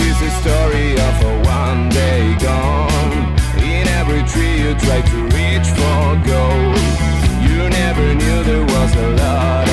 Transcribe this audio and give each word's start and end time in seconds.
is 0.00 0.18
the 0.20 0.30
story 0.42 0.92
of 0.92 1.14
a 1.30 1.34
one 1.60 1.88
day 1.88 2.36
gone. 2.38 3.36
In 3.58 3.86
every 4.00 4.22
tree 4.24 4.56
you 4.62 4.74
try 4.74 5.00
to 5.00 5.18
reach 5.36 5.68
for 5.78 6.04
gold. 6.30 6.78
You 7.46 7.68
never 7.68 8.14
knew 8.14 8.42
there 8.44 8.64
was 8.64 8.94
a 8.96 9.08
lot 9.22 9.67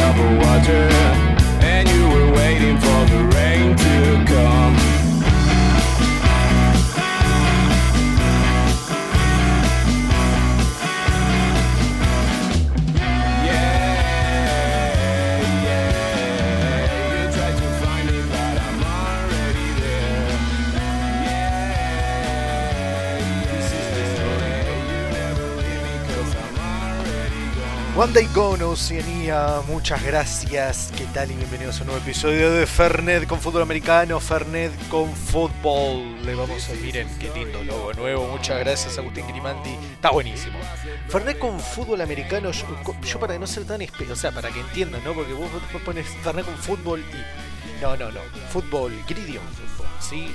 One 27.98 28.12
Day 28.12 28.28
Gone, 28.34 28.62
Oceanía, 28.62 29.62
muchas 29.70 30.04
gracias. 30.04 30.92
¿Qué 30.98 31.06
tal? 31.14 31.32
Y 31.32 31.36
bienvenidos 31.36 31.78
a 31.78 31.84
un 31.84 31.88
nuevo 31.88 32.02
episodio 32.02 32.52
de 32.52 32.66
Fernet 32.66 33.26
con 33.26 33.40
fútbol 33.40 33.62
americano, 33.62 34.20
Fernet 34.20 34.74
con 34.90 35.16
fútbol. 35.16 36.22
Le 36.26 36.36
vamos 36.36 36.70
a 36.70 36.74
miren, 36.74 37.08
qué 37.18 37.32
lindo 37.34 37.64
logo 37.64 37.94
nuevo. 37.94 38.28
Muchas 38.28 38.60
gracias, 38.60 38.98
Agustín 38.98 39.26
Grimaldi. 39.28 39.78
Está 39.94 40.12
buenísimo. 40.12 40.60
Fernet 41.08 41.40
con 41.40 41.58
fútbol 41.58 42.02
americano, 42.02 42.52
yo, 42.52 43.18
para 43.18 43.40
no 43.40 43.48
ser 43.48 43.64
tan 43.64 43.82
o 43.82 44.16
sea, 44.18 44.34
para 44.34 44.50
que 44.50 44.60
entiendan, 44.60 45.02
¿no? 45.06 45.14
Porque 45.14 45.32
vos, 45.32 45.50
vos 45.72 45.82
pones 45.84 46.06
Fernet 46.22 46.44
con 46.44 46.58
fútbol 46.58 47.00
y. 47.00 47.82
No, 47.82 47.96
no, 47.96 48.12
no. 48.12 48.20
Fútbol, 48.52 48.92
gridion 49.08 49.44
fútbol, 49.54 49.88
¿sí? 50.02 50.28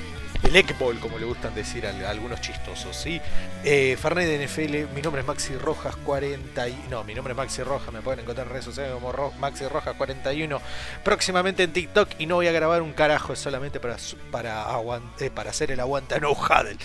Elecball, 0.50 0.98
como 0.98 1.16
le 1.18 1.24
gustan 1.26 1.54
decir 1.54 1.86
a, 1.86 1.90
algunos 2.10 2.40
chistosos, 2.40 2.96
¿sí? 2.96 3.20
Eh, 3.64 3.96
de 4.02 4.44
NFL, 4.46 4.92
mi 4.94 5.00
nombre 5.02 5.20
es 5.22 5.26
Maxi 5.26 5.54
Rojas 5.56 5.94
40 5.96 6.68
y... 6.68 6.86
No, 6.90 7.04
mi 7.04 7.14
nombre 7.14 7.32
es 7.32 7.36
Maxi 7.36 7.62
Rojas, 7.62 7.92
me 7.92 8.00
pueden 8.02 8.20
encontrar 8.20 8.46
en 8.48 8.52
redes 8.52 8.64
sociales 8.64 8.92
como 8.92 9.12
Ro- 9.12 9.32
Maxi 9.38 9.66
Rojas 9.68 9.94
41, 9.96 10.60
próximamente 11.04 11.62
en 11.62 11.72
TikTok 11.72 12.08
y 12.18 12.26
no 12.26 12.34
voy 12.36 12.48
a 12.48 12.52
grabar 12.52 12.82
un 12.82 12.92
carajo, 12.92 13.32
es 13.32 13.38
solamente 13.38 13.78
para, 13.78 13.96
para, 14.32 14.64
aguan- 14.70 15.10
eh, 15.20 15.30
para 15.30 15.50
hacer 15.50 15.70
el 15.70 15.78
aguanta 15.80 16.18
no 16.18 16.32
huddle. 16.32 16.76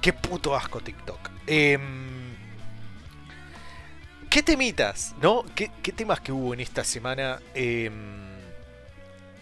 Qué 0.00 0.12
puto 0.12 0.56
asco 0.56 0.80
TikTok. 0.80 1.18
Em, 1.46 2.28
¿Qué 4.30 4.42
temitas, 4.42 5.14
no? 5.22 5.44
¿Qué, 5.54 5.70
qué 5.82 5.92
temas 5.92 6.20
que 6.20 6.32
hubo 6.32 6.52
en 6.54 6.60
esta 6.60 6.84
semana? 6.84 7.40
Em, 7.54 7.92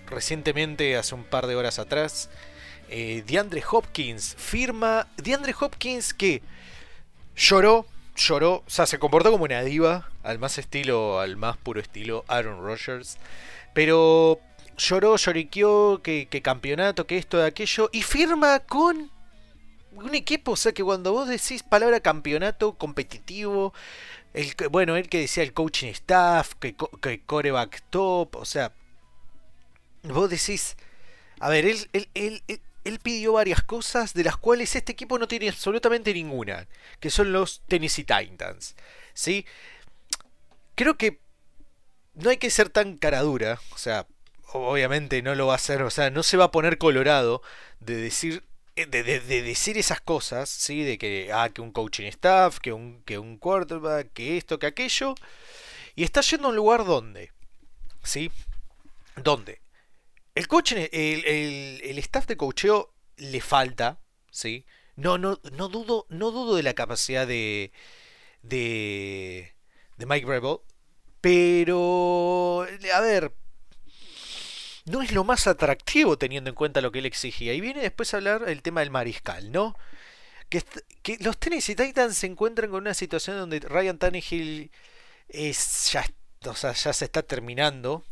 recientemente, 0.07 0.97
hace 0.97 1.15
un 1.15 1.25
par 1.25 1.47
de 1.47 1.57
horas 1.57 1.79
atrás, 1.79 2.31
eh, 2.89 3.23
DeAndre 3.27 3.63
Hopkins 3.71 4.35
firma. 4.39 5.07
DeAndre 5.17 5.55
Hopkins 5.59 6.15
que 6.15 6.43
lloró, 7.37 7.87
lloró, 8.17 8.55
o 8.67 8.71
sea, 8.71 8.87
se 8.87 8.99
comportó 8.99 9.31
como 9.31 9.45
una 9.45 9.63
diva, 9.63 10.09
al 10.23 10.39
más 10.39 10.59
estilo, 10.59 11.21
al 11.21 11.37
más 11.37 11.57
puro 11.57 11.81
estilo 11.81 12.25
Aaron 12.29 12.63
Rodgers, 12.63 13.19
pero 13.75 14.41
lloró, 14.79 15.17
lloriqueó, 15.17 16.01
que, 16.03 16.29
que 16.31 16.43
campeonato, 16.43 17.07
que 17.07 17.19
esto, 17.19 17.39
de 17.39 17.47
aquello, 17.47 17.89
y 17.93 18.03
firma 18.03 18.61
con 18.61 19.11
un 19.93 20.15
equipo, 20.15 20.53
o 20.53 20.57
sea, 20.57 20.73
que 20.73 20.85
cuando 20.85 21.13
vos 21.13 21.29
decís 21.29 21.63
palabra 21.63 22.01
campeonato 22.01 22.75
competitivo, 22.75 23.73
el, 24.35 24.55
bueno, 24.71 24.97
él 24.97 25.09
que 25.09 25.21
decía 25.21 25.43
el 25.43 25.53
coaching 25.55 25.89
staff, 25.89 26.55
que, 26.61 26.75
que 27.01 27.21
coreback 27.23 27.83
top, 27.91 28.37
o 28.37 28.45
sea, 28.45 28.73
vos 30.03 30.31
decís, 30.31 30.77
a 31.41 31.49
ver, 31.49 31.67
él, 31.67 31.89
él, 31.93 32.09
él- 32.15 32.61
él 32.87 32.99
pidió 33.01 33.35
varias 33.35 33.63
cosas 33.63 34.15
de 34.15 34.25
las 34.25 34.37
cuales 34.37 34.77
este 34.77 34.93
equipo 34.93 35.19
no 35.19 35.29
tiene 35.29 35.49
absolutamente 35.49 36.15
ninguna, 36.15 36.69
que 37.01 37.11
son 37.11 37.33
los 37.33 37.63
Tennessee 37.69 38.05
Titans. 38.05 38.77
¿Sí? 39.15 39.47
Creo 40.75 40.97
que 40.97 41.21
no 42.15 42.31
hay 42.31 42.37
que 42.39 42.51
ser 42.51 42.71
tan 42.71 42.97
caradura, 42.97 43.61
o 43.75 43.79
sea, 43.79 44.07
obviamente 44.53 45.23
no 45.23 45.35
lo 45.35 45.47
va 45.49 45.55
a 45.55 45.57
hacer, 45.57 45.83
o 45.83 45.91
sea, 45.91 46.11
no 46.11 46.23
se 46.23 46.37
va 46.37 46.45
a 46.47 46.51
poner 46.51 46.79
colorado 46.79 47.43
de 47.81 47.97
decir 47.97 48.45
eh, 48.77 48.87
de, 48.87 49.03
de- 49.03 49.21
de 49.21 49.43
decir 49.43 49.79
esas 49.79 50.01
cosas, 50.03 50.51
¿sí? 50.51 50.83
De 50.85 50.99
que, 50.99 51.31
ah, 51.33 51.49
que 51.51 51.63
un 51.63 51.73
coaching 51.73 52.07
staff, 52.09 52.59
que 52.61 52.73
un, 52.73 53.03
que 53.05 53.19
un 53.19 53.39
quarterback, 53.39 54.13
que 54.13 54.37
esto, 54.37 54.59
que 54.59 54.67
aquello. 54.67 55.15
Y 55.97 56.05
está 56.05 56.21
yendo 56.23 56.49
a 56.49 56.51
un 56.51 56.57
lugar 56.57 56.85
donde, 56.85 57.33
¿sí? 58.03 58.31
¿Dónde? 59.17 59.61
El 60.37 60.47
coach, 60.49 60.73
el, 60.73 61.25
el- 61.25 61.99
staff 61.99 62.27
de 62.27 62.37
coacheo 62.37 62.95
le 63.17 63.41
falta, 63.41 63.99
¿sí? 64.31 64.67
No, 64.95 65.19
no, 65.19 65.41
no 65.53 65.69
dudo, 65.69 66.07
no 66.11 66.31
dudo 66.31 66.57
de 66.57 66.63
la 66.63 66.75
capacidad 66.75 67.27
de, 67.27 67.73
de, 68.43 69.55
de 69.97 70.07
Mike 70.07 70.27
Rebel, 70.27 70.59
pero, 71.21 72.67
a 72.95 73.01
ver, 73.01 73.33
no 74.85 75.03
es 75.03 75.13
lo 75.13 75.25
más 75.25 75.47
atractivo 75.47 76.17
teniendo 76.17 76.51
en 76.51 76.55
cuenta 76.57 76.81
lo 76.81 76.93
que 76.93 77.01
él 77.01 77.07
exigía. 77.07 77.53
Y 77.55 77.61
viene 77.61 77.81
después 77.83 78.13
a 78.15 78.19
hablar 78.19 78.45
el 78.47 78.63
tema 78.63 78.81
del 78.81 78.91
mariscal, 78.91 79.51
¿no? 79.51 79.75
Que, 80.49 80.63
que 81.03 81.19
los 81.21 81.39
Tennessee 81.39 81.75
Titans 81.77 82.17
se 82.19 82.27
encuentran 82.27 82.71
con 82.71 82.83
una 82.83 82.95
situación 82.95 83.39
donde 83.39 83.61
Ryan 83.61 83.99
Tannehill 83.99 84.71
es, 85.29 85.91
ya, 85.93 86.07
o 86.47 86.55
sea, 86.55 86.73
ya 86.73 86.93
se 86.93 87.07
está 87.07 87.23
terminando, 87.23 88.05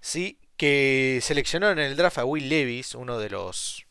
¿sí? 0.00 0.38
Que 0.60 1.20
seleccionaron 1.22 1.78
en 1.78 1.86
el 1.86 1.96
draft 1.96 2.18
a 2.18 2.26
Will 2.26 2.50
Levis, 2.50 2.94
uno 2.94 3.18
de 3.18 3.30
los 3.30 3.86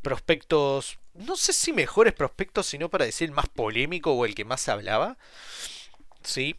prospectos, 0.00 0.98
no 1.12 1.36
sé 1.36 1.52
si 1.52 1.74
mejores 1.74 2.14
prospectos, 2.14 2.64
sino 2.64 2.88
para 2.88 3.04
decir 3.04 3.28
el 3.28 3.34
más 3.34 3.46
polémico 3.46 4.14
o 4.14 4.24
el 4.24 4.34
que 4.34 4.46
más 4.46 4.66
hablaba, 4.70 5.18
¿sí? 6.22 6.56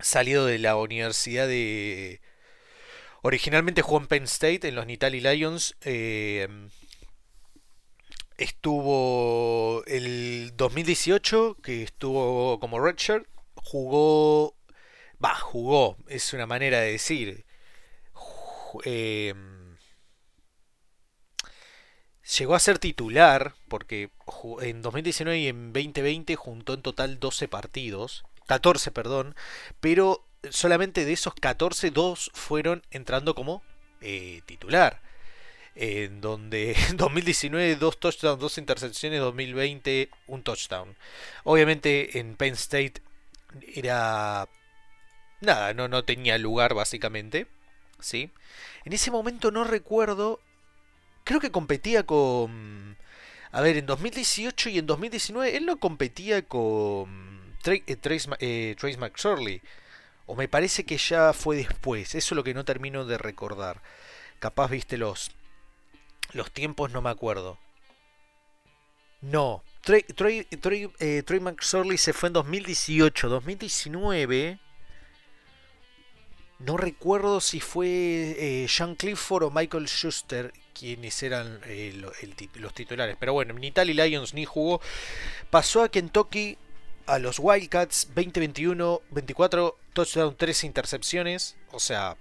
Salido 0.00 0.46
de 0.46 0.58
la 0.58 0.76
Universidad 0.76 1.46
de... 1.46 2.22
Originalmente 3.20 3.82
jugó 3.82 3.98
en 3.98 4.06
Penn 4.06 4.24
State, 4.24 4.66
en 4.66 4.74
los 4.74 4.86
Nittany 4.86 5.20
Lions. 5.20 5.76
eh, 5.82 6.48
estuvo 8.38 9.84
el 9.86 10.52
2018, 10.56 11.58
que 11.62 11.82
estuvo 11.82 12.58
como 12.58 12.80
redshirt. 12.80 13.26
Jugó... 13.54 14.56
Va, 15.22 15.34
jugó, 15.34 15.98
es 16.08 16.32
una 16.32 16.46
manera 16.46 16.80
de 16.80 16.92
decir. 16.92 17.44
Em, 18.84 19.76
llegó 22.38 22.54
a 22.54 22.60
ser 22.60 22.78
titular, 22.78 23.54
porque 23.68 24.10
en 24.60 24.82
2019 24.82 25.38
y 25.38 25.48
en 25.48 25.72
2020 25.72 26.36
juntó 26.36 26.74
en 26.74 26.82
total 26.82 27.18
12 27.20 27.48
partidos. 27.48 28.24
14, 28.46 28.90
perdón. 28.90 29.34
Pero 29.80 30.26
solamente 30.50 31.04
de 31.04 31.12
esos 31.12 31.34
14, 31.34 31.90
dos 31.90 32.30
fueron 32.34 32.82
entrando 32.90 33.34
como 33.34 33.62
eh, 34.00 34.42
titular. 34.46 35.00
En 35.74 36.20
donde 36.20 36.72
en 36.90 36.96
2019 36.96 37.76
dos 37.76 37.98
touchdowns, 37.98 38.40
dos 38.40 38.58
intercepciones, 38.58 39.20
2020 39.20 40.10
un 40.26 40.42
touchdown. 40.42 40.96
Obviamente 41.44 42.18
en 42.18 42.36
Penn 42.36 42.54
State 42.54 43.02
era 43.74 44.48
nada, 45.40 45.74
no, 45.74 45.88
no 45.88 46.04
tenía 46.04 46.38
lugar 46.38 46.74
básicamente. 46.74 47.46
¿Sí? 48.02 48.30
En 48.84 48.92
ese 48.92 49.10
momento 49.10 49.50
no 49.50 49.64
recuerdo, 49.64 50.40
creo 51.24 51.40
que 51.40 51.50
competía 51.50 52.04
con... 52.04 52.96
A 53.50 53.60
ver, 53.60 53.76
en 53.76 53.86
2018 53.86 54.70
y 54.70 54.78
en 54.78 54.86
2019 54.86 55.56
él 55.56 55.66
no 55.66 55.78
competía 55.78 56.42
con 56.42 57.54
eh, 57.66 57.96
Trace, 57.96 58.30
eh, 58.40 58.74
Trace 58.78 58.98
McSorley. 58.98 59.60
O 60.26 60.34
me 60.34 60.48
parece 60.48 60.84
que 60.84 60.96
ya 60.96 61.32
fue 61.32 61.56
después. 61.56 62.14
Eso 62.14 62.34
es 62.34 62.36
lo 62.36 62.44
que 62.44 62.54
no 62.54 62.64
termino 62.64 63.04
de 63.04 63.18
recordar. 63.18 63.82
Capaz 64.38 64.68
viste 64.70 64.96
los, 64.96 65.32
los 66.32 66.50
tiempos, 66.50 66.90
no 66.92 67.02
me 67.02 67.10
acuerdo. 67.10 67.58
No. 69.20 69.62
Trey, 69.82 70.02
Trey, 70.02 70.44
Trey, 70.44 70.90
eh, 71.00 71.22
Trey 71.24 71.40
McSorley 71.40 71.98
se 71.98 72.12
fue 72.12 72.28
en 72.28 72.34
2018. 72.34 73.28
2019. 73.28 74.58
No 76.64 76.76
recuerdo 76.76 77.40
si 77.40 77.60
fue 77.60 78.36
eh, 78.38 78.66
Sean 78.68 78.94
Clifford 78.94 79.44
o 79.44 79.50
Michael 79.50 79.86
Schuster 79.88 80.52
quienes 80.72 81.22
eran 81.22 81.60
eh, 81.66 81.92
los 82.54 82.74
titulares. 82.74 83.16
Pero 83.18 83.32
bueno, 83.32 83.56
en 83.56 83.64
Italy 83.64 83.94
Lions 83.94 84.34
ni 84.34 84.44
jugó. 84.44 84.80
Pasó 85.50 85.82
a 85.82 85.88
Kentucky 85.88 86.58
a 87.06 87.18
los 87.18 87.38
Wildcats 87.38 88.08
2021, 88.14 89.02
24 89.10 89.78
touchdown, 89.92 90.36
13 90.36 90.66
intercepciones. 90.66 91.56
O 91.72 91.80
sea, 91.80 92.16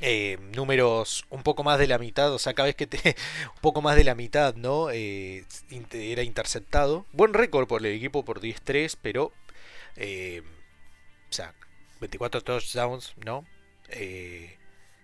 eh, 0.00 0.38
números 0.54 1.24
un 1.30 1.42
poco 1.42 1.62
más 1.62 1.78
de 1.78 1.86
la 1.86 1.98
mitad. 1.98 2.32
O 2.32 2.38
sea, 2.38 2.54
cada 2.54 2.66
vez 2.66 2.76
que 2.76 2.86
te. 2.86 3.16
un 3.54 3.60
poco 3.60 3.82
más 3.82 3.96
de 3.96 4.04
la 4.04 4.14
mitad, 4.14 4.54
¿no? 4.54 4.90
Eh, 4.90 5.44
era 5.92 6.22
interceptado. 6.22 7.06
Buen 7.12 7.34
récord 7.34 7.66
por 7.66 7.84
el 7.84 7.94
equipo 7.94 8.24
por 8.24 8.40
10-3, 8.40 8.96
pero. 9.00 9.26
o 9.26 9.32
sea, 11.32 11.54
24 12.00 12.42
touchdowns, 12.42 13.14
¿no? 13.24 13.44
Eh, 13.88 14.56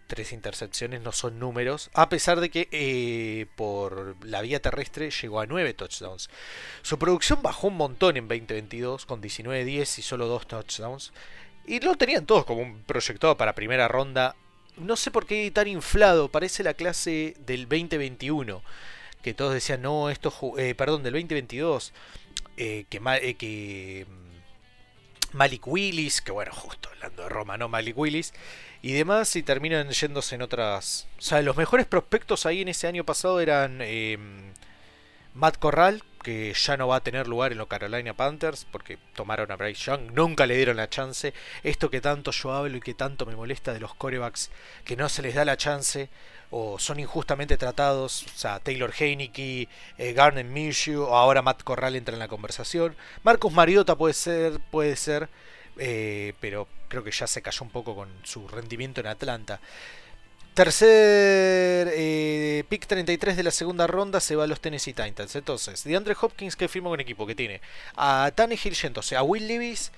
tres 0.06 0.32
intercepciones 0.32 1.00
no 1.00 1.12
son 1.12 1.38
números, 1.38 1.90
a 1.92 2.08
pesar 2.08 2.40
de 2.40 2.50
que 2.50 2.68
eh, 2.70 3.46
por 3.56 4.16
la 4.24 4.40
vía 4.40 4.60
terrestre 4.60 5.10
llegó 5.10 5.40
a 5.40 5.46
9 5.46 5.74
touchdowns. 5.74 6.30
Su 6.82 6.98
producción 6.98 7.42
bajó 7.42 7.68
un 7.68 7.76
montón 7.76 8.16
en 8.16 8.28
2022 8.28 9.06
con 9.06 9.20
19-10 9.20 9.98
y 9.98 10.02
solo 10.02 10.26
2 10.26 10.46
touchdowns. 10.46 11.12
Y 11.66 11.80
lo 11.80 11.96
tenían 11.96 12.26
todos 12.26 12.44
como 12.44 12.62
un 12.62 12.82
proyectado 12.82 13.36
para 13.36 13.54
primera 13.54 13.88
ronda. 13.88 14.36
No 14.76 14.94
sé 14.96 15.10
por 15.10 15.26
qué 15.26 15.50
tan 15.50 15.66
inflado, 15.66 16.28
parece 16.28 16.62
la 16.62 16.74
clase 16.74 17.34
del 17.40 17.68
2021. 17.68 18.62
Que 19.22 19.34
todos 19.34 19.54
decían, 19.54 19.82
no, 19.82 20.08
esto, 20.08 20.32
eh, 20.58 20.74
perdón, 20.76 21.02
del 21.02 21.14
2022. 21.14 21.92
Eh, 22.58 22.86
que, 22.88 23.00
eh, 23.22 23.34
que 23.34 24.06
mm, 24.08 24.25
Malik 25.32 25.66
Willis, 25.66 26.20
que 26.20 26.32
bueno, 26.32 26.52
justo 26.52 26.88
hablando 26.90 27.22
de 27.22 27.28
Roma, 27.28 27.56
¿no? 27.56 27.68
Malik 27.68 27.96
Willis 27.96 28.32
y 28.82 28.92
demás, 28.92 29.34
y 29.36 29.42
terminan 29.42 29.90
yéndose 29.90 30.34
en 30.34 30.42
otras. 30.42 31.06
O 31.18 31.22
sea, 31.22 31.42
los 31.42 31.56
mejores 31.56 31.86
prospectos 31.86 32.46
ahí 32.46 32.62
en 32.62 32.68
ese 32.68 32.86
año 32.86 33.04
pasado 33.04 33.40
eran 33.40 33.80
em, 33.82 34.52
Matt 35.34 35.58
Corral, 35.58 36.02
que 36.22 36.52
ya 36.54 36.76
no 36.76 36.88
va 36.88 36.96
a 36.96 37.02
tener 37.04 37.28
lugar 37.28 37.52
en 37.52 37.58
los 37.58 37.68
Carolina 37.68 38.14
Panthers 38.14 38.64
porque 38.64 38.98
tomaron 39.14 39.52
a 39.52 39.56
Bryce 39.56 39.84
Young, 39.84 40.12
nunca 40.12 40.46
le 40.46 40.56
dieron 40.56 40.76
la 40.76 40.88
chance. 40.88 41.34
Esto 41.62 41.90
que 41.90 42.00
tanto 42.00 42.30
yo 42.32 42.52
hablo 42.52 42.76
y 42.76 42.80
que 42.80 42.94
tanto 42.94 43.26
me 43.26 43.36
molesta 43.36 43.72
de 43.72 43.80
los 43.80 43.94
corebacks, 43.94 44.50
que 44.84 44.96
no 44.96 45.08
se 45.08 45.22
les 45.22 45.34
da 45.34 45.44
la 45.44 45.56
chance 45.56 46.08
o 46.50 46.78
son 46.78 47.00
injustamente 47.00 47.56
tratados. 47.56 48.24
O 48.24 48.38
sea, 48.38 48.60
Taylor 48.60 48.92
Heineke, 48.98 49.68
eh, 49.98 50.12
Garner 50.12 50.44
Minshew, 50.44 51.02
o 51.02 51.16
ahora 51.16 51.42
Matt 51.42 51.62
Corral 51.62 51.96
entra 51.96 52.14
en 52.14 52.18
la 52.20 52.28
conversación. 52.28 52.96
Marcus 53.22 53.52
Mariota 53.52 53.96
puede 53.96 54.14
ser, 54.14 54.60
puede 54.70 54.96
ser, 54.96 55.28
eh, 55.78 56.34
pero 56.40 56.68
creo 56.88 57.04
que 57.04 57.10
ya 57.10 57.26
se 57.26 57.42
cayó 57.42 57.62
un 57.62 57.70
poco 57.70 57.94
con 57.94 58.08
su 58.22 58.46
rendimiento 58.48 59.00
en 59.00 59.08
Atlanta. 59.08 59.60
Tercer 60.56 61.92
eh, 61.92 62.64
pick 62.70 62.86
33 62.86 63.36
de 63.36 63.42
la 63.42 63.50
segunda 63.50 63.86
ronda 63.86 64.20
se 64.20 64.36
va 64.36 64.44
a 64.44 64.46
los 64.46 64.60
Tennessee 64.62 64.94
Titans. 64.94 65.36
Entonces, 65.36 65.84
DeAndre 65.84 66.16
Hopkins 66.18 66.56
que 66.56 66.68
firma 66.68 66.88
con 66.88 66.98
equipo 66.98 67.26
que 67.26 67.34
tiene 67.34 67.60
a 67.94 68.30
Tannehill 68.34 68.74
yéndose, 68.74 69.16
a 69.16 69.22
Will 69.22 69.46
Levis, 69.46 69.92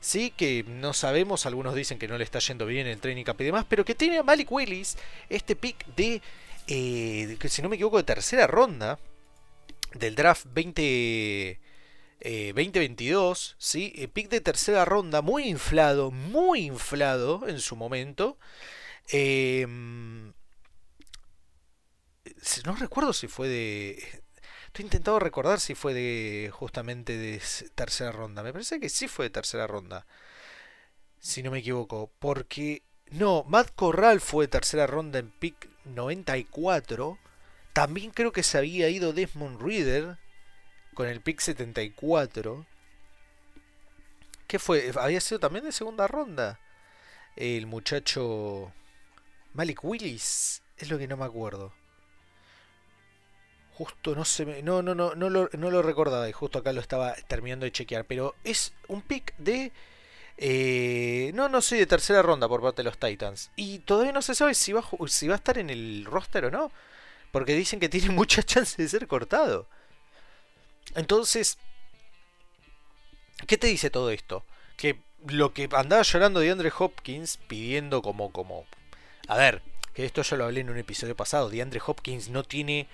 sí, 0.00 0.32
que 0.36 0.64
no 0.66 0.92
sabemos, 0.92 1.46
algunos 1.46 1.74
dicen 1.74 1.98
que 1.98 2.08
no 2.08 2.18
le 2.18 2.24
está 2.24 2.38
yendo 2.38 2.66
bien 2.66 2.86
el 2.86 3.00
training 3.00 3.24
camp 3.24 3.40
y 3.40 3.44
demás, 3.44 3.66
pero 3.68 3.84
que 3.84 3.94
tiene 3.94 4.18
a 4.18 4.22
Malik 4.22 4.50
Willis, 4.50 4.96
este 5.28 5.56
pick 5.56 5.86
de, 5.94 6.22
eh, 6.66 7.36
que 7.38 7.48
si 7.48 7.62
no 7.62 7.68
me 7.68 7.76
equivoco, 7.76 7.96
de 7.98 8.04
tercera 8.04 8.46
ronda 8.46 8.98
del 9.94 10.14
draft 10.14 10.46
20. 10.52 11.60
2022, 12.22 13.56
¿sí? 13.58 13.94
Eh, 13.96 14.06
pick 14.06 14.28
de 14.28 14.42
tercera 14.42 14.84
ronda, 14.84 15.22
muy 15.22 15.44
inflado, 15.44 16.10
muy 16.10 16.66
inflado 16.66 17.48
en 17.48 17.60
su 17.60 17.76
momento. 17.76 18.36
Em, 19.08 20.32
no 22.64 22.76
recuerdo 22.76 23.12
si 23.12 23.28
fue 23.28 23.48
de. 23.48 24.19
Estoy 24.70 24.84
intentando 24.84 25.18
recordar 25.18 25.58
si 25.58 25.74
fue 25.74 25.92
de 25.92 26.48
justamente 26.52 27.18
de 27.18 27.42
tercera 27.74 28.12
ronda. 28.12 28.44
Me 28.44 28.52
parece 28.52 28.78
que 28.78 28.88
sí 28.88 29.08
fue 29.08 29.24
de 29.24 29.30
tercera 29.30 29.66
ronda. 29.66 30.06
Si 31.18 31.42
no 31.42 31.50
me 31.50 31.58
equivoco. 31.58 32.12
Porque. 32.20 32.84
No, 33.10 33.42
Matt 33.48 33.74
Corral 33.74 34.20
fue 34.20 34.44
de 34.44 34.52
tercera 34.52 34.86
ronda 34.86 35.18
en 35.18 35.32
pick 35.32 35.68
94. 35.86 37.18
También 37.72 38.12
creo 38.12 38.30
que 38.30 38.44
se 38.44 38.58
había 38.58 38.88
ido 38.88 39.12
Desmond 39.12 39.60
Reader 39.60 40.18
con 40.94 41.08
el 41.08 41.20
pick 41.20 41.40
74. 41.40 42.64
¿Qué 44.46 44.60
fue? 44.60 44.92
¿Había 45.00 45.20
sido 45.20 45.40
también 45.40 45.64
de 45.64 45.72
segunda 45.72 46.06
ronda? 46.06 46.60
El 47.34 47.66
muchacho 47.66 48.72
Malik 49.52 49.82
Willis, 49.82 50.62
es 50.76 50.90
lo 50.90 50.96
que 50.96 51.08
no 51.08 51.16
me 51.16 51.24
acuerdo. 51.24 51.72
Justo 53.80 54.14
no 54.14 54.26
se 54.26 54.44
me, 54.44 54.62
no, 54.62 54.82
no, 54.82 54.94
no, 54.94 55.14
no 55.14 55.30
lo, 55.30 55.48
no 55.54 55.70
lo 55.70 55.80
recordaba 55.80 56.28
y 56.28 56.32
justo 56.32 56.58
acá 56.58 56.70
lo 56.74 56.82
estaba 56.82 57.14
terminando 57.28 57.64
de 57.64 57.72
chequear. 57.72 58.04
Pero 58.04 58.34
es 58.44 58.74
un 58.88 59.00
pick 59.00 59.34
de. 59.38 59.72
Eh, 60.36 61.30
no, 61.32 61.48
no 61.48 61.62
sé, 61.62 61.76
de 61.76 61.86
tercera 61.86 62.20
ronda 62.20 62.46
por 62.46 62.60
parte 62.60 62.82
de 62.82 62.90
los 62.90 62.98
Titans. 62.98 63.50
Y 63.56 63.78
todavía 63.78 64.12
no 64.12 64.20
se 64.20 64.34
sabe 64.34 64.52
si 64.52 64.74
va, 64.74 64.84
si 65.06 65.28
va 65.28 65.34
a 65.34 65.38
estar 65.38 65.56
en 65.56 65.70
el 65.70 66.04
roster 66.04 66.44
o 66.44 66.50
no. 66.50 66.70
Porque 67.32 67.54
dicen 67.54 67.80
que 67.80 67.88
tiene 67.88 68.10
mucha 68.10 68.42
chance 68.42 68.80
de 68.80 68.86
ser 68.86 69.06
cortado. 69.06 69.66
Entonces, 70.94 71.56
¿qué 73.46 73.56
te 73.56 73.68
dice 73.68 73.88
todo 73.88 74.10
esto? 74.10 74.44
Que 74.76 74.98
lo 75.26 75.54
que 75.54 75.70
andaba 75.72 76.02
llorando 76.02 76.40
de 76.40 76.50
Andre 76.50 76.70
Hopkins 76.78 77.38
pidiendo 77.48 78.02
como, 78.02 78.30
como 78.30 78.66
a 79.26 79.36
ver, 79.36 79.62
que 79.94 80.04
esto 80.04 80.22
ya 80.22 80.36
lo 80.36 80.44
hablé 80.44 80.60
en 80.60 80.70
un 80.70 80.76
episodio 80.76 81.16
pasado. 81.16 81.48
DeAndre 81.48 81.80
Hopkins 81.86 82.28
no 82.28 82.42
tiene. 82.42 82.88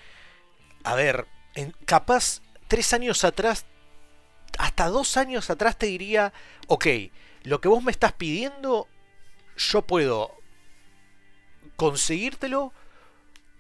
A 0.87 0.95
ver, 0.95 1.27
capaz 1.85 2.43
tres 2.69 2.93
años 2.93 3.25
atrás, 3.25 3.67
hasta 4.57 4.87
dos 4.87 5.17
años 5.17 5.51
atrás 5.51 5.77
te 5.77 5.87
diría: 5.87 6.33
Ok, 6.69 6.87
lo 7.43 7.61
que 7.61 7.67
vos 7.67 7.83
me 7.83 7.91
estás 7.91 8.13
pidiendo, 8.13 8.87
yo 9.57 9.83
puedo 9.83 10.31
conseguírtelo 11.75 12.73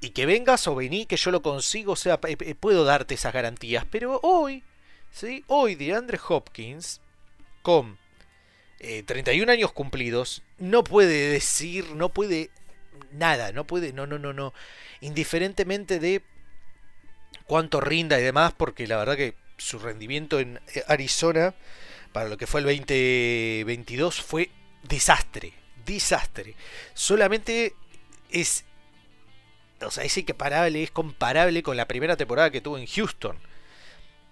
y 0.00 0.11
que 0.11 0.25
vengas 0.25 0.69
o 0.69 0.76
vení, 0.76 1.05
que 1.06 1.17
yo 1.17 1.32
lo 1.32 1.43
consigo, 1.43 1.94
o 1.94 1.96
sea, 1.96 2.20
puedo 2.20 2.84
darte 2.84 3.14
esas 3.14 3.34
garantías. 3.34 3.84
Pero 3.90 4.20
hoy, 4.22 4.62
¿sí? 5.11 5.43
Hoy 5.49 5.75
DeAndre 5.75 6.20
Hopkins, 6.29 7.00
con 7.62 7.99
31 8.79 9.50
eh, 9.50 9.52
años 9.52 9.72
cumplidos, 9.72 10.44
no 10.58 10.84
puede 10.84 11.31
decir, 11.31 11.90
no 11.96 12.08
puede 12.08 12.50
nada, 13.11 13.50
no 13.50 13.67
puede, 13.67 13.93
no, 13.93 14.06
no, 14.06 14.20
no, 14.20 14.32
no, 14.32 14.55
indiferentemente 15.00 15.99
de 15.99 16.22
cuánto 17.46 17.81
rinda 17.81 18.19
y 18.19 18.22
demás, 18.22 18.52
porque 18.56 18.87
la 18.87 18.96
verdad 18.96 19.16
que 19.16 19.34
su 19.56 19.78
rendimiento 19.78 20.38
en 20.38 20.60
eh, 20.75 20.82
Arizona 20.88 21.54
para 22.12 22.28
lo 22.28 22.37
que 22.37 22.46
fue 22.46 22.60
el 22.60 22.66
2022 22.66 24.20
fue 24.20 24.50
desastre, 24.82 25.52
desastre. 25.84 26.54
Solamente 26.94 27.75
es, 28.31 28.64
o 29.81 29.90
sea, 29.90 30.04
es 30.04 30.19
comparable, 30.26 30.82
es 30.82 30.90
comparable 30.90 31.62
con 31.62 31.76
la 31.76 31.88
primera 31.88 32.16
temporada 32.16 32.50
que 32.50 32.60
tuvo 32.60 32.78
en 32.78 32.87
Houston, 32.87 33.38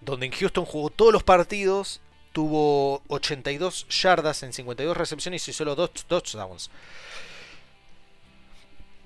donde 0.00 0.26
en 0.26 0.32
Houston 0.32 0.64
jugó 0.64 0.90
todos 0.90 1.12
los 1.12 1.22
partidos, 1.22 2.00
tuvo 2.32 3.02
82 3.08 3.86
yardas 3.88 4.42
en 4.42 4.52
52 4.52 4.96
recepciones 4.96 5.46
y 5.48 5.52
solo 5.52 5.74
2 5.74 5.92
touchdowns 6.06 6.70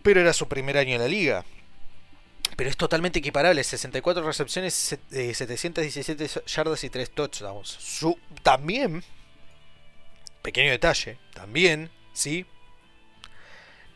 pero 0.03 0.21
era 0.21 0.33
su 0.33 0.49
primer 0.49 0.79
año 0.79 0.95
en 0.95 1.03
la 1.03 1.09
liga. 1.09 1.45
Pero 2.59 2.71
es 2.71 2.77
totalmente 2.77 3.21
equiparable, 3.21 3.63
64 3.63 4.27
recepciones, 4.27 4.75
717 4.75 6.25
eh, 6.25 6.29
yardas 6.45 6.83
y 6.83 6.91
3 6.91 7.11
touchdowns. 7.13 7.69
Su, 7.69 8.19
también, 8.43 9.05
pequeño 10.43 10.73
detalle, 10.73 11.21
también, 11.35 11.89
¿sí? 12.13 12.47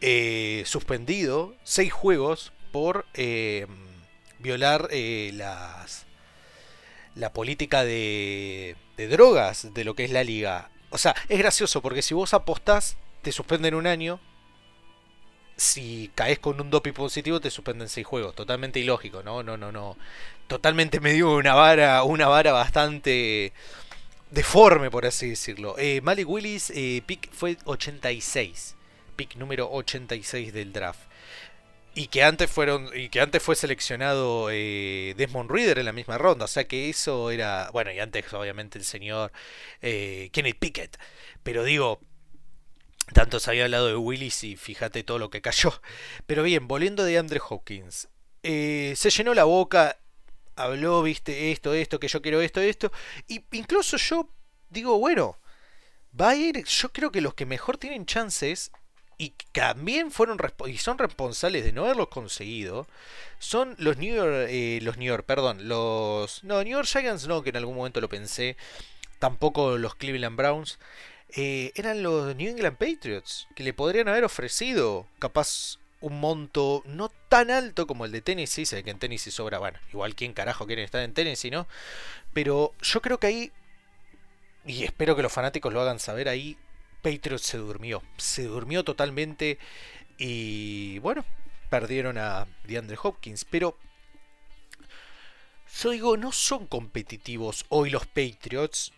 Eh, 0.00 0.62
suspendido 0.64 1.57
6 1.64 1.92
juegos 1.92 2.52
por 2.71 3.04
eh, 3.14 3.66
violar 4.38 4.90
las, 4.92 6.07
la 7.16 7.33
política 7.33 7.83
de, 7.83 8.76
de 8.97 9.09
drogas 9.09 9.75
de 9.75 9.83
lo 9.83 9.97
que 9.97 10.04
es 10.04 10.12
la 10.12 10.23
liga. 10.23 10.71
O 10.90 10.99
sea, 10.99 11.16
es 11.28 11.38
gracioso 11.40 11.83
porque 11.83 12.00
si 12.00 12.14
vos 12.14 12.33
apostás, 12.33 12.97
te 13.23 13.33
suspenden 13.33 13.75
un 13.75 13.88
año, 13.88 14.21
si 15.56 16.11
caes 16.14 16.38
con 16.38 16.61
un 16.61 16.71
doping 16.71 16.92
positivo 16.92 17.40
te 17.40 17.50
suspenden 17.50 17.88
6 17.88 18.06
juegos. 18.06 18.35
Totalmente 18.35 18.80
ilógico, 18.80 19.23
¿no? 19.23 19.42
No, 19.42 19.56
no, 19.56 19.73
no. 19.73 19.97
Totalmente 20.47 21.00
me 21.00 21.12
dio 21.12 21.35
una 21.35 21.54
vara, 21.54 22.02
una 22.04 22.28
vara 22.28 22.52
bastante 22.52 23.52
deforme, 24.30 24.90
por 24.90 25.06
así 25.06 25.30
decirlo. 25.30 25.76
Eh, 25.78 26.00
Malik 26.02 26.28
Willis, 26.28 26.71
eh, 26.75 27.02
pick 27.06 27.32
fue 27.32 27.56
86. 27.64 28.76
Pick 29.16 29.37
número 29.37 29.71
86 29.71 30.52
del 30.52 30.73
draft. 30.73 31.00
Y 31.94 32.06
que 32.09 32.23
antes 32.23 32.50
fueron. 32.50 32.88
Y 32.94 33.09
que 33.11 33.21
antes 33.21 33.42
fue 33.42 33.54
seleccionado 33.54 34.49
eh, 34.50 35.14
Desmond 35.16 35.50
Reader 35.50 35.78
en 35.78 35.85
la 35.85 35.92
misma 35.92 36.16
ronda. 36.18 36.47
O 36.47 36.49
sea 36.49 36.64
que 36.64 36.88
eso 36.88 37.30
era. 37.30 37.71
Bueno, 37.73 37.92
y 37.92 37.99
antes, 37.99 38.32
obviamente, 38.32 38.78
el 38.78 38.85
señor 38.85 39.32
eh, 39.82 40.30
Kenneth 40.32 40.59
Pickett. 40.59 40.97
Pero 41.42 41.64
digo, 41.64 42.00
tanto 43.12 43.40
se 43.40 43.50
había 43.50 43.64
hablado 43.64 43.88
de 43.88 43.97
Willis 43.97 44.45
y 44.45 44.57
fíjate 44.57 45.04
todo 45.04 45.19
lo 45.19 45.31
que 45.31 45.42
cayó. 45.42 45.81
Pero 46.26 46.42
bien, 46.42 46.69
volviendo 46.69 47.04
de 47.04 47.19
Andre 47.19 47.40
Hopkins. 47.49 48.09
Eh, 48.42 48.95
se 48.97 49.11
llenó 49.11 49.35
la 49.35 49.45
boca, 49.45 49.99
habló, 50.57 51.02
viste, 51.02 51.52
esto, 51.52 51.75
esto, 51.75 52.00
que 52.00 52.09
yo 52.09 52.23
quiero 52.23 52.40
esto, 52.40 52.61
esto. 52.61 52.92
Y 53.28 53.45
incluso 53.52 53.97
yo 53.97 54.28
digo, 54.71 54.99
bueno, 54.99 55.38
va 56.19 56.31
a 56.31 56.37
ir, 56.37 56.64
yo 56.64 56.92
creo 56.92 57.12
que 57.12 57.21
los 57.21 57.35
que 57.35 57.47
mejor 57.47 57.78
tienen 57.78 58.07
chances 58.07 58.71
y 59.19 59.35
también 59.52 60.11
fueron 60.11 60.38
y 60.66 60.78
son 60.78 60.99
responsables 60.99 61.64
de 61.64 61.73
no 61.73 61.85
haberlos 61.85 62.09
conseguido 62.09 62.88
son 63.38 63.75
los 63.78 63.97
New 63.97 64.14
York, 64.14 64.49
eh, 64.49 64.81
los 64.83 64.97
New 64.97 65.07
York, 65.07 65.25
perdón, 65.26 65.69
los 65.69 66.42
no 66.45 66.62
New 66.64 66.73
York 66.73 66.87
Giants 66.87 67.26
no, 67.26 67.42
que 67.42 67.50
en 67.50 67.57
algún 67.57 67.76
momento 67.76 68.00
lo 68.00 68.09
pensé, 68.09 68.57
tampoco 69.19 69.78
los 69.78 69.95
Cleveland 69.95 70.37
Browns. 70.37 70.78
Eh, 71.35 71.73
eran 71.75 72.03
los 72.03 72.37
New 72.37 72.51
England 72.51 72.77
Patriots, 72.77 73.49
que 73.55 73.62
le 73.62 73.73
podrían 73.73 74.09
haber 74.09 74.25
ofrecido 74.25 75.07
capaz 75.19 75.79
un 76.01 76.21
monto 76.21 76.83
no 76.85 77.11
tan 77.29 77.51
alto 77.51 77.87
como 77.87 78.05
el 78.05 78.12
de 78.12 78.21
Tennessee, 78.21 78.67
sé 78.67 78.83
que 78.83 78.91
en 78.91 78.99
Tennessee 78.99 79.31
sobra, 79.31 79.59
bueno, 79.59 79.79
igual 79.93 80.15
quién 80.15 80.35
carajo 80.35 80.67
quiere 80.67 80.83
estar 80.83 81.03
en 81.03 81.15
Tennessee, 81.15 81.51
¿no? 81.51 81.67
Pero 82.35 82.75
yo 82.83 83.01
creo 83.01 83.19
que 83.19 83.29
ahí, 83.29 83.53
y 84.67 84.85
espero 84.85 85.17
que 85.17 85.23
los 85.23 85.33
fanáticos 85.33 85.73
lo 85.73 85.81
hagan 85.81 86.01
saber, 86.01 86.29
ahí 86.29 86.59
Patriots 87.03 87.45
se 87.45 87.59
durmió, 87.59 88.03
se 88.17 88.45
durmió 88.45 88.85
totalmente 88.85 89.59
y 90.19 90.99
bueno, 90.99 91.25
perdieron 91.71 92.19
a 92.19 92.47
DeAndre 92.65 92.99
Hopkins, 93.03 93.45
pero 93.45 93.79
yo 95.81 95.91
digo, 95.91 96.17
no 96.17 96.33
son 96.33 96.67
competitivos 96.67 97.65
hoy 97.69 97.91
los 97.91 98.07
Patriots 98.07 98.93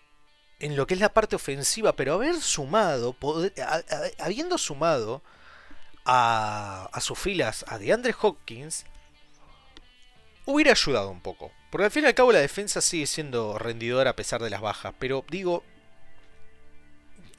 en 0.65 0.77
lo 0.77 0.87
que 0.87 0.95
es 0.95 1.01
la 1.01 1.13
parte 1.13 1.37
ofensiva, 1.37 1.95
pero 1.95 2.15
haber 2.15 2.41
sumado, 2.41 3.15
habiendo 4.19 4.57
sumado 4.57 5.23
a, 6.07 6.89
a 6.91 7.01
sus 7.03 7.19
filas 7.19 7.67
a 7.69 7.77
DeAndre 7.77 8.15
Hopkins, 8.19 8.87
hubiera 10.47 10.71
ayudado 10.71 11.11
un 11.11 11.21
poco. 11.21 11.53
Porque 11.71 11.85
al 11.85 11.91
fin 11.91 12.05
y 12.05 12.07
al 12.07 12.15
cabo 12.15 12.33
la 12.33 12.39
defensa 12.39 12.81
sigue 12.81 13.07
siendo 13.07 13.59
rendidora 13.59 14.13
a 14.13 14.17
pesar 14.17 14.43
de 14.43 14.49
las 14.49 14.63
bajas. 14.63 14.95
Pero 14.99 15.23
digo, 15.29 15.63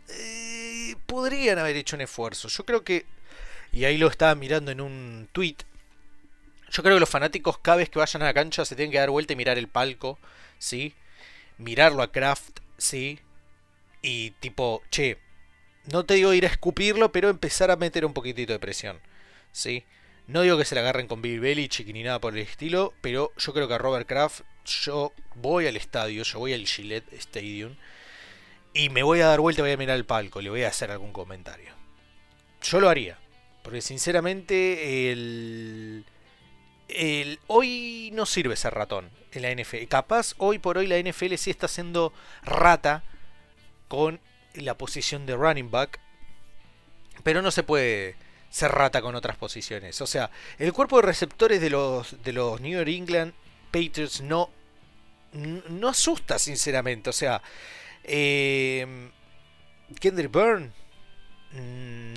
eh, 0.10 0.96
podrían 1.08 1.58
haber 1.58 1.77
hecho 1.77 1.96
un 1.96 2.01
esfuerzo. 2.01 2.48
Yo 2.48 2.63
creo 2.63 2.84
que, 2.84 3.08
y 3.72 3.86
ahí 3.86 3.98
lo 3.98 4.08
estaba 4.08 4.36
mirando 4.36 4.70
en 4.70 4.82
un 4.82 5.29
tweet, 5.32 5.58
yo 6.70 6.84
creo 6.84 6.98
que 6.98 7.00
los 7.00 7.10
fanáticos 7.10 7.58
cada 7.58 7.77
vez 7.77 7.89
que 7.89 7.98
vayan 7.98 8.22
a 8.22 8.25
la 8.25 8.34
cancha 8.36 8.65
se 8.65 8.75
tienen 8.75 8.91
que 8.91 9.00
dar 9.00 9.10
vuelta 9.10 9.34
y 9.34 9.36
mirar 9.36 9.58
el 9.58 9.67
palco, 9.67 10.20
¿sí? 10.60 10.94
Mirarlo 11.58 12.03
a 12.03 12.12
Kraft, 12.12 12.60
¿sí? 12.77 13.20
Y 14.01 14.32
tipo, 14.32 14.82
che, 14.89 15.17
no 15.91 16.05
te 16.05 16.15
digo 16.15 16.34
ir 16.34 16.46
a 16.46 16.50
escupirlo, 16.50 17.12
pero 17.12 17.29
empezar 17.29 17.72
a 17.72 17.75
meter 17.75 18.05
un 18.05 18.13
poquitito 18.13 18.53
de 18.53 18.60
presión, 18.60 19.00
¿sí? 19.51 19.84
No 20.27 20.41
digo 20.41 20.58
que 20.58 20.65
se 20.65 20.75
la 20.75 20.82
agarren 20.82 21.08
con 21.08 21.22
Bill 21.22 21.39
Belichick 21.39 21.88
ni 21.88 22.03
nada 22.03 22.20
por 22.20 22.34
el 22.34 22.41
estilo, 22.41 22.94
pero 23.01 23.32
yo 23.38 23.53
creo 23.53 23.67
que 23.67 23.75
a 23.75 23.77
Robert 23.77 24.08
Kraft, 24.08 24.41
yo 24.65 25.13
voy 25.36 25.67
al 25.67 25.77
estadio, 25.77 26.24
yo 26.24 26.39
voy 26.39 26.53
al 26.53 26.65
Gillette 26.65 27.13
Stadium, 27.13 27.75
y 28.74 28.89
me 28.89 29.03
voy 29.03 29.22
a 29.22 29.27
dar 29.27 29.39
vuelta 29.39 29.62
voy 29.62 29.72
a 29.72 29.77
mirar 29.77 29.96
el 29.96 30.05
palco, 30.05 30.41
le 30.41 30.50
voy 30.50 30.63
a 30.63 30.70
hacer 30.70 30.91
algún 30.91 31.13
comentario. 31.13 31.74
Yo 32.62 32.79
lo 32.79 32.89
haría, 32.89 33.20
porque 33.63 33.82
sinceramente 33.82 35.12
el 35.12 36.05
el, 36.88 37.39
hoy 37.48 38.12
no 38.13 38.25
sirve 38.25 38.56
ser 38.56 38.74
ratón 38.74 39.10
en 39.32 39.42
la 39.42 39.51
NFL. 39.51 39.88
Capaz 39.88 40.34
hoy 40.38 40.60
por 40.60 40.77
hoy 40.77 40.88
la 40.88 41.00
NFL 41.00 41.36
sí 41.36 41.51
está 41.51 41.68
siendo 41.68 42.13
rata 42.44 43.04
con 43.88 44.20
la 44.54 44.77
posición 44.77 45.25
de 45.25 45.36
running 45.36 45.72
back. 45.72 46.00
Pero 47.24 47.42
no 47.42 47.51
se 47.51 47.63
puede 47.63 48.15
ser 48.50 48.72
rata 48.72 49.01
con 49.01 49.15
otras 49.15 49.38
posiciones. 49.38 50.00
O 50.01 50.08
sea, 50.08 50.30
el 50.58 50.74
cuerpo 50.74 50.98
de 50.98 51.04
receptores 51.04 51.60
de 51.62 51.70
los, 51.70 52.24
de 52.24 52.34
los 52.34 52.62
New 52.62 52.80
England 52.80 53.34
Patriots 53.72 54.22
no, 54.22 54.50
no 55.34 55.89
asusta, 55.89 56.39
sinceramente. 56.39 57.10
O 57.10 57.13
sea, 57.13 57.42
eh, 58.04 59.10
Kendrick 60.00 60.32
Byrne, 60.32 60.72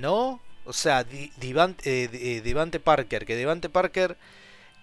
no. 0.00 0.40
O 0.64 0.72
sea, 0.72 1.00
eh, 1.10 1.30
eh, 1.40 2.40
Devante 2.44 2.78
Parker, 2.78 3.24
que 3.24 3.34
Devante 3.34 3.68
Parker 3.70 4.16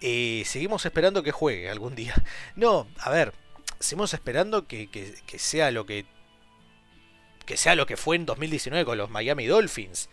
seguimos 0.00 0.84
esperando 0.86 1.22
que 1.22 1.32
juegue 1.32 1.70
algún 1.70 1.94
día. 1.94 2.14
No, 2.56 2.88
a 2.98 3.10
ver, 3.10 3.32
seguimos 3.80 4.14
esperando 4.14 4.66
que, 4.66 4.88
sea 5.36 5.70
lo 5.70 5.86
que 5.86 6.06
que 7.44 7.56
sea 7.56 7.76
lo 7.76 7.86
que 7.86 7.96
fue 7.96 8.16
en 8.16 8.26
2019 8.26 8.84
con 8.84 8.98
los 8.98 9.08
Miami 9.08 9.46
Dolphins. 9.46 10.08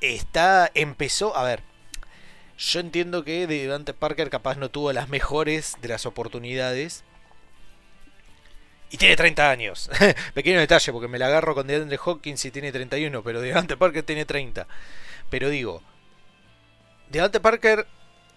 Está 0.00 0.70
empezó, 0.74 1.36
a 1.36 1.42
ver, 1.42 1.62
yo 2.56 2.80
entiendo 2.80 3.24
que 3.24 3.46
Devante 3.46 3.94
Parker 3.94 4.30
capaz 4.30 4.56
no 4.56 4.70
tuvo 4.70 4.92
las 4.92 5.08
mejores 5.08 5.76
de 5.80 5.88
las 5.88 6.06
oportunidades. 6.06 7.02
Y 8.90 8.96
tiene 8.96 9.16
30 9.16 9.50
años. 9.50 9.90
Pequeño 10.34 10.60
detalle, 10.60 10.92
porque 10.92 11.08
me 11.08 11.18
la 11.18 11.26
agarro 11.26 11.54
con 11.54 11.66
DeAndre 11.66 11.98
Hawkins 12.04 12.44
y 12.44 12.52
tiene 12.52 12.70
31, 12.70 13.24
pero 13.24 13.40
Devante 13.40 13.76
Parker 13.76 14.04
tiene 14.04 14.24
30. 14.24 14.68
Pero 15.30 15.48
digo, 15.48 15.82
Devante 17.08 17.40
Parker 17.40 17.88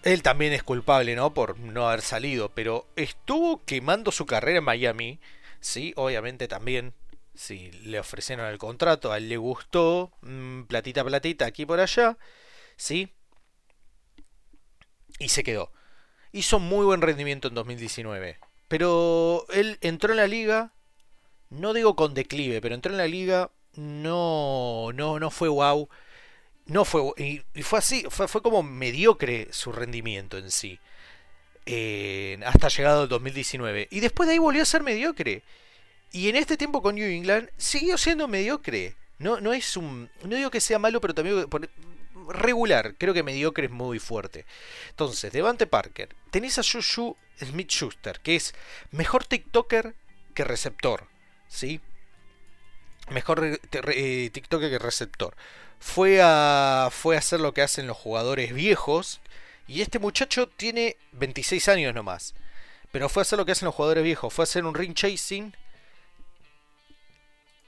él 0.08 0.22
también 0.22 0.54
es 0.54 0.62
culpable, 0.62 1.14
¿no? 1.14 1.34
Por 1.34 1.58
no 1.58 1.86
haber 1.86 2.00
salido, 2.00 2.50
pero 2.54 2.86
estuvo 2.96 3.62
quemando 3.64 4.10
su 4.10 4.24
carrera 4.24 4.58
en 4.58 4.64
Miami, 4.64 5.20
¿sí? 5.60 5.92
Obviamente 5.96 6.48
también, 6.48 6.94
si 7.34 7.70
le 7.72 8.00
ofrecieron 8.00 8.46
el 8.46 8.56
contrato, 8.58 9.12
a 9.12 9.18
él 9.18 9.28
le 9.28 9.36
gustó, 9.36 10.10
mm, 10.22 10.62
platita, 10.62 11.04
platita, 11.04 11.44
aquí 11.44 11.66
por 11.66 11.80
allá, 11.80 12.16
¿sí? 12.76 13.12
Y 15.18 15.28
se 15.28 15.44
quedó. 15.44 15.72
Hizo 16.32 16.58
muy 16.58 16.86
buen 16.86 17.02
rendimiento 17.02 17.48
en 17.48 17.54
2019, 17.54 18.38
pero 18.68 19.44
él 19.50 19.78
entró 19.82 20.12
en 20.12 20.18
la 20.18 20.26
liga, 20.26 20.72
no 21.50 21.74
digo 21.74 21.96
con 21.96 22.14
declive, 22.14 22.62
pero 22.62 22.74
entró 22.74 22.92
en 22.92 22.98
la 22.98 23.06
liga, 23.08 23.50
no, 23.74 24.90
no, 24.94 25.18
no 25.20 25.30
fue 25.30 25.48
wow 25.48 25.88
no 26.68 26.84
fue. 26.84 27.02
Y, 27.16 27.62
fue 27.62 27.78
así, 27.78 28.04
fue, 28.10 28.28
fue, 28.28 28.42
como 28.42 28.62
mediocre 28.62 29.48
su 29.50 29.72
rendimiento 29.72 30.38
en 30.38 30.50
sí. 30.50 30.78
hasta 32.44 32.68
llegado 32.68 33.04
el 33.04 33.08
2019. 33.08 33.88
Y 33.90 34.00
después 34.00 34.26
de 34.26 34.34
ahí 34.34 34.38
volvió 34.38 34.62
a 34.62 34.66
ser 34.66 34.82
mediocre. 34.82 35.42
Y 36.12 36.28
en 36.28 36.36
este 36.36 36.56
tiempo 36.56 36.82
con 36.82 36.94
New 36.94 37.08
England 37.08 37.50
siguió 37.56 37.98
siendo 37.98 38.28
mediocre. 38.28 38.94
No, 39.18 39.40
no 39.40 39.52
es 39.52 39.76
un. 39.76 40.10
No 40.22 40.36
digo 40.36 40.50
que 40.50 40.60
sea 40.60 40.78
malo, 40.78 41.00
pero 41.00 41.14
también. 41.14 41.46
regular. 42.28 42.94
Creo 42.98 43.14
que 43.14 43.22
mediocre 43.22 43.66
es 43.66 43.72
muy 43.72 43.98
fuerte. 43.98 44.44
Entonces, 44.90 45.32
Devante 45.32 45.66
Parker. 45.66 46.14
Tenés 46.30 46.58
a 46.58 46.62
Juju 46.62 47.16
Smith 47.40 47.70
Schuster, 47.70 48.20
que 48.20 48.36
es 48.36 48.54
mejor 48.90 49.24
TikToker 49.24 49.94
que 50.34 50.44
receptor. 50.44 51.06
¿Sí? 51.48 51.80
Mejor 53.10 53.58
eh, 53.72 54.30
TikToker 54.30 54.68
que 54.68 54.78
receptor 54.78 55.34
fue 55.78 56.20
a, 56.22 56.88
fue 56.90 57.16
a 57.16 57.18
hacer 57.18 57.40
lo 57.40 57.54
que 57.54 57.62
hacen 57.62 57.86
los 57.86 57.96
jugadores 57.96 58.52
viejos. 58.52 59.20
Y 59.66 59.82
este 59.82 59.98
muchacho 59.98 60.48
tiene 60.48 60.96
26 61.12 61.68
años 61.68 61.94
nomás. 61.94 62.34
Pero 62.90 63.08
fue 63.08 63.20
a 63.20 63.22
hacer 63.22 63.38
lo 63.38 63.44
que 63.44 63.52
hacen 63.52 63.66
los 63.66 63.74
jugadores 63.74 64.04
viejos. 64.04 64.32
Fue 64.32 64.42
a 64.42 64.44
hacer 64.44 64.64
un 64.64 64.74
ring 64.74 64.94
chasing. 64.94 65.54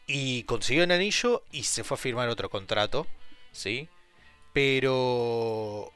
Y 0.06 0.42
consiguió 0.44 0.84
un 0.84 0.92
anillo 0.92 1.44
y 1.52 1.64
se 1.64 1.84
fue 1.84 1.94
a 1.94 1.98
firmar 1.98 2.28
otro 2.28 2.50
contrato. 2.50 3.06
¿Sí? 3.52 3.88
Pero... 4.52 5.92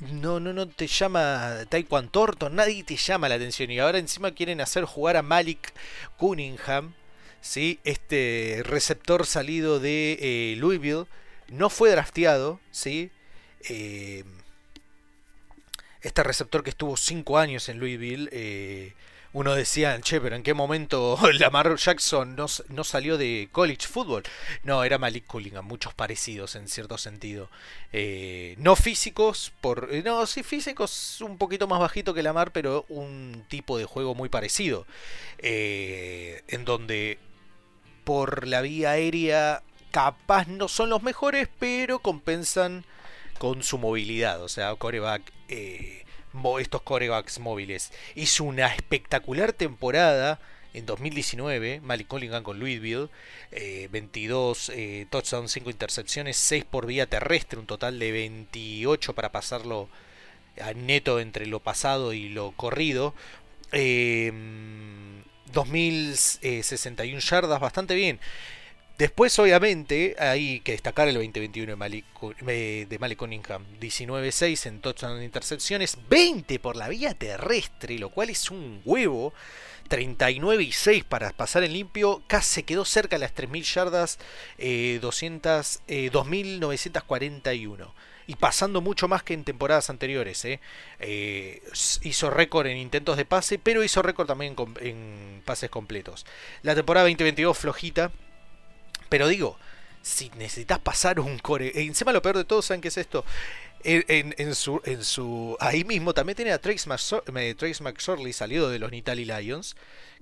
No, 0.00 0.40
no, 0.40 0.52
no 0.52 0.66
te 0.66 0.88
llama 0.88 1.58
Taekwondo 1.68 2.10
Thornton, 2.10 2.56
nadie 2.56 2.82
te 2.82 2.96
llama 2.96 3.28
la 3.28 3.36
atención. 3.36 3.70
Y 3.70 3.78
ahora 3.78 3.98
encima 3.98 4.32
quieren 4.32 4.60
hacer 4.60 4.84
jugar 4.84 5.16
a 5.16 5.22
Malik 5.22 5.72
Cunningham 6.16 6.94
¿sí? 7.42 7.80
este 7.84 8.62
receptor 8.64 9.26
salido 9.26 9.80
de 9.80 10.16
eh, 10.20 10.56
Louisville 10.56 11.04
no 11.48 11.68
fue 11.68 11.90
drafteado, 11.90 12.60
¿sí? 12.70 13.10
Eh, 13.68 14.24
este 16.00 16.22
receptor 16.22 16.64
que 16.64 16.70
estuvo 16.70 16.96
5 16.96 17.38
años 17.38 17.68
en 17.68 17.78
Louisville, 17.78 18.28
eh, 18.32 18.94
uno 19.34 19.54
decía, 19.54 19.98
che, 20.00 20.20
pero 20.20 20.36
¿en 20.36 20.42
qué 20.42 20.54
momento 20.54 21.18
Lamar 21.38 21.74
Jackson 21.76 22.36
no, 22.36 22.46
no, 22.68 22.84
salió 22.84 23.18
de 23.18 23.48
college 23.50 23.86
football? 23.86 24.22
No, 24.62 24.84
era 24.84 24.98
Malik 24.98 25.26
Cunningham, 25.26 25.66
muchos 25.66 25.94
parecidos 25.94 26.54
en 26.54 26.68
cierto 26.68 26.96
sentido. 26.96 27.50
no 28.58 28.76
físicos, 28.76 29.52
por 29.60 29.92
no, 30.04 30.26
sí 30.26 30.42
físicos 30.42 31.20
un 31.20 31.38
poquito 31.38 31.66
más 31.66 31.80
bajito 31.80 32.14
que 32.14 32.22
Lamar, 32.22 32.52
pero 32.52 32.84
un 32.88 33.44
tipo 33.48 33.78
de 33.78 33.84
juego 33.84 34.14
muy 34.14 34.28
parecido. 34.28 34.86
en 35.38 36.64
donde 36.64 37.18
por 38.04 38.46
la 38.46 38.60
vía 38.60 38.90
aérea 38.92 39.62
capaz 39.90 40.48
no 40.48 40.68
son 40.68 40.90
los 40.90 41.02
mejores, 41.02 41.48
pero 41.58 42.00
compensan 42.00 42.84
con 43.38 43.62
su 43.62 43.78
movilidad. 43.78 44.42
O 44.42 44.48
sea, 44.48 44.74
coreback, 44.74 45.22
eh, 45.48 46.04
estos 46.60 46.82
corebacks 46.82 47.38
móviles. 47.38 47.92
Hizo 48.14 48.44
una 48.44 48.66
espectacular 48.68 49.52
temporada 49.52 50.40
en 50.74 50.86
2019, 50.86 51.80
Malik 51.82 52.08
Collingham 52.08 52.42
con 52.42 52.58
Louisville, 52.58 53.08
22 53.90 54.70
eh, 54.70 54.74
eh, 55.02 55.06
touchdowns, 55.10 55.52
5 55.52 55.70
intercepciones, 55.70 56.36
6 56.38 56.64
por 56.64 56.86
vía 56.86 57.06
terrestre, 57.06 57.58
un 57.58 57.66
total 57.66 57.98
de 57.98 58.10
28 58.10 59.14
para 59.14 59.32
pasarlo 59.32 59.88
a 60.60 60.72
neto 60.72 61.20
entre 61.20 61.46
lo 61.46 61.60
pasado 61.60 62.12
y 62.12 62.28
lo 62.30 62.52
corrido. 62.52 63.14
2061 65.52 67.20
yardas, 67.20 67.60
bastante 67.60 67.94
bien. 67.94 68.20
Después, 68.98 69.36
obviamente, 69.38 70.14
hay 70.18 70.60
que 70.60 70.72
destacar 70.72 71.08
el 71.08 71.14
2021 71.14 71.72
de 71.72 71.76
Malik, 71.76 72.04
de 72.40 72.96
Malik 73.00 73.18
Cunningham. 73.18 73.64
19-6 73.80 74.66
en 74.66 74.80
touchdown 74.80 75.18
de 75.18 75.24
intercepciones, 75.24 75.98
20 76.08 76.58
por 76.58 76.76
la 76.76 76.88
vía 76.88 77.14
terrestre, 77.14 77.98
lo 77.98 78.10
cual 78.10 78.30
es 78.30 78.50
un 78.50 78.80
huevo. 78.84 79.32
39 79.88 80.62
y 80.62 80.72
6 80.72 81.04
para 81.04 81.32
pasar 81.32 81.64
en 81.64 81.72
limpio, 81.72 82.22
casi 82.26 82.62
quedó 82.62 82.84
cerca 82.84 83.16
de 83.16 83.20
las 83.20 83.34
3.000 83.34 83.74
yardas, 83.74 84.18
eh, 84.56 84.98
200, 85.02 85.80
eh, 85.88 86.10
2.941 86.12 87.92
y 88.32 88.36
pasando 88.36 88.80
mucho 88.80 89.08
más 89.08 89.22
que 89.22 89.34
en 89.34 89.44
temporadas 89.44 89.90
anteriores. 89.90 90.42
¿eh? 90.46 90.58
Eh, 91.00 91.62
hizo 92.00 92.30
récord 92.30 92.66
en 92.66 92.78
intentos 92.78 93.18
de 93.18 93.26
pase, 93.26 93.58
pero 93.58 93.84
hizo 93.84 94.00
récord 94.00 94.26
también 94.26 94.56
en 94.80 95.42
pases 95.44 95.68
completos. 95.68 96.24
La 96.62 96.74
temporada 96.74 97.04
2022 97.04 97.58
flojita, 97.58 98.10
pero 99.10 99.28
digo, 99.28 99.58
si 100.00 100.30
necesitas 100.30 100.78
pasar 100.78 101.20
un 101.20 101.38
core, 101.38 101.68
eh, 101.68 101.82
encima 101.82 102.10
lo 102.10 102.22
peor 102.22 102.38
de 102.38 102.44
todo, 102.44 102.62
¿saben 102.62 102.80
qué 102.80 102.88
es 102.88 102.96
esto? 102.96 103.22
En, 103.84 104.54
su, 104.54 104.80
en 104.84 105.04
su 105.04 105.56
ahí 105.60 105.84
mismo 105.84 106.14
también 106.14 106.36
tiene 106.36 106.52
a 106.52 106.60
Trace, 106.60 106.88
McSorley 106.88 108.32
salido 108.32 108.70
de 108.70 108.78
los 108.78 108.92
Nitali 108.92 109.26
Lions, 109.26 109.76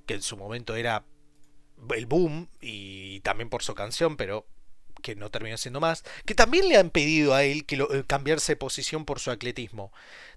que 0.07 0.15
en 0.15 0.23
su 0.23 0.37
momento 0.37 0.75
era 0.75 1.05
el 1.95 2.07
boom 2.07 2.49
y 2.61 3.21
también 3.21 3.51
por 3.51 3.63
su 3.63 3.75
canción, 3.75 4.17
pero 4.17 4.47
que 5.01 5.17
no 5.17 5.31
terminó 5.31 5.57
siendo 5.57 5.81
más, 5.81 6.05
que 6.25 6.35
también 6.35 6.69
le 6.69 6.77
han 6.77 6.91
pedido 6.91 7.35
a 7.35 7.45
él 7.45 7.67
que 7.67 7.77
lo, 7.77 7.93
eh, 7.93 8.05
cambiarse 8.07 8.53
de 8.53 8.57
posición 8.57 9.05
por 9.05 9.21
su 9.21 9.31
atletismo. 9.31 9.93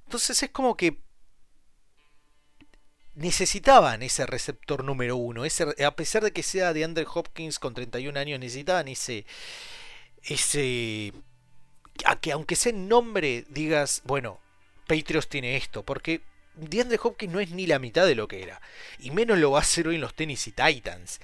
Entonces 0.05 0.41
es 0.43 0.49
como 0.49 0.77
que 0.77 0.99
necesitaban 3.15 4.01
ese 4.01 4.25
receptor 4.25 4.83
número 4.83 5.15
uno, 5.17 5.45
ese, 5.45 5.65
a 5.83 5.95
pesar 5.95 6.23
de 6.23 6.31
que 6.31 6.43
sea 6.43 6.73
de 6.73 6.83
Andrew 6.83 7.07
Hopkins 7.13 7.59
con 7.59 7.73
31 7.73 8.19
años, 8.19 8.39
necesitaban 8.39 8.87
ese, 8.87 9.25
ese, 10.23 11.13
a 12.05 12.19
que 12.19 12.31
aunque 12.31 12.55
sea 12.55 12.71
en 12.71 12.87
nombre 12.87 13.45
digas, 13.49 14.01
bueno, 14.05 14.39
Patriots 14.87 15.29
tiene 15.29 15.57
esto, 15.57 15.83
porque 15.83 16.21
DeAndre 16.55 16.99
Hopkins 17.01 17.33
no 17.33 17.39
es 17.39 17.51
ni 17.51 17.65
la 17.65 17.79
mitad 17.79 18.05
de 18.05 18.15
lo 18.15 18.27
que 18.27 18.43
era. 18.43 18.61
Y 18.99 19.11
menos 19.11 19.37
lo 19.39 19.51
va 19.51 19.59
a 19.59 19.61
hacer 19.61 19.87
hoy 19.87 19.95
en 19.95 20.01
los 20.01 20.13
Tennessee 20.13 20.51
Titans. 20.51 21.19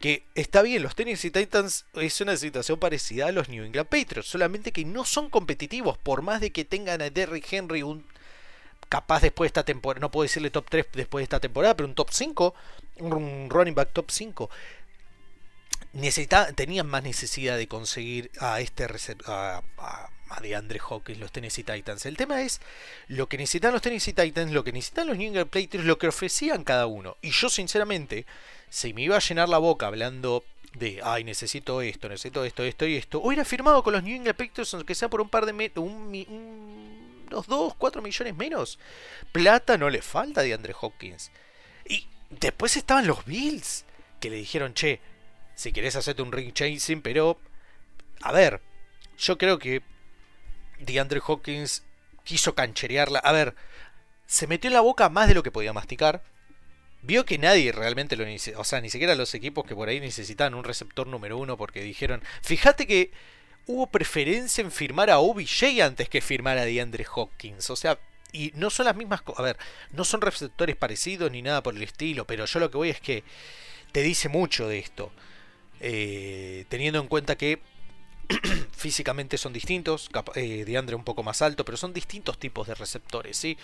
Que 0.00 0.24
está 0.34 0.62
bien, 0.62 0.82
los 0.82 0.94
Tennessee 0.94 1.30
Titans 1.30 1.86
es 1.94 2.20
una 2.20 2.36
situación 2.36 2.78
parecida 2.78 3.26
a 3.26 3.32
los 3.32 3.48
New 3.48 3.64
England 3.64 3.88
Patriots. 3.88 4.28
Solamente 4.28 4.72
que 4.72 4.84
no 4.84 5.04
son 5.04 5.30
competitivos. 5.30 5.96
Por 5.98 6.22
más 6.22 6.40
de 6.40 6.50
que 6.50 6.64
tengan 6.64 7.00
a 7.00 7.10
Derrick 7.10 7.50
Henry 7.52 7.82
un 7.82 8.04
capaz 8.88 9.22
después 9.22 9.46
de 9.46 9.48
esta 9.48 9.64
temporada, 9.64 10.00
no 10.00 10.10
puedo 10.10 10.24
decirle 10.24 10.50
top 10.50 10.66
3 10.68 10.86
después 10.92 11.20
de 11.20 11.24
esta 11.24 11.40
temporada, 11.40 11.74
pero 11.74 11.88
un 11.88 11.94
top 11.94 12.10
5, 12.10 12.54
un 12.98 13.48
running 13.50 13.74
back 13.74 13.92
top 13.92 14.10
5. 14.10 14.50
Necesita, 15.94 16.52
tenían 16.52 16.86
más 16.86 17.02
necesidad 17.02 17.56
de 17.56 17.68
conseguir 17.68 18.30
a 18.40 18.60
este 18.60 18.86
a, 19.26 19.62
de 20.40 20.56
Andre 20.56 20.80
Hawkins, 20.80 21.18
los 21.18 21.32
Tennessee 21.32 21.64
Titans. 21.64 22.06
El 22.06 22.16
tema 22.16 22.42
es 22.42 22.60
lo 23.08 23.28
que 23.28 23.36
necesitan 23.36 23.72
los 23.72 23.82
Tennessee 23.82 24.12
Titans, 24.12 24.52
lo 24.52 24.64
que 24.64 24.72
necesitan 24.72 25.06
los 25.06 25.16
New 25.16 25.28
England 25.28 25.50
Patriots, 25.50 25.86
lo 25.86 25.98
que 25.98 26.08
ofrecían 26.08 26.64
cada 26.64 26.86
uno. 26.86 27.16
Y 27.22 27.30
yo, 27.30 27.48
sinceramente, 27.48 28.26
si 28.68 28.92
me 28.92 29.02
iba 29.02 29.16
a 29.16 29.20
llenar 29.20 29.48
la 29.48 29.58
boca 29.58 29.86
hablando 29.86 30.44
de, 30.74 31.00
ay, 31.02 31.24
necesito 31.24 31.80
esto, 31.80 32.08
necesito 32.08 32.44
esto, 32.44 32.64
esto 32.64 32.86
y 32.86 32.96
esto, 32.96 33.20
hubiera 33.20 33.44
firmado 33.44 33.82
con 33.82 33.92
los 33.92 34.02
New 34.02 34.16
England 34.16 34.36
Patriots, 34.36 34.74
aunque 34.74 34.94
sea 34.94 35.08
por 35.08 35.20
un 35.20 35.28
par 35.28 35.46
de 35.46 35.52
metros, 35.52 35.86
un, 35.86 37.26
unos 37.30 37.46
2, 37.46 37.74
4 37.74 38.02
millones 38.02 38.36
menos. 38.36 38.78
Plata 39.32 39.78
no 39.78 39.90
le 39.90 40.02
falta 40.02 40.42
de 40.42 40.54
Andre 40.54 40.74
Hawkins. 40.80 41.30
Y 41.88 42.06
después 42.30 42.76
estaban 42.76 43.06
los 43.06 43.24
Bills, 43.24 43.84
que 44.20 44.30
le 44.30 44.36
dijeron, 44.36 44.74
che, 44.74 45.00
si 45.54 45.72
querés 45.72 45.96
hacerte 45.96 46.22
un 46.22 46.32
ring 46.32 46.52
chasing, 46.52 47.02
pero, 47.02 47.38
a 48.22 48.32
ver, 48.32 48.60
yo 49.16 49.38
creo 49.38 49.58
que 49.58 49.82
DeAndre 50.84 51.20
Hawkins 51.26 51.84
quiso 52.24 52.54
cancherearla. 52.54 53.18
A 53.20 53.32
ver, 53.32 53.54
se 54.26 54.46
metió 54.46 54.68
en 54.68 54.74
la 54.74 54.80
boca 54.80 55.08
más 55.08 55.28
de 55.28 55.34
lo 55.34 55.42
que 55.42 55.50
podía 55.50 55.72
masticar. 55.72 56.22
Vio 57.02 57.24
que 57.24 57.38
nadie 57.38 57.70
realmente 57.72 58.16
lo 58.16 58.24
necesitaba. 58.24 58.62
O 58.62 58.64
sea, 58.64 58.80
ni 58.80 58.90
siquiera 58.90 59.14
los 59.14 59.34
equipos 59.34 59.64
que 59.64 59.74
por 59.74 59.88
ahí 59.88 60.00
necesitaban 60.00 60.54
un 60.54 60.64
receptor 60.64 61.06
número 61.06 61.38
uno 61.38 61.56
porque 61.56 61.82
dijeron. 61.82 62.22
Fíjate 62.42 62.86
que 62.86 63.12
hubo 63.66 63.86
preferencia 63.86 64.62
en 64.62 64.72
firmar 64.72 65.10
a 65.10 65.18
OBJ 65.18 65.82
antes 65.82 66.08
que 66.08 66.20
firmar 66.20 66.58
a 66.58 66.64
DeAndre 66.64 67.04
Hawkins. 67.04 67.68
O 67.70 67.76
sea, 67.76 67.98
y 68.32 68.52
no 68.56 68.70
son 68.70 68.86
las 68.86 68.96
mismas. 68.96 69.22
A 69.36 69.42
ver, 69.42 69.58
no 69.92 70.04
son 70.04 70.22
receptores 70.22 70.76
parecidos 70.76 71.30
ni 71.30 71.42
nada 71.42 71.62
por 71.62 71.76
el 71.76 71.82
estilo. 71.82 72.26
Pero 72.26 72.46
yo 72.46 72.58
lo 72.58 72.70
que 72.70 72.78
voy 72.78 72.90
es 72.90 73.00
que 73.00 73.22
te 73.92 74.02
dice 74.02 74.28
mucho 74.28 74.66
de 74.66 74.78
esto. 74.78 75.12
Eh, 75.80 76.64
teniendo 76.70 76.98
en 77.00 77.08
cuenta 77.08 77.36
que 77.36 77.60
físicamente 78.72 79.38
son 79.38 79.52
distintos, 79.52 80.08
eh, 80.34 80.80
un 80.94 81.04
poco 81.04 81.22
más 81.22 81.42
alto, 81.42 81.64
pero 81.64 81.76
son 81.76 81.92
distintos 81.92 82.38
tipos 82.38 82.66
de 82.66 82.74
receptores, 82.74 83.36
¿sí? 83.36 83.56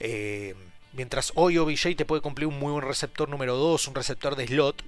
Eh, 0.00 0.54
mientras 0.92 1.32
hoy 1.34 1.58
OBJ 1.58 1.96
te 1.96 2.04
puede 2.04 2.22
cumplir 2.22 2.46
un 2.46 2.58
muy 2.58 2.72
buen 2.72 2.84
receptor 2.84 3.28
número 3.28 3.56
2, 3.56 3.88
un 3.88 3.94
receptor 3.94 4.36
de 4.36 4.46
slot, 4.46 4.82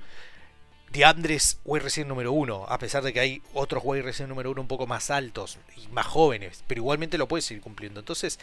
DeAndre 0.90 1.34
es 1.34 1.58
wide 1.64 2.04
número 2.04 2.32
1, 2.32 2.66
a 2.68 2.78
pesar 2.78 3.02
de 3.02 3.12
que 3.12 3.20
hay 3.20 3.42
otros 3.52 3.82
wide 3.84 4.02
receiver 4.02 4.28
número 4.28 4.52
1 4.52 4.60
un 4.60 4.68
poco 4.68 4.86
más 4.86 5.10
altos 5.10 5.58
y 5.76 5.88
más 5.88 6.06
jóvenes, 6.06 6.62
pero 6.68 6.80
igualmente 6.80 7.18
lo 7.18 7.26
puede 7.26 7.42
seguir 7.42 7.62
cumpliendo. 7.62 8.00
Entonces, 8.00 8.38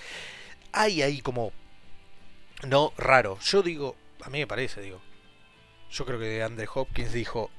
hay 0.74 1.02
ahí 1.02 1.22
como... 1.22 1.54
No, 2.68 2.94
raro. 2.98 3.40
Yo 3.40 3.64
digo, 3.64 3.96
a 4.22 4.30
mí 4.30 4.40
me 4.40 4.48
parece, 4.48 4.82
digo. 4.82 5.02
Yo 5.92 6.06
creo 6.06 6.20
que 6.20 6.26
DeAndre 6.26 6.68
Hopkins 6.74 7.14
dijo, 7.14 7.50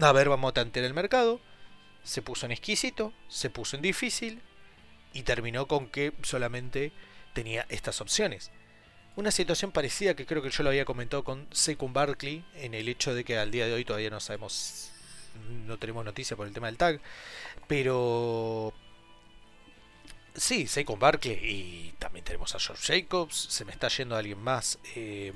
a 0.00 0.12
ver, 0.12 0.30
vamos 0.30 0.50
a 0.50 0.54
tantear 0.54 0.86
el 0.86 0.94
mercado 0.94 1.40
se 2.04 2.22
puso 2.22 2.46
en 2.46 2.52
exquisito, 2.52 3.12
se 3.28 3.50
puso 3.50 3.76
en 3.76 3.82
difícil 3.82 4.40
y 5.12 5.22
terminó 5.22 5.66
con 5.66 5.88
que 5.88 6.12
solamente 6.22 6.92
tenía 7.32 7.66
estas 7.68 8.00
opciones. 8.00 8.50
Una 9.14 9.30
situación 9.30 9.72
parecida 9.72 10.14
que 10.14 10.26
creo 10.26 10.42
que 10.42 10.50
yo 10.50 10.62
lo 10.62 10.70
había 10.70 10.86
comentado 10.86 11.22
con 11.22 11.46
Saquon 11.52 11.92
Barkley 11.92 12.44
en 12.54 12.74
el 12.74 12.88
hecho 12.88 13.14
de 13.14 13.24
que 13.24 13.38
al 13.38 13.50
día 13.50 13.66
de 13.66 13.74
hoy 13.74 13.84
todavía 13.84 14.10
no 14.10 14.20
sabemos, 14.20 14.90
no 15.66 15.78
tenemos 15.78 16.04
noticia 16.04 16.36
por 16.36 16.46
el 16.46 16.54
tema 16.54 16.68
del 16.68 16.78
tag, 16.78 17.00
pero 17.68 18.72
sí, 20.34 20.66
Saquon 20.66 20.98
Barkley 20.98 21.38
y 21.42 21.94
también 21.98 22.24
tenemos 22.24 22.54
a 22.54 22.58
George 22.58 23.00
Jacobs, 23.00 23.36
se 23.50 23.66
me 23.66 23.72
está 23.72 23.88
yendo 23.88 24.16
alguien 24.16 24.40
más 24.40 24.78
em, 24.94 25.34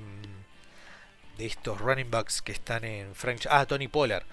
de 1.37 1.47
estos 1.47 1.79
running 1.79 2.11
backs 2.11 2.41
que 2.41 2.53
están 2.53 2.83
en 2.85 3.15
French, 3.15 3.47
ah, 3.51 3.67
Tony 3.67 3.89
Pollard. 3.89 4.25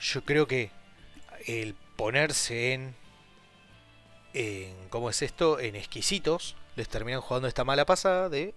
Yo 0.00 0.24
creo 0.24 0.46
que 0.46 0.70
el 1.46 1.74
ponerse 1.96 2.74
en, 2.74 2.94
en 4.34 4.88
¿cómo 4.90 5.10
es 5.10 5.22
esto? 5.22 5.58
En 5.58 5.76
exquisitos, 5.76 6.56
les 6.76 6.88
terminan 6.88 7.20
jugando 7.20 7.48
esta 7.48 7.64
mala 7.64 7.86
pasada 7.86 8.28
de, 8.28 8.54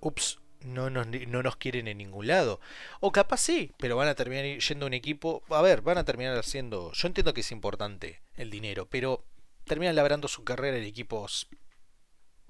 ups, 0.00 0.38
no 0.60 0.90
nos, 0.90 1.06
no 1.06 1.42
nos 1.42 1.56
quieren 1.56 1.88
en 1.88 1.98
ningún 1.98 2.26
lado. 2.26 2.60
O 3.00 3.12
capaz 3.12 3.40
sí, 3.40 3.72
pero 3.78 3.96
van 3.96 4.08
a 4.08 4.14
terminar 4.14 4.44
yendo 4.44 4.86
a 4.86 4.88
un 4.88 4.94
equipo, 4.94 5.42
a 5.50 5.62
ver, 5.62 5.82
van 5.82 5.98
a 5.98 6.04
terminar 6.04 6.36
haciendo, 6.38 6.92
yo 6.92 7.06
entiendo 7.06 7.34
que 7.34 7.42
es 7.42 7.52
importante 7.52 8.22
el 8.36 8.50
dinero, 8.50 8.86
pero 8.86 9.24
terminan 9.64 9.96
labrando 9.96 10.28
su 10.28 10.44
carrera 10.44 10.76
en 10.78 10.84
equipos 10.84 11.48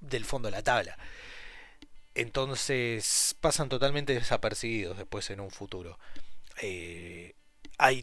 del 0.01 0.25
fondo 0.25 0.47
de 0.49 0.53
la 0.53 0.63
tabla. 0.63 0.97
Entonces 2.15 3.37
pasan 3.41 3.69
totalmente 3.69 4.15
desapercibidos 4.15 4.99
después 4.99 5.31
en 5.31 5.41
un 5.41 5.51
futuro. 5.51 5.99
Eh, 6.61 7.35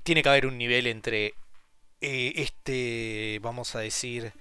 tiene 0.04 0.24
que 0.24 0.30
haber 0.30 0.46
un 0.46 0.58
nivel 0.58 0.88
entre 0.88 1.34
eh, 2.02 2.34
este, 2.36 3.40
vamos 3.42 3.76
a 3.76 3.80
decir, 3.80 4.32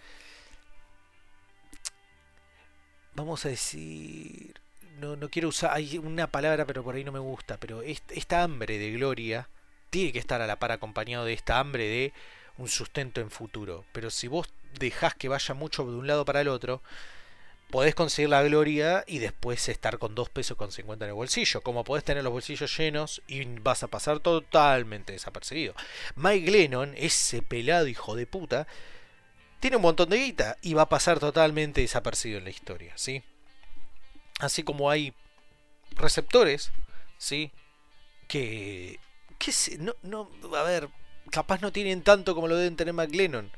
vamos 3.15 3.45
a 3.45 3.49
decir, 3.49 4.55
no, 5.01 5.17
no 5.17 5.29
quiero 5.29 5.49
usar, 5.49 5.73
hay 5.75 5.99
una 5.99 6.29
palabra 6.29 6.67
pero 6.67 6.85
por 6.85 6.95
ahí 6.95 7.05
no 7.05 7.13
me 7.13 7.19
gusta, 7.19 7.57
pero 7.59 7.83
esta 7.83 8.43
hambre 8.43 8.79
de 8.79 8.93
gloria 8.93 9.49
tiene 9.91 10.13
que 10.13 10.19
estar 10.19 10.41
a 10.41 10.47
la 10.47 10.59
par 10.59 10.73
acompañado 10.73 11.25
de 11.25 11.33
esta 11.33 11.59
hambre 11.59 11.85
de 11.85 12.13
un 12.59 12.69
sustento 12.69 13.21
en 13.21 13.31
futuro. 13.31 13.85
Pero 13.93 14.11
si 14.11 14.29
vos 14.29 14.49
dejás 14.79 15.15
que 15.15 15.29
vaya 15.29 15.55
mucho 15.55 15.85
de 15.85 15.97
un 15.97 16.07
lado 16.07 16.25
para 16.25 16.41
el 16.41 16.49
otro, 16.49 16.83
podés 17.71 17.95
conseguir 17.95 18.31
la 18.31 18.43
gloria 18.43 19.05
y 19.07 19.19
después 19.19 19.69
estar 19.69 19.99
con 19.99 20.15
2 20.15 20.31
pesos 20.31 20.57
con 20.57 20.73
50 20.73 21.05
en 21.05 21.11
el 21.11 21.15
bolsillo. 21.15 21.61
Como 21.61 21.85
podés 21.85 22.05
tener 22.05 22.25
los 22.25 22.33
bolsillos 22.33 22.77
llenos 22.77 23.23
y 23.27 23.45
vas 23.45 23.83
a 23.83 23.89
pasar 23.89 24.21
totalmente 24.21 25.13
desapercibido. 25.13 25.75
Mike 26.17 26.51
Lennon, 26.51 26.95
ese 26.97 27.43
pelado 27.43 27.87
hijo 27.87 28.17
de 28.17 28.27
puta, 28.27 28.67
tiene 29.61 29.77
un 29.77 29.83
montón 29.83 30.09
de 30.09 30.19
guita 30.19 30.57
y 30.63 30.75
va 30.75 30.83
a 30.83 30.89
pasar 30.89 31.19
totalmente 31.19 31.81
desapercibido 31.81 32.39
en 32.39 32.45
la 32.45 32.51
historia, 32.51 32.93
¿sí? 32.97 33.23
Así 34.41 34.63
como 34.63 34.91
hay 34.91 35.13
receptores, 35.97 36.71
¿sí? 37.19 37.51
Que, 38.29 38.99
que 39.39 39.53
no, 39.79 39.95
no, 40.03 40.31
a 40.57 40.63
ver, 40.63 40.89
capaz 41.31 41.61
no 41.61 41.73
tienen 41.73 42.03
tanto 42.03 42.35
como 42.35 42.49
lo 42.49 42.57
deben 42.57 42.77
tener 42.77 42.95
Mike 42.95 43.17
Lennon 43.17 43.51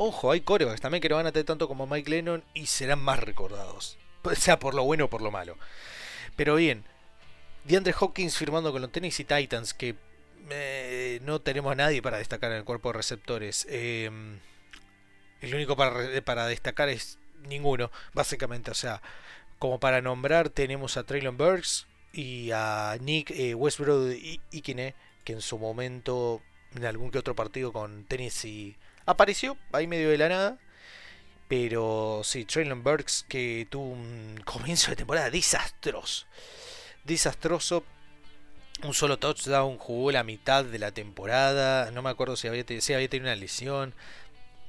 Ojo, 0.00 0.30
hay 0.30 0.42
corebacks 0.42 0.80
también 0.80 1.02
que 1.02 1.08
no 1.08 1.16
van 1.16 1.26
a 1.26 1.32
tener 1.32 1.44
tanto 1.44 1.66
como 1.66 1.88
Mike 1.88 2.08
Lennon 2.08 2.44
y 2.54 2.66
serán 2.66 3.00
más 3.00 3.18
recordados. 3.18 3.98
Sea 4.36 4.60
por 4.60 4.74
lo 4.74 4.84
bueno 4.84 5.06
o 5.06 5.10
por 5.10 5.22
lo 5.22 5.32
malo. 5.32 5.58
Pero 6.36 6.54
bien, 6.54 6.84
DeAndre 7.64 7.92
Hawkins 7.98 8.36
firmando 8.36 8.70
con 8.70 8.80
los 8.80 8.92
Tennessee 8.92 9.24
Titans, 9.24 9.74
que 9.74 9.96
eh, 10.50 11.18
no 11.24 11.40
tenemos 11.40 11.72
a 11.72 11.74
nadie 11.74 12.00
para 12.00 12.18
destacar 12.18 12.52
en 12.52 12.58
el 12.58 12.64
cuerpo 12.64 12.90
de 12.90 12.96
receptores. 12.96 13.66
Eh, 13.68 14.08
el 15.40 15.54
único 15.54 15.74
para, 15.74 16.22
para 16.22 16.46
destacar 16.46 16.88
es 16.88 17.18
ninguno, 17.48 17.90
básicamente. 18.14 18.70
O 18.70 18.74
sea, 18.74 19.02
como 19.58 19.80
para 19.80 20.00
nombrar, 20.00 20.48
tenemos 20.48 20.96
a 20.96 21.02
Traylon 21.02 21.36
Burks 21.36 21.88
y 22.12 22.52
a 22.52 22.96
Nick 23.00 23.32
eh, 23.32 23.56
Westbrook 23.56 24.14
Ikine, 24.52 24.94
que 25.24 25.32
en 25.32 25.40
su 25.40 25.58
momento, 25.58 26.40
en 26.76 26.84
algún 26.84 27.10
que 27.10 27.18
otro 27.18 27.34
partido 27.34 27.72
con 27.72 28.04
Tennessee, 28.04 28.76
apareció 29.08 29.56
ahí 29.72 29.86
medio 29.86 30.10
de 30.10 30.18
la 30.18 30.28
nada. 30.28 30.58
Pero 31.48 32.20
sí, 32.24 32.44
Traylon 32.44 32.84
Burks 32.84 33.24
que 33.26 33.66
tuvo 33.70 33.84
un 33.84 34.40
comienzo 34.44 34.90
de 34.90 34.96
temporada 34.96 35.30
desastroso. 35.30 36.26
Desastroso. 37.04 37.84
Un 38.84 38.94
solo 38.94 39.18
touchdown, 39.18 39.76
jugó 39.78 40.12
la 40.12 40.22
mitad 40.22 40.64
de 40.64 40.78
la 40.78 40.92
temporada. 40.92 41.90
No 41.90 42.02
me 42.02 42.10
acuerdo 42.10 42.36
si 42.36 42.46
había, 42.46 42.64
si 42.80 42.92
había 42.92 43.08
tenido 43.08 43.32
una 43.32 43.34
lesión. 43.34 43.94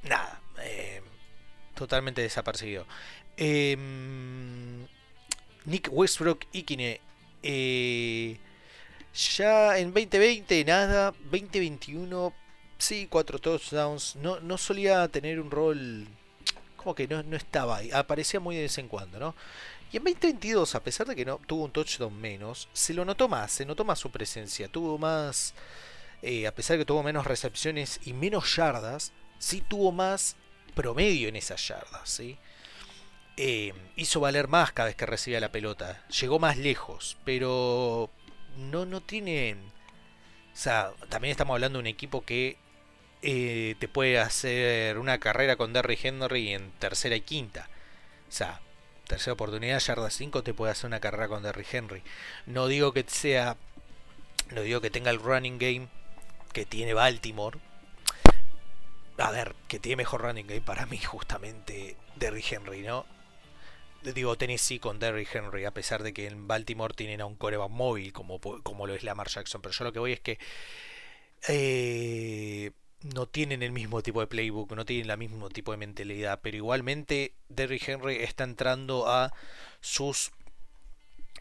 Nada. 0.02 0.40
Eh, 0.62 1.02
totalmente 1.74 2.22
desapercibido. 2.22 2.86
Em, 3.36 4.86
Nick 5.66 5.90
Westbrook 5.92 6.46
Ikine. 6.52 7.00
Eh, 7.42 8.38
ya 9.36 9.78
en 9.78 9.92
2020 9.92 10.64
nada. 10.64 11.12
2021 11.30 12.34
sí, 12.80 13.06
cuatro 13.08 13.38
touchdowns. 13.38 14.16
No, 14.16 14.40
no 14.40 14.58
solía 14.58 15.06
tener 15.08 15.40
un 15.40 15.50
rol 15.50 16.06
como 16.76 16.94
que 16.94 17.06
no, 17.06 17.22
no 17.22 17.36
estaba 17.36 17.78
ahí. 17.78 17.90
Aparecía 17.92 18.40
muy 18.40 18.56
de 18.56 18.62
vez 18.62 18.78
en 18.78 18.88
cuando, 18.88 19.18
¿no? 19.18 19.34
Y 19.92 19.96
en 19.96 20.04
2022, 20.04 20.74
a 20.74 20.82
pesar 20.82 21.06
de 21.06 21.16
que 21.16 21.24
no 21.24 21.40
tuvo 21.46 21.64
un 21.64 21.72
touchdown 21.72 22.18
menos, 22.18 22.68
se 22.72 22.94
lo 22.94 23.04
notó 23.04 23.28
más, 23.28 23.52
se 23.52 23.66
notó 23.66 23.84
más 23.84 23.98
su 23.98 24.10
presencia. 24.10 24.68
Tuvo 24.68 24.98
más, 24.98 25.54
eh, 26.22 26.46
a 26.46 26.54
pesar 26.54 26.74
de 26.74 26.82
que 26.82 26.86
tuvo 26.86 27.02
menos 27.02 27.26
recepciones 27.26 28.00
y 28.04 28.12
menos 28.12 28.56
yardas, 28.56 29.12
sí 29.38 29.62
tuvo 29.68 29.92
más 29.92 30.36
promedio 30.74 31.28
en 31.28 31.36
esas 31.36 31.66
yardas, 31.66 32.08
¿sí? 32.08 32.38
Eh, 33.36 33.74
hizo 33.96 34.20
valer 34.20 34.48
más 34.48 34.72
cada 34.72 34.86
vez 34.88 34.96
que 34.96 35.06
recibía 35.06 35.40
la 35.40 35.52
pelota. 35.52 36.04
Llegó 36.20 36.38
más 36.38 36.56
lejos, 36.56 37.18
pero 37.24 38.10
no, 38.56 38.86
no 38.86 39.00
tienen... 39.00 39.58
O 40.52 40.56
sea, 40.56 40.92
también 41.08 41.32
estamos 41.32 41.54
hablando 41.54 41.78
de 41.78 41.80
un 41.80 41.86
equipo 41.86 42.24
que 42.24 42.58
eh, 43.22 43.76
te 43.78 43.88
puede 43.88 44.18
hacer 44.18 44.98
una 44.98 45.18
carrera 45.18 45.56
con 45.56 45.72
Derry 45.72 45.98
Henry 46.02 46.52
en 46.52 46.70
tercera 46.72 47.16
y 47.16 47.20
quinta. 47.20 47.68
O 48.28 48.32
sea, 48.32 48.60
tercera 49.06 49.34
oportunidad, 49.34 49.80
yarda 49.80 50.10
5, 50.10 50.42
te 50.42 50.54
puede 50.54 50.72
hacer 50.72 50.86
una 50.86 51.00
carrera 51.00 51.28
con 51.28 51.42
Derry 51.42 51.66
Henry. 51.70 52.02
No 52.46 52.66
digo 52.68 52.92
que 52.92 53.04
sea. 53.08 53.56
No 54.50 54.62
digo 54.62 54.80
que 54.80 54.90
tenga 54.90 55.10
el 55.10 55.20
running 55.20 55.58
game 55.58 55.88
que 56.52 56.66
tiene 56.66 56.94
Baltimore, 56.94 57.58
a 59.18 59.30
ver, 59.30 59.54
que 59.68 59.78
tiene 59.78 59.96
mejor 59.96 60.22
running 60.22 60.46
game 60.46 60.60
para 60.60 60.86
mí 60.86 60.98
justamente 60.98 61.96
Derry 62.16 62.44
Henry, 62.48 62.82
¿no? 62.82 63.06
Digo 64.02 64.36
Tennessee 64.36 64.78
con 64.78 64.98
Derry 64.98 65.28
Henry, 65.30 65.66
a 65.66 65.72
pesar 65.72 66.02
de 66.02 66.14
que 66.14 66.26
en 66.26 66.48
Baltimore 66.48 66.94
tienen 66.94 67.20
a 67.20 67.26
un 67.26 67.36
coreback 67.36 67.68
móvil 67.68 68.12
como, 68.14 68.40
como 68.40 68.86
lo 68.86 68.94
es 68.94 69.04
Lamar 69.04 69.28
Jackson. 69.28 69.60
Pero 69.60 69.74
yo 69.74 69.84
lo 69.84 69.92
que 69.92 69.98
voy 69.98 70.12
es 70.12 70.20
que 70.20 70.38
eh, 71.48 72.70
no 73.02 73.26
tienen 73.26 73.62
el 73.62 73.72
mismo 73.72 74.02
tipo 74.02 74.20
de 74.20 74.26
playbook, 74.26 74.72
no 74.72 74.84
tienen 74.84 75.10
el 75.10 75.18
mismo 75.18 75.48
tipo 75.48 75.72
de 75.72 75.78
mentalidad. 75.78 76.40
Pero 76.42 76.56
igualmente 76.56 77.32
Derry 77.48 77.80
Henry 77.84 78.16
está 78.16 78.44
entrando 78.44 79.08
a 79.08 79.32
sus 79.80 80.32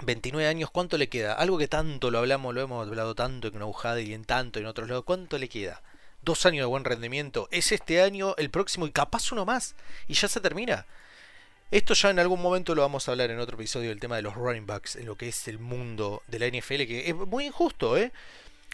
29 0.02 0.48
años. 0.48 0.72
¿Cuánto 0.72 0.98
le 0.98 1.10
queda? 1.10 1.34
Algo 1.34 1.58
que 1.58 1.68
tanto 1.68 2.12
lo 2.12 2.20
hablamos, 2.20 2.54
lo 2.56 2.62
hemos 2.62 2.88
hablado 2.88 3.16
tanto 3.16 3.48
en 3.48 3.54
Know 3.54 3.76
y 4.00 4.14
en 4.14 4.26
tanto 4.26 4.60
en 4.60 4.66
otros 4.66 4.88
lados. 4.88 5.04
¿Cuánto 5.06 5.38
le 5.38 5.50
queda? 5.50 5.82
dos 6.22 6.46
años 6.46 6.64
de 6.64 6.66
buen 6.66 6.84
rendimiento. 6.84 7.48
Es 7.52 7.72
este 7.72 8.02
año, 8.02 8.36
el 8.38 8.50
próximo 8.50 8.88
y 8.88 8.92
capaz 8.92 9.32
uno 9.32 9.46
más. 9.46 9.76
Y 10.08 10.14
ya 10.14 10.28
se 10.28 10.42
termina. 10.42 10.86
Esto 11.72 11.94
ya 11.94 12.10
en 12.10 12.20
algún 12.20 12.42
momento 12.42 12.74
lo 12.74 12.82
vamos 12.82 13.08
a 13.08 13.12
hablar 13.12 13.30
en 13.30 13.40
otro 13.40 13.56
episodio 13.56 13.90
del 13.90 14.00
tema 14.00 14.16
de 14.16 14.24
los 14.24 14.34
running 14.34 14.66
backs, 14.66 14.96
en 14.96 15.06
lo 15.06 15.16
que 15.16 15.28
es 15.28 15.48
el 15.48 15.60
mundo 15.60 16.24
de 16.28 16.40
la 16.40 16.48
NFL, 16.48 16.88
que 16.88 17.10
es 17.10 17.16
muy 17.16 17.46
injusto, 17.46 17.96
¿eh? 17.96 18.12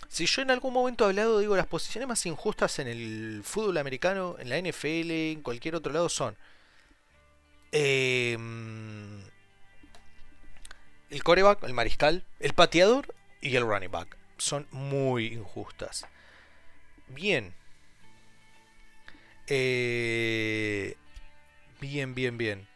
Si 0.08 0.26
yo 0.26 0.42
en 0.42 0.52
algún 0.52 0.74
momento 0.74 1.06
he 1.06 1.08
hablado, 1.08 1.40
digo, 1.40 1.58
las 1.58 1.68
posiciones 1.68 2.08
más 2.08 2.26
injustas 2.26 2.80
en 2.80 2.88
el 2.88 3.42
fútbol 3.44 3.78
americano, 3.78 4.38
en 4.40 4.50
la 4.50 4.58
NFL, 4.58 5.12
en 5.12 5.42
cualquier 5.42 5.76
otro 5.76 5.92
lado, 5.92 6.08
son 6.10 6.38
em, 7.72 9.22
el 11.10 11.24
coreback, 11.24 11.64
el 11.64 11.74
mariscal, 11.74 12.24
el 12.40 12.54
pateador 12.54 13.14
y 13.42 13.56
el 13.56 13.64
running 13.64 13.92
back. 13.92 14.18
Son 14.38 14.68
muy 14.72 15.28
injustas. 15.28 16.06
Bien. 17.08 17.54
Eh, 19.48 20.96
bien, 21.80 22.16
bien, 22.16 22.38
bien. 22.38 22.68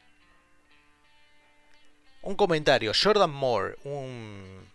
Un 2.22 2.36
comentario. 2.36 2.92
Jordan 2.94 3.32
Moore, 3.32 3.78
un... 3.84 4.68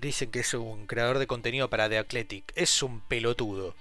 Dicen 0.00 0.30
que 0.30 0.40
es 0.40 0.54
un 0.54 0.86
creador 0.86 1.18
de 1.18 1.26
contenido 1.26 1.70
para 1.70 1.88
The 1.88 1.98
Athletic. 1.98 2.52
Es 2.54 2.82
un 2.82 3.00
pelotudo. 3.00 3.74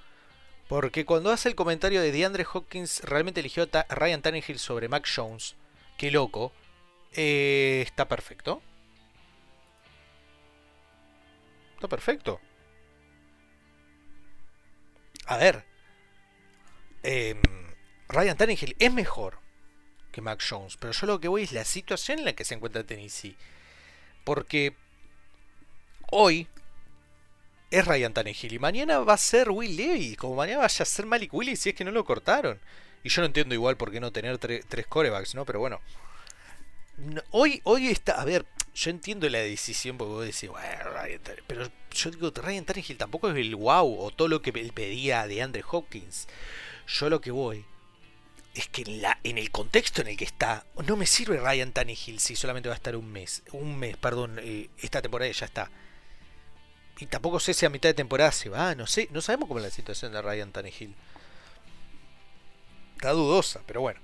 Porque 0.68 1.06
cuando 1.06 1.32
hace 1.32 1.50
el 1.50 1.56
comentario 1.56 2.02
de 2.02 2.12
DeAndre 2.12 2.46
Hopkins, 2.52 3.02
realmente 3.04 3.42
eligió 3.42 3.68
a 3.72 3.96
Ryan 3.96 4.22
Tannehill 4.22 4.60
sobre 4.60 4.90
Mac 4.90 5.08
Jones. 5.14 5.56
Qué 5.98 6.12
loco. 6.12 6.52
Eh, 7.14 7.84
está 7.86 8.08
perfecto. 8.08 8.62
Está 11.76 11.88
perfecto 11.88 12.40
a 15.26 15.38
ver, 15.38 15.66
em, 17.04 17.42
Ryan 18.08 18.38
Tannehill 18.38 18.76
es 18.80 18.94
mejor 18.94 19.40
que 20.12 20.22
Mac 20.22 20.42
Jones, 20.48 20.78
pero 20.78 20.94
yo 20.94 21.08
lo 21.08 21.20
que 21.20 21.28
voy 21.28 21.44
es 21.44 21.52
la 21.52 21.66
situación 21.66 22.20
en 22.20 22.26
la 22.26 22.34
que 22.34 22.46
se 22.46 22.56
encuentra 22.56 22.86
Tennessee. 22.86 23.36
Porque 24.24 24.76
hoy 26.16 26.48
es 27.70 27.86
Ryan 27.86 28.14
Tannehill 28.14 28.54
y 28.54 28.60
mañana 28.60 29.00
va 29.00 29.14
a 29.14 29.18
ser 29.18 29.50
Will 29.50 29.76
Levy, 29.76 30.16
como 30.16 30.36
mañana 30.36 30.60
vaya 30.60 30.84
a 30.84 30.86
ser 30.86 31.06
Malik 31.06 31.34
Willis 31.34 31.60
si 31.60 31.70
es 31.70 31.76
que 31.76 31.84
no 31.84 31.92
lo 31.92 32.06
cortaron. 32.06 32.60
Y 33.04 33.10
yo 33.10 33.22
no 33.22 33.28
entiendo 33.28 33.54
igual 33.54 33.76
por 33.76 33.92
qué 33.92 34.00
no 34.00 34.12
tener 34.12 34.38
tres 34.38 34.88
corebacks, 34.88 35.36
¿no? 35.36 35.46
Pero 35.46 35.60
bueno. 35.60 35.82
hoy, 37.32 37.60
hoy 37.66 37.90
está, 37.90 38.14
a 38.14 38.26
ver, 38.26 38.46
yo 38.74 38.90
entiendo 38.90 39.28
la 39.30 39.40
decisión 39.40 39.98
porque 39.98 40.14
vos 40.14 40.26
decís, 40.26 40.50
bueno, 40.50 40.90
Ryan 40.94 41.22
pero 41.48 41.70
yo 41.92 42.12
digo, 42.12 42.32
Ryan 42.34 42.66
Tannehill 42.66 42.98
tampoco 42.98 43.30
es 43.30 43.36
el 43.36 43.56
wow 43.56 44.00
o 44.00 44.12
todo 44.12 44.30
lo 44.30 44.42
que 44.42 44.54
pedía 44.54 45.28
de 45.28 45.42
Andre 45.42 45.64
Hopkins. 45.70 46.28
Yo 46.88 47.10
lo 47.10 47.20
que 47.20 47.32
voy 47.32 47.66
es 48.54 48.70
que 48.70 48.84
en, 48.84 49.02
la, 49.02 49.20
en 49.24 49.38
el 49.38 49.52
contexto 49.52 50.02
en 50.02 50.08
el 50.08 50.18
que 50.18 50.24
está, 50.24 50.66
no 50.88 50.96
me 50.96 51.06
sirve 51.06 51.42
Ryan 51.42 51.74
Tannehill 51.74 52.22
si 52.22 52.38
solamente 52.38 52.70
va 52.70 52.76
a 52.76 52.78
estar 52.78 52.96
un 52.96 53.12
mes, 53.12 53.44
un 53.52 53.78
mes, 53.78 53.98
perdón, 53.98 54.40
eh, 54.42 54.70
esta 54.78 55.02
temporada 55.02 55.30
ya 55.30 55.46
está. 55.46 55.70
Y 57.00 57.08
tampoco 57.08 57.40
sé 57.40 57.54
si 57.54 57.66
a 57.66 57.70
mitad 57.70 57.90
de 57.90 57.94
temporada 57.94 58.32
se 58.32 58.50
va, 58.50 58.74
no 58.76 58.88
sé, 58.88 59.10
no 59.12 59.22
sabemos 59.22 59.48
cómo 59.48 59.60
es 59.60 59.66
la 59.66 59.72
situación 59.72 60.14
de 60.14 60.22
Ryan 60.22 60.52
Tannehill. 60.52 60.96
Está 62.96 63.12
dudosa, 63.12 63.62
pero 63.66 63.82
bueno. 63.82 64.00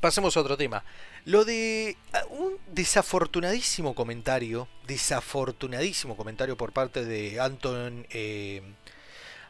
Pasemos 0.00 0.36
a 0.36 0.40
otro 0.40 0.56
tema. 0.56 0.84
Lo 1.24 1.44
de 1.44 1.96
ah, 2.12 2.24
un 2.30 2.56
desafortunadísimo 2.68 3.96
comentario, 3.96 4.68
desafortunadísimo 4.86 6.16
comentario 6.16 6.56
por 6.56 6.72
parte 6.72 7.04
de 7.04 7.40
Anton 7.40 8.06
eh, 8.10 8.62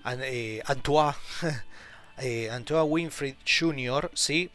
eh 0.05 0.63
Antoine, 0.65 1.15
eh, 2.19 2.49
Antoine 2.51 2.85
Winfrey 2.85 3.37
Jr., 3.47 4.11
¿sí? 4.15 4.51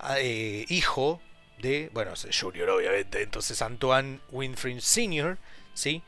Ah, 0.00 0.16
eh, 0.18 0.64
hijo 0.68 1.20
de, 1.60 1.90
bueno, 1.92 2.12
Junior 2.32 2.70
obviamente, 2.70 3.22
entonces 3.22 3.62
Antoine 3.62 4.20
Winfrey 4.30 4.80
Sr., 4.80 5.38
¿sí? 5.74 6.02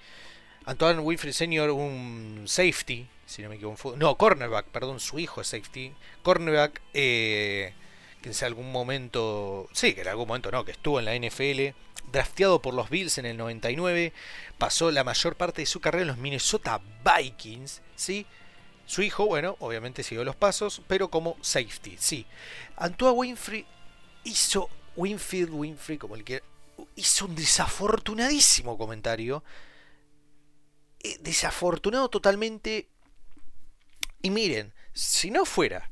Antoine 0.70 1.00
Winfrey 1.00 1.32
Sr., 1.32 1.70
un 1.70 2.44
safety, 2.46 3.04
si 3.26 3.42
no 3.42 3.48
me 3.48 3.56
equivoco, 3.56 3.96
no, 3.96 4.16
cornerback, 4.16 4.66
perdón, 4.66 5.00
su 5.00 5.18
hijo 5.18 5.40
es 5.40 5.48
safety, 5.48 5.92
cornerback, 6.22 6.80
eh, 6.94 7.72
que 8.22 8.28
en 8.28 8.44
algún 8.44 8.70
momento, 8.70 9.68
sí, 9.72 9.94
que 9.94 10.02
en 10.02 10.08
algún 10.08 10.28
momento 10.28 10.52
no, 10.52 10.64
que 10.64 10.70
estuvo 10.70 11.00
en 11.00 11.06
la 11.06 11.16
NFL, 11.16 11.74
drafteado 12.12 12.62
por 12.62 12.74
los 12.74 12.88
Bills 12.88 13.18
en 13.18 13.26
el 13.26 13.36
99, 13.36 14.12
pasó 14.58 14.92
la 14.92 15.02
mayor 15.02 15.34
parte 15.34 15.62
de 15.62 15.66
su 15.66 15.80
carrera 15.80 16.02
en 16.02 16.08
los 16.08 16.18
Minnesota 16.18 16.80
Vikings, 17.04 17.82
¿sí? 17.96 18.24
Su 18.86 19.02
hijo, 19.02 19.26
bueno, 19.26 19.56
obviamente 19.58 20.04
siguió 20.04 20.22
los 20.22 20.36
pasos, 20.36 20.82
pero 20.86 21.10
como 21.10 21.36
safety, 21.40 21.96
sí. 21.98 22.26
Antoine 22.76 23.18
Winfrey 23.18 23.66
hizo, 24.22 24.70
Winfield, 24.94 25.50
Winfrey, 25.52 25.98
como 25.98 26.14
el 26.14 26.22
que 26.22 26.44
hizo 26.94 27.24
un 27.24 27.34
desafortunadísimo 27.34 28.78
comentario. 28.78 29.42
Eh, 31.02 31.16
desafortunado 31.20 32.08
totalmente. 32.10 32.88
Y 34.22 34.30
miren, 34.30 34.74
si 34.92 35.30
no 35.30 35.44
fuera 35.44 35.90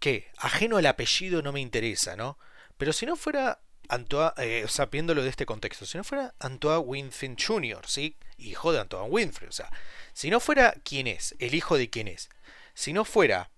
que 0.00 0.30
ajeno 0.38 0.76
al 0.76 0.86
apellido 0.86 1.42
no 1.42 1.52
me 1.52 1.60
interesa, 1.60 2.16
¿no? 2.16 2.38
Pero 2.76 2.92
si 2.92 3.06
no 3.06 3.16
fuera 3.16 3.60
Antoine, 3.88 4.32
eh, 4.38 4.64
o 4.64 4.68
sea, 4.68 4.86
viéndolo 4.86 5.22
de 5.22 5.30
este 5.30 5.46
contexto, 5.46 5.86
si 5.86 5.96
no 5.96 6.04
fuera 6.04 6.34
Antoine 6.40 6.78
Winfield 6.78 7.38
Jr., 7.40 7.86
¿sí? 7.86 8.16
Hijo 8.38 8.72
de 8.72 8.80
Antoine 8.80 9.08
Winfield, 9.08 9.50
o 9.50 9.52
sea, 9.52 9.70
si 10.12 10.28
no 10.30 10.40
fuera 10.40 10.74
quién 10.84 11.06
es, 11.06 11.34
el 11.38 11.54
hijo 11.54 11.78
de 11.78 11.88
quién 11.88 12.08
es, 12.08 12.28
si 12.74 12.92
no 12.92 13.04
fuera 13.04 13.50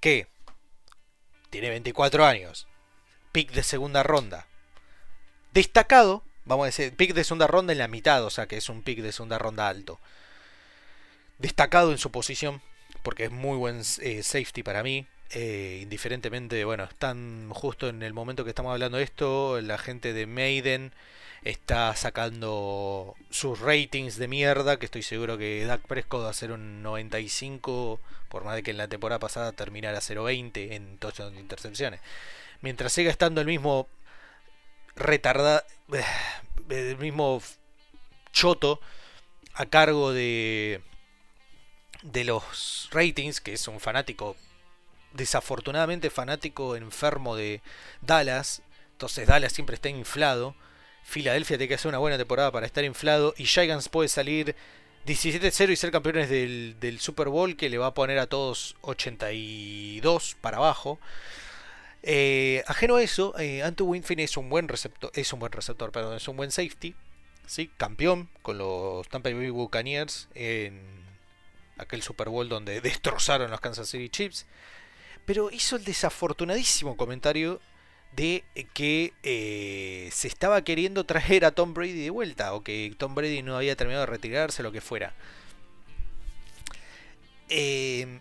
que 0.00 0.28
tiene 1.50 1.70
24 1.70 2.26
años, 2.26 2.66
pick 3.32 3.52
de 3.52 3.62
segunda 3.62 4.02
ronda, 4.02 4.46
destacado, 5.52 6.24
vamos 6.48 6.64
a 6.64 6.66
decir, 6.66 6.94
pick 6.94 7.14
de 7.14 7.24
segunda 7.24 7.46
ronda 7.46 7.72
en 7.72 7.78
la 7.78 7.88
mitad, 7.88 8.24
o 8.24 8.30
sea, 8.30 8.46
que 8.46 8.56
es 8.56 8.68
un 8.68 8.82
pick 8.82 9.00
de 9.00 9.12
segunda 9.12 9.38
ronda 9.38 9.68
alto, 9.68 10.00
destacado 11.38 11.92
en 11.92 11.98
su 11.98 12.10
posición, 12.10 12.60
porque 13.02 13.24
es 13.24 13.30
muy 13.30 13.56
buen 13.56 13.82
eh, 14.00 14.22
safety 14.22 14.62
para 14.62 14.82
mí, 14.82 15.06
eh, 15.30 15.80
indiferentemente, 15.82 16.64
bueno, 16.64 16.84
están 16.84 17.50
justo 17.50 17.88
en 17.88 18.02
el 18.02 18.14
momento 18.14 18.44
que 18.44 18.50
estamos 18.50 18.72
hablando 18.72 18.98
de 18.98 19.04
esto, 19.04 19.60
la 19.60 19.78
gente 19.78 20.12
de 20.14 20.26
Maiden 20.26 20.92
está 21.44 21.94
sacando 21.94 23.14
sus 23.30 23.60
ratings 23.60 24.16
de 24.16 24.26
mierda, 24.26 24.78
que 24.78 24.86
estoy 24.86 25.02
seguro 25.02 25.38
que 25.38 25.64
Dak 25.66 25.82
Prescott 25.82 26.24
va 26.24 26.30
a 26.30 26.34
ser 26.34 26.50
un 26.50 26.82
95, 26.82 28.00
por 28.28 28.44
más 28.44 28.56
de 28.56 28.62
que 28.62 28.70
en 28.70 28.78
la 28.78 28.88
temporada 28.88 29.18
pasada 29.18 29.52
terminara 29.52 29.98
0.20 29.98 30.72
en 30.72 30.98
touchdowns 30.98 31.34
de 31.34 31.40
intercepciones. 31.40 32.00
Mientras 32.60 32.92
siga 32.92 33.10
estando 33.10 33.40
el 33.40 33.46
mismo 33.46 33.86
retardado, 34.98 35.62
el 36.68 36.98
mismo 36.98 37.42
choto 38.32 38.80
a 39.54 39.66
cargo 39.66 40.12
de 40.12 40.82
de 42.02 42.24
los 42.24 42.88
ratings, 42.92 43.40
que 43.40 43.54
es 43.54 43.68
un 43.68 43.80
fanático 43.80 44.36
desafortunadamente 45.12 46.10
fanático 46.10 46.76
enfermo 46.76 47.36
de 47.36 47.60
Dallas. 48.02 48.62
Entonces 48.92 49.26
Dallas 49.26 49.52
siempre 49.52 49.74
está 49.74 49.88
inflado. 49.88 50.54
Filadelfia 51.02 51.56
tiene 51.56 51.68
que 51.68 51.74
hacer 51.74 51.88
una 51.88 51.98
buena 51.98 52.18
temporada 52.18 52.52
para 52.52 52.66
estar 52.66 52.84
inflado. 52.84 53.34
Y 53.36 53.46
Giants 53.46 53.88
puede 53.88 54.08
salir 54.08 54.54
17-0 55.06 55.70
y 55.70 55.76
ser 55.76 55.90
campeones 55.90 56.28
del, 56.28 56.98
Super 57.00 57.28
Bowl 57.28 57.56
que 57.56 57.70
le 57.70 57.78
va 57.78 57.86
a 57.88 57.94
poner 57.94 58.18
a 58.18 58.26
todos 58.26 58.76
82 58.82 60.36
para 60.40 60.58
abajo. 60.58 60.98
Eh, 62.10 62.64
ajeno 62.66 62.96
a 62.96 63.02
eso, 63.02 63.38
eh, 63.38 63.62
Anto 63.62 63.84
Winfield 63.84 64.20
es 64.20 64.38
un 64.38 64.48
buen 64.48 64.66
receptor, 64.66 65.10
es 65.14 65.30
un 65.34 65.40
buen 65.40 65.52
receptor, 65.52 65.92
perdón, 65.92 66.16
es 66.16 66.26
un 66.26 66.38
buen 66.38 66.50
safety, 66.50 66.94
¿sí? 67.46 67.70
campeón 67.76 68.30
con 68.40 68.56
los 68.56 69.06
Tampa 69.10 69.28
Bay 69.28 69.50
Buccaneers 69.50 70.28
en 70.34 70.80
aquel 71.76 72.00
Super 72.00 72.30
Bowl 72.30 72.48
donde 72.48 72.80
destrozaron 72.82 73.50
los 73.50 73.60
Kansas 73.60 73.90
City 73.90 74.08
Chiefs 74.08 74.46
pero 75.26 75.50
hizo 75.50 75.76
el 75.76 75.84
desafortunadísimo 75.84 76.96
comentario 76.96 77.60
de 78.16 78.42
que 78.72 79.12
eh, 79.22 80.08
se 80.10 80.26
estaba 80.26 80.62
queriendo 80.62 81.04
traer 81.04 81.44
a 81.44 81.50
Tom 81.50 81.74
Brady 81.74 82.04
de 82.04 82.08
vuelta 82.08 82.54
o 82.54 82.64
que 82.64 82.94
Tom 82.96 83.14
Brady 83.14 83.42
no 83.42 83.54
había 83.54 83.76
terminado 83.76 84.06
de 84.06 84.10
retirarse, 84.10 84.62
lo 84.62 84.72
que 84.72 84.80
fuera. 84.80 85.12
Em, 87.50 88.20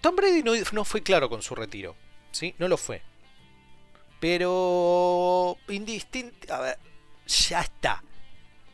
Tom 0.00 0.16
Brady 0.16 0.42
no, 0.42 0.84
fue 0.84 1.02
claro 1.02 1.28
con 1.28 1.42
su 1.42 1.54
retiro, 1.54 1.96
¿sí? 2.32 2.54
No 2.58 2.68
lo 2.68 2.76
fue. 2.76 3.02
Pero 4.18 5.56
indistinto, 5.68 6.54
a 6.54 6.60
ver, 6.60 6.78
ya 7.26 7.60
está, 7.60 8.02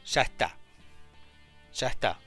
ya 0.05 0.23
está, 0.23 0.57
ya 1.73 1.89
está. 1.89 2.21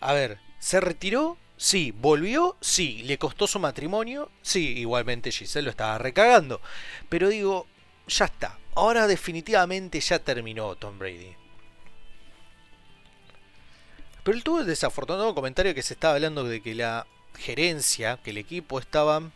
A 0.00 0.12
ver, 0.12 0.38
se 0.58 0.80
retiró 0.80 1.38
Sí, 1.58 1.90
volvió, 1.90 2.56
sí, 2.60 3.02
le 3.02 3.18
costó 3.18 3.48
su 3.48 3.58
matrimonio, 3.58 4.30
sí, 4.42 4.78
igualmente 4.78 5.32
Giselle 5.32 5.64
lo 5.64 5.70
estaba 5.70 5.98
recagando. 5.98 6.60
Pero 7.08 7.28
digo, 7.28 7.66
ya 8.06 8.26
está, 8.26 8.56
ahora 8.76 9.08
definitivamente 9.08 9.98
ya 9.98 10.20
terminó 10.20 10.76
Tom 10.76 11.00
Brady. 11.00 11.34
Pero 14.22 14.36
él 14.36 14.44
tuvo 14.44 14.60
el 14.60 14.66
desafortunado 14.66 15.34
comentario 15.34 15.74
que 15.74 15.82
se 15.82 15.94
estaba 15.94 16.14
hablando 16.14 16.44
de 16.44 16.60
que 16.62 16.76
la 16.76 17.08
gerencia, 17.38 18.18
que 18.22 18.30
el 18.30 18.38
equipo 18.38 18.78
estaban 18.78 19.32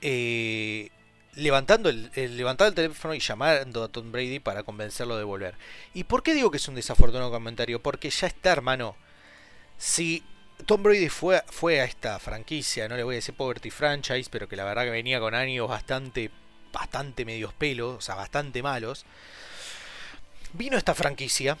eh, 0.00 0.90
levantando 1.34 1.88
el, 1.88 2.10
levantando 2.14 2.68
el 2.68 2.74
teléfono 2.74 3.14
y 3.14 3.20
llamando 3.20 3.84
a 3.84 3.88
Tom 3.88 4.12
Brady 4.12 4.38
para 4.38 4.62
convencerlo 4.62 5.16
de 5.16 5.24
volver. 5.24 5.54
¿Y 5.94 6.04
por 6.04 6.22
qué 6.22 6.34
digo 6.34 6.50
que 6.50 6.58
es 6.58 6.68
un 6.68 6.74
desafortunado 6.74 7.30
comentario? 7.30 7.82
Porque 7.82 8.10
ya 8.10 8.26
está, 8.26 8.52
hermano 8.52 8.96
si 9.78 10.24
Tom 10.66 10.82
Brady 10.82 11.08
fue, 11.08 11.42
fue 11.48 11.80
a 11.80 11.84
esta 11.84 12.18
franquicia, 12.18 12.88
no 12.88 12.96
le 12.96 13.04
voy 13.04 13.14
a 13.14 13.16
decir 13.16 13.34
Poverty 13.34 13.70
Franchise, 13.70 14.28
pero 14.30 14.48
que 14.48 14.56
la 14.56 14.64
verdad 14.64 14.84
que 14.84 14.90
venía 14.90 15.20
con 15.20 15.34
años 15.34 15.68
bastante, 15.68 16.30
bastante 16.72 17.24
medios 17.24 17.54
pelos, 17.54 17.96
o 17.96 18.00
sea, 18.00 18.16
bastante 18.16 18.62
malos. 18.62 19.06
Vino 20.52 20.76
esta 20.76 20.94
franquicia, 20.94 21.56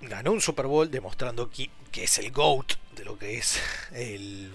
ganó 0.00 0.32
un 0.32 0.40
Super 0.40 0.66
Bowl 0.66 0.90
demostrando 0.90 1.50
que, 1.50 1.70
es 1.94 2.18
el 2.18 2.30
GOAT 2.30 2.74
de 2.94 3.04
lo 3.04 3.18
que 3.18 3.38
es 3.38 3.60
el, 3.92 4.52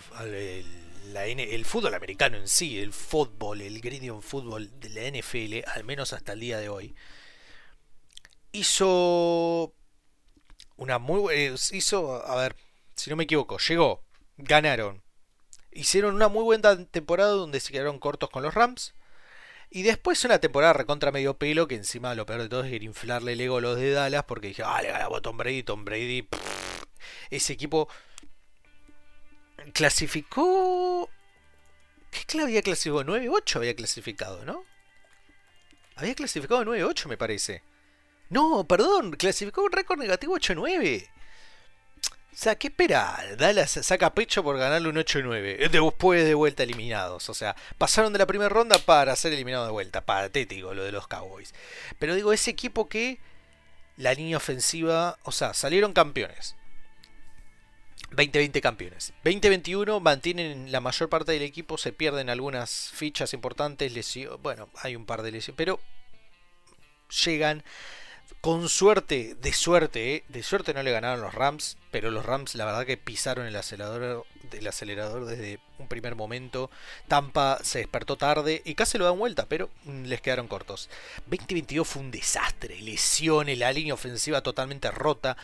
el, 1.16 1.66
fútbol 1.66 1.94
americano 1.94 2.38
en 2.38 2.48
sí, 2.48 2.80
el 2.80 2.94
fútbol, 2.94 3.62
el 3.62 3.82
Gridiron 3.82 4.22
Football 4.22 4.80
de 4.80 4.90
la 4.90 5.20
NFL, 5.20 5.70
al 5.70 5.84
menos 5.84 6.14
hasta 6.14 6.34
el 6.34 6.40
día 6.40 6.58
de 6.60 6.70
hoy. 6.70 6.96
Hizo 8.52 9.74
una 10.78 11.00
muy 11.00 11.34
eh, 11.34 11.56
hizo, 11.72 12.26
a 12.26 12.36
ver, 12.36 12.56
si 12.96 13.10
no 13.10 13.16
me 13.16 13.26
equivoco, 13.26 13.58
llegó, 13.58 14.04
ganaron. 14.38 15.02
Hicieron 15.72 16.16
una 16.16 16.28
muy 16.28 16.44
buena 16.44 16.86
temporada 16.86 17.32
donde 17.32 17.60
se 17.60 17.72
quedaron 17.72 18.00
cortos 18.00 18.30
con 18.30 18.44
los 18.44 18.54
Rams. 18.54 18.94
Y 19.76 19.82
después 19.82 20.24
una 20.24 20.38
temporada 20.38 20.74
recontra 20.74 21.12
medio 21.12 21.36
pelo, 21.40 21.68
que 21.68 21.74
encima 21.74 22.14
lo 22.14 22.28
peor 22.28 22.44
de 22.44 22.48
todo 22.48 22.64
es 22.64 22.72
ir 22.72 22.84
inflarle 22.84 23.34
el 23.34 23.42
ego 23.42 23.58
a 23.58 23.62
los 23.62 23.76
de 23.76 23.90
Dallas, 23.90 24.24
porque 24.26 24.50
dije, 24.50 24.62
ah, 24.64 24.80
le 24.84 24.90
ganamos 24.90 25.18
a 25.18 25.22
Tom 25.22 25.36
Brady, 25.36 25.64
Tom 25.64 25.84
Brady. 25.84 26.28
ese 27.32 27.54
equipo 27.54 27.90
clasificó... 29.74 31.10
¿Qué 32.28 32.40
había 32.40 32.62
clasificado? 32.62 33.04
9-8 33.04 33.56
había 33.56 33.76
clasificado, 33.76 34.46
¿no? 34.46 34.64
Había 35.96 36.14
clasificado 36.14 36.64
9-8 36.64 37.08
me 37.08 37.18
parece. 37.18 37.64
No, 38.30 38.68
perdón, 38.68 39.14
clasificó 39.14 39.64
un 39.64 39.72
récord 39.72 39.98
negativo 39.98 40.38
8-9. 40.38 41.10
O 42.34 42.36
sea, 42.36 42.56
¿qué 42.56 42.68
espera? 42.68 43.24
Dallas 43.38 43.70
saca 43.70 44.16
pecho 44.16 44.44
por 44.44 44.58
ganarle 44.58 44.90
un 44.90 44.96
8-9. 44.96 45.70
Después 45.70 46.26
de 46.26 46.34
vuelta 46.34 46.64
eliminados. 46.64 47.30
O 47.30 47.34
sea, 47.36 47.56
pasaron 47.78 48.12
de 48.12 48.18
la 48.18 48.26
primera 48.26 48.50
ronda 48.50 48.80
para 48.80 49.16
ser 49.16 49.34
eliminados 49.34 49.68
de 49.68 49.72
vuelta. 49.72 50.02
Patético 50.02 50.74
lo 50.74 50.84
de 50.84 50.92
los 50.92 51.08
Cowboys. 51.08 51.54
Pero 52.00 52.16
digo, 52.16 52.34
ese 52.34 52.50
equipo 52.50 52.90
que 52.90 53.20
la 53.98 54.16
línea 54.16 54.38
ofensiva. 54.38 55.20
O 55.24 55.32
sea, 55.32 55.54
salieron 55.54 55.94
campeones. 55.94 56.56
2020 58.12 58.62
campeones. 58.62 59.14
2021 59.24 60.00
mantienen 60.00 60.72
la 60.72 60.80
mayor 60.80 61.10
parte 61.10 61.34
del 61.34 61.44
equipo. 61.44 61.78
Se 61.78 61.94
pierden 61.94 62.32
algunas 62.32 62.90
fichas 62.96 63.36
importantes. 63.36 63.94
Lesiones. 63.94 64.42
Bueno, 64.42 64.70
hay 64.82 64.96
un 64.96 65.06
par 65.06 65.22
de 65.22 65.32
lesiones. 65.32 65.58
Pero 65.58 65.80
llegan 67.24 67.64
con 68.44 68.68
suerte, 68.68 69.38
de 69.42 69.54
suerte, 69.54 70.16
¿eh? 70.16 70.24
de 70.28 70.44
suerte 70.44 70.74
no 70.74 70.84
le 70.84 70.92
ganaron 70.92 71.22
los 71.22 71.34
Rams, 71.34 71.78
pero 71.92 72.12
los 72.12 72.26
Rams 72.26 72.56
la 72.56 72.66
verdad 72.66 72.86
que 72.86 72.98
pisaron 72.98 73.46
el 73.46 73.56
acelerador, 73.56 74.26
el 74.52 74.68
acelerador 74.68 75.24
desde 75.24 75.62
un 75.80 75.88
primer 75.88 76.16
momento. 76.16 76.70
Tampa 77.08 77.60
se 77.64 77.80
despertó 77.80 78.18
tarde 78.18 78.62
y 78.66 78.76
casi 78.76 78.98
lo 78.98 79.06
dan 79.06 79.18
vuelta, 79.18 79.46
pero 79.46 79.70
mm, 79.86 80.04
les 80.04 80.20
quedaron 80.20 80.50
cortos. 80.50 80.90
2022 81.28 81.88
fue 81.88 82.02
un 82.02 82.12
desastre, 82.12 82.82
lesiones, 82.82 83.58
la 83.58 83.72
línea 83.72 83.94
ofensiva 83.94 84.42
totalmente 84.42 84.92
rota. 84.92 85.38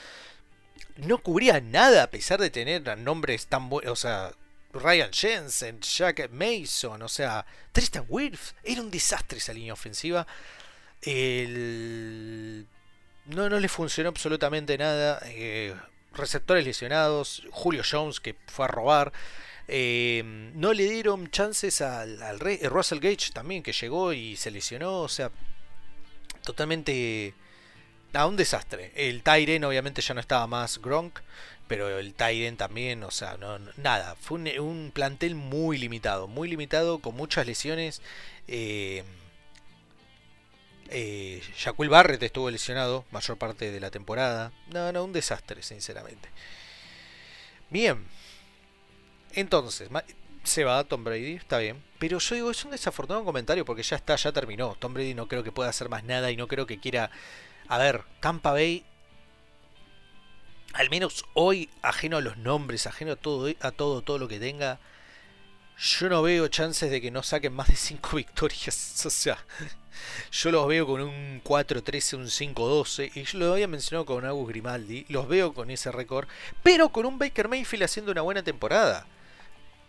No 0.97 1.19
cubría 1.19 1.61
nada 1.61 2.03
a 2.03 2.09
pesar 2.09 2.41
de 2.41 2.49
tener 2.49 2.97
nombres 2.97 3.47
tan 3.47 3.69
buenos, 3.69 3.93
o 3.93 3.95
sea, 3.95 4.33
Ryan 4.73 5.13
Jensen, 5.13 5.79
Jack 5.79 6.29
Mason, 6.31 7.01
o 7.01 7.07
sea, 7.07 7.45
Tristan 7.71 8.03
Wirth. 8.09 8.55
Era 8.61 8.81
un 8.81 8.91
desastre 8.91 9.37
esa 9.37 9.53
línea 9.53 9.71
ofensiva. 9.71 10.27
El 11.01 12.67
no, 13.29 13.49
no 13.49 13.59
le 13.59 13.69
funcionó 13.69 14.09
absolutamente 14.09 14.77
nada. 14.77 15.21
Eh, 15.25 15.75
receptores 16.13 16.65
lesionados, 16.65 17.43
Julio 17.51 17.83
Jones 17.89 18.19
que 18.19 18.35
fue 18.47 18.65
a 18.65 18.67
robar. 18.67 19.11
Eh, 19.67 20.23
no 20.55 20.73
le 20.73 20.89
dieron 20.89 21.29
chances 21.29 21.81
al, 21.81 22.21
al 22.23 22.39
eh, 22.47 22.67
Russell 22.69 22.99
Gage 22.99 23.31
también 23.33 23.61
que 23.61 23.71
llegó 23.71 24.13
y 24.13 24.35
se 24.35 24.51
lesionó. 24.51 25.01
O 25.01 25.09
sea, 25.09 25.31
totalmente... 26.43 27.33
a 28.13 28.25
un 28.25 28.35
desastre. 28.35 28.91
El 28.95 29.21
Tyren 29.23 29.63
obviamente 29.63 30.01
ya 30.01 30.13
no 30.13 30.19
estaba 30.21 30.47
más 30.47 30.79
Gronk, 30.81 31.19
pero 31.67 31.99
el 31.99 32.15
Tyren 32.15 32.57
también, 32.57 33.03
o 33.03 33.11
sea, 33.11 33.37
nada. 33.77 34.15
Fue 34.19 34.39
un, 34.39 34.47
un, 34.59 34.91
plantel 34.91 35.35
muy 35.35 35.77
limitado, 35.77 36.27
muy 36.27 36.49
limitado, 36.49 36.99
con 36.99 37.15
muchas 37.15 37.45
lesiones. 37.45 38.01
Eh, 38.47 39.03
eh, 40.89 41.41
Barrett 41.89 42.21
estuvo 42.23 42.49
lesionado 42.49 43.05
mayor 43.11 43.37
parte 43.37 43.71
de 43.71 43.79
la 43.79 43.91
temporada. 43.91 44.51
No, 44.67 44.91
no, 44.91 45.03
un 45.03 45.13
desastre, 45.13 45.63
sinceramente. 45.63 46.29
Bien. 47.69 48.05
Entonces, 49.33 49.89
se 50.43 50.63
va 50.63 50.83
Tom 50.83 51.03
Brady, 51.03 51.33
está 51.33 51.59
bien. 51.59 51.83
Pero 51.99 52.19
yo 52.19 52.35
digo, 52.35 52.51
es 52.51 52.65
un 52.65 52.71
desafortunado 52.71 53.23
comentario 53.25 53.65
porque 53.65 53.83
ya 53.83 53.95
está, 53.95 54.15
ya 54.15 54.31
terminó. 54.31 54.75
Tom 54.79 54.93
Brady 54.93 55.13
no 55.13 55.27
creo 55.27 55.43
que 55.43 55.51
pueda 55.51 55.69
hacer 55.69 55.89
más 55.89 56.03
nada 56.03 56.31
y 56.31 56.37
no 56.37 56.47
creo 56.47 56.65
que 56.65 56.79
quiera... 56.79 57.11
A 57.67 57.77
ver, 57.77 58.03
Tampa 58.19 58.51
Bay, 58.51 58.83
al 60.73 60.89
menos 60.89 61.23
hoy, 61.35 61.69
ajeno 61.83 62.17
a 62.17 62.21
los 62.21 62.37
nombres, 62.37 62.87
ajeno 62.87 63.11
a 63.11 63.15
todo, 63.15 63.53
a 63.59 63.71
todo, 63.71 64.01
todo 64.01 64.17
lo 64.17 64.27
que 64.27 64.39
tenga, 64.39 64.79
yo 65.79 66.09
no 66.09 66.21
veo 66.21 66.47
chances 66.47 66.91
de 66.91 67.01
que 67.01 67.11
no 67.11 67.23
saquen 67.23 67.53
más 67.53 67.67
de 67.67 67.75
5 67.75 68.09
victorias. 68.17 69.05
O 69.05 69.09
sea, 69.09 69.37
yo 70.31 70.51
los 70.51 70.67
veo 70.67 70.85
con 70.85 71.01
un 71.01 71.41
4-13, 71.43 72.17
un 72.17 72.25
5-12. 72.25 73.11
Y 73.15 73.23
yo 73.23 73.39
lo 73.39 73.53
había 73.53 73.67
mencionado 73.67 74.05
con 74.05 74.25
Agus 74.25 74.49
Grimaldi. 74.49 75.05
Los 75.09 75.27
veo 75.27 75.53
con 75.53 75.71
ese 75.71 75.91
récord. 75.91 76.27
Pero 76.63 76.89
con 76.89 77.05
un 77.05 77.17
Baker 77.17 77.47
Mayfield 77.47 77.83
haciendo 77.83 78.11
una 78.11 78.21
buena 78.21 78.43
temporada 78.43 79.05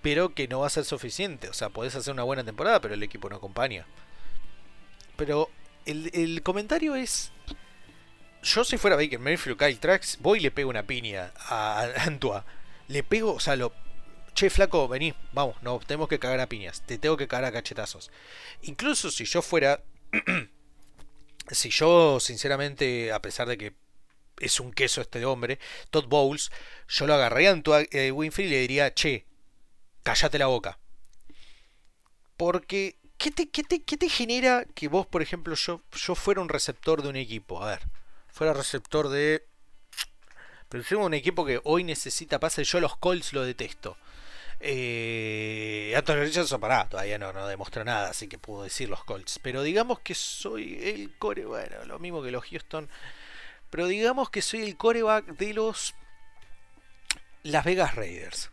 pero 0.03 0.35
que 0.35 0.49
no 0.49 0.61
va 0.61 0.67
a 0.67 0.71
ser 0.71 0.85
suficiente. 0.85 1.49
O 1.49 1.53
sea, 1.53 1.69
podés 1.69 1.95
hacer 1.95 2.13
una 2.13 2.23
buena 2.23 2.45
temporada, 2.45 2.81
pero 2.81 2.95
el 2.95 3.03
equipo 3.03 3.29
no 3.29 3.37
acompaña. 3.37 3.87
Pero 5.17 5.51
el, 5.85 6.43
comentario 6.43 6.95
es. 6.95 7.33
Yo 8.43 8.65
si 8.65 8.79
fuera 8.79 8.97
Baker 8.97 9.19
Mayfield 9.19 9.59
Kyle 9.59 9.79
Trax, 9.79 10.19
voy 10.21 10.39
y 10.39 10.43
le 10.43 10.51
pego 10.51 10.71
una 10.71 10.85
piña 10.85 11.33
a 11.37 11.87
Antua. 11.99 12.45
Le 12.89 13.03
pego, 13.03 13.35
o 13.35 13.41
sea, 13.41 13.57
lo. 13.57 13.73
Che, 14.35 14.51
flaco, 14.51 14.89
vení, 14.89 15.15
vamos, 15.33 15.57
no, 15.63 15.79
tenemos 15.81 16.09
que 16.09 16.19
cagar 16.19 16.41
a 16.41 16.49
piñas. 16.49 16.83
Te 16.83 16.99
tengo 16.99 17.17
que 17.17 17.29
cagar 17.29 17.47
a 17.47 17.53
cachetazos. 17.53 18.11
Incluso 18.63 19.11
si 19.11 19.25
yo 19.25 19.43
fuera. 19.43 19.83
si 21.51 21.71
yo, 21.71 22.21
sinceramente, 22.21 23.13
a 23.13 23.21
pesar 23.21 23.49
de 23.49 23.59
que 23.59 23.75
es 24.41 24.59
un 24.59 24.73
queso 24.73 25.01
este 25.01 25.25
hombre, 25.25 25.59
Todd 25.91 26.07
Bowles, 26.07 26.51
yo 26.89 27.07
lo 27.07 27.15
agarraría 27.15 27.51
a 27.53 27.81
eh, 27.91 28.11
Winfield 28.11 28.49
y 28.49 28.55
le 28.55 28.61
diría, 28.61 28.95
che, 28.95 29.27
cállate 30.03 30.39
la 30.39 30.47
boca. 30.47 30.79
Porque, 32.37 32.97
¿qué 33.19 33.31
te, 33.31 33.51
qué 33.51 33.63
te, 33.63 33.83
qué 33.83 33.97
te 33.97 34.09
genera 34.09 34.65
que 34.75 34.89
vos, 34.89 35.07
por 35.07 35.23
ejemplo, 35.23 35.55
yo, 35.55 35.83
yo 35.93 36.15
fuera 36.15 36.41
un 36.41 36.49
receptor 36.49 37.03
de 37.03 37.11
un 37.11 37.17
equipo? 37.17 37.63
A 37.63 37.67
ver, 37.67 37.81
fuera 38.29 38.55
receptor 38.55 39.09
de... 39.09 39.47
Pero 40.69 41.01
un 41.01 41.15
equipo 41.15 41.45
que 41.45 41.61
hoy 41.65 41.83
necesita 41.83 42.39
pase, 42.39 42.63
yo 42.63 42.81
los 42.81 42.97
Colts 42.97 43.33
lo 43.33 43.43
detesto. 43.43 43.97
Eh, 44.61 45.95
Anthony 45.97 46.17
Richardson, 46.17 46.61
pará, 46.61 46.87
todavía 46.89 47.19
no, 47.19 47.33
no 47.33 47.47
demostró 47.47 47.83
nada, 47.83 48.11
así 48.11 48.29
que 48.29 48.39
puedo 48.39 48.63
decir 48.63 48.89
los 48.91 49.05
Colts. 49.05 49.39
Pero 49.43 49.63
digamos 49.63 50.01
que 50.01 50.15
soy 50.15 50.79
el 50.83 51.17
core, 51.19 51.47
bueno, 51.47 51.85
lo 51.87 51.99
mismo 51.99 52.23
que 52.23 52.31
los 52.31 52.45
Houston. 52.45 52.89
Pero 53.71 53.87
digamos 53.87 54.31
que 54.31 54.43
soy 54.43 54.63
el 54.63 54.77
coreback 54.77 55.27
de 55.37 55.55
los 55.55 55.95
Las 57.43 57.65
Vegas 57.65 57.95
Raiders. 57.95 58.51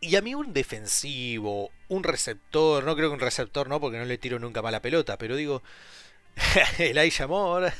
Y 0.00 0.16
a 0.16 0.22
mí 0.22 0.34
un 0.34 0.52
defensivo, 0.52 1.70
un 1.88 2.04
receptor, 2.04 2.84
no 2.84 2.94
creo 2.94 3.08
que 3.08 3.14
un 3.14 3.20
receptor 3.20 3.68
no, 3.68 3.80
porque 3.80 3.98
no 3.98 4.04
le 4.04 4.18
tiro 4.18 4.38
nunca 4.38 4.62
mala 4.62 4.80
pelota, 4.80 5.18
pero 5.18 5.36
digo, 5.36 5.62
el 6.78 6.98
Amor. 7.20 7.72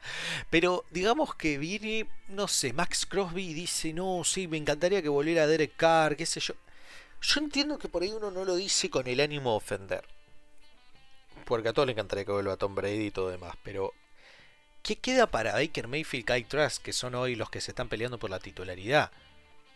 pero 0.50 0.84
digamos 0.90 1.34
que 1.34 1.58
viene, 1.58 2.06
no 2.28 2.48
sé, 2.48 2.72
Max 2.72 3.06
Crosby 3.06 3.54
dice, 3.54 3.92
no, 3.92 4.22
sí, 4.24 4.48
me 4.48 4.56
encantaría 4.56 5.02
que 5.02 5.08
volviera 5.08 5.46
Derek 5.46 5.76
Carr, 5.76 6.16
qué 6.16 6.26
sé 6.26 6.40
yo. 6.40 6.54
Yo 7.20 7.40
entiendo 7.40 7.78
que 7.78 7.88
por 7.88 8.02
ahí 8.02 8.12
uno 8.12 8.30
no 8.30 8.44
lo 8.44 8.56
dice 8.56 8.90
con 8.90 9.06
el 9.06 9.20
ánimo 9.20 9.50
de 9.50 9.56
ofender. 9.56 10.04
Porque 11.44 11.68
a 11.68 11.72
todos 11.72 11.86
le 11.86 11.92
encantaría 11.92 12.24
que 12.24 12.32
vuelva 12.32 12.52
a 12.52 12.56
Tom 12.56 12.74
Brady 12.74 13.06
y 13.06 13.10
todo 13.10 13.30
demás, 13.30 13.56
pero 13.62 13.92
¿qué 14.82 14.96
queda 14.96 15.26
para 15.26 15.54
Baker 15.54 15.88
Mayfield, 15.88 16.26
Kyle 16.26 16.46
Trask, 16.46 16.82
que 16.82 16.92
son 16.92 17.14
hoy 17.14 17.34
los 17.34 17.50
que 17.50 17.60
se 17.60 17.70
están 17.70 17.88
peleando 17.88 18.18
por 18.18 18.30
la 18.30 18.38
titularidad? 18.38 19.10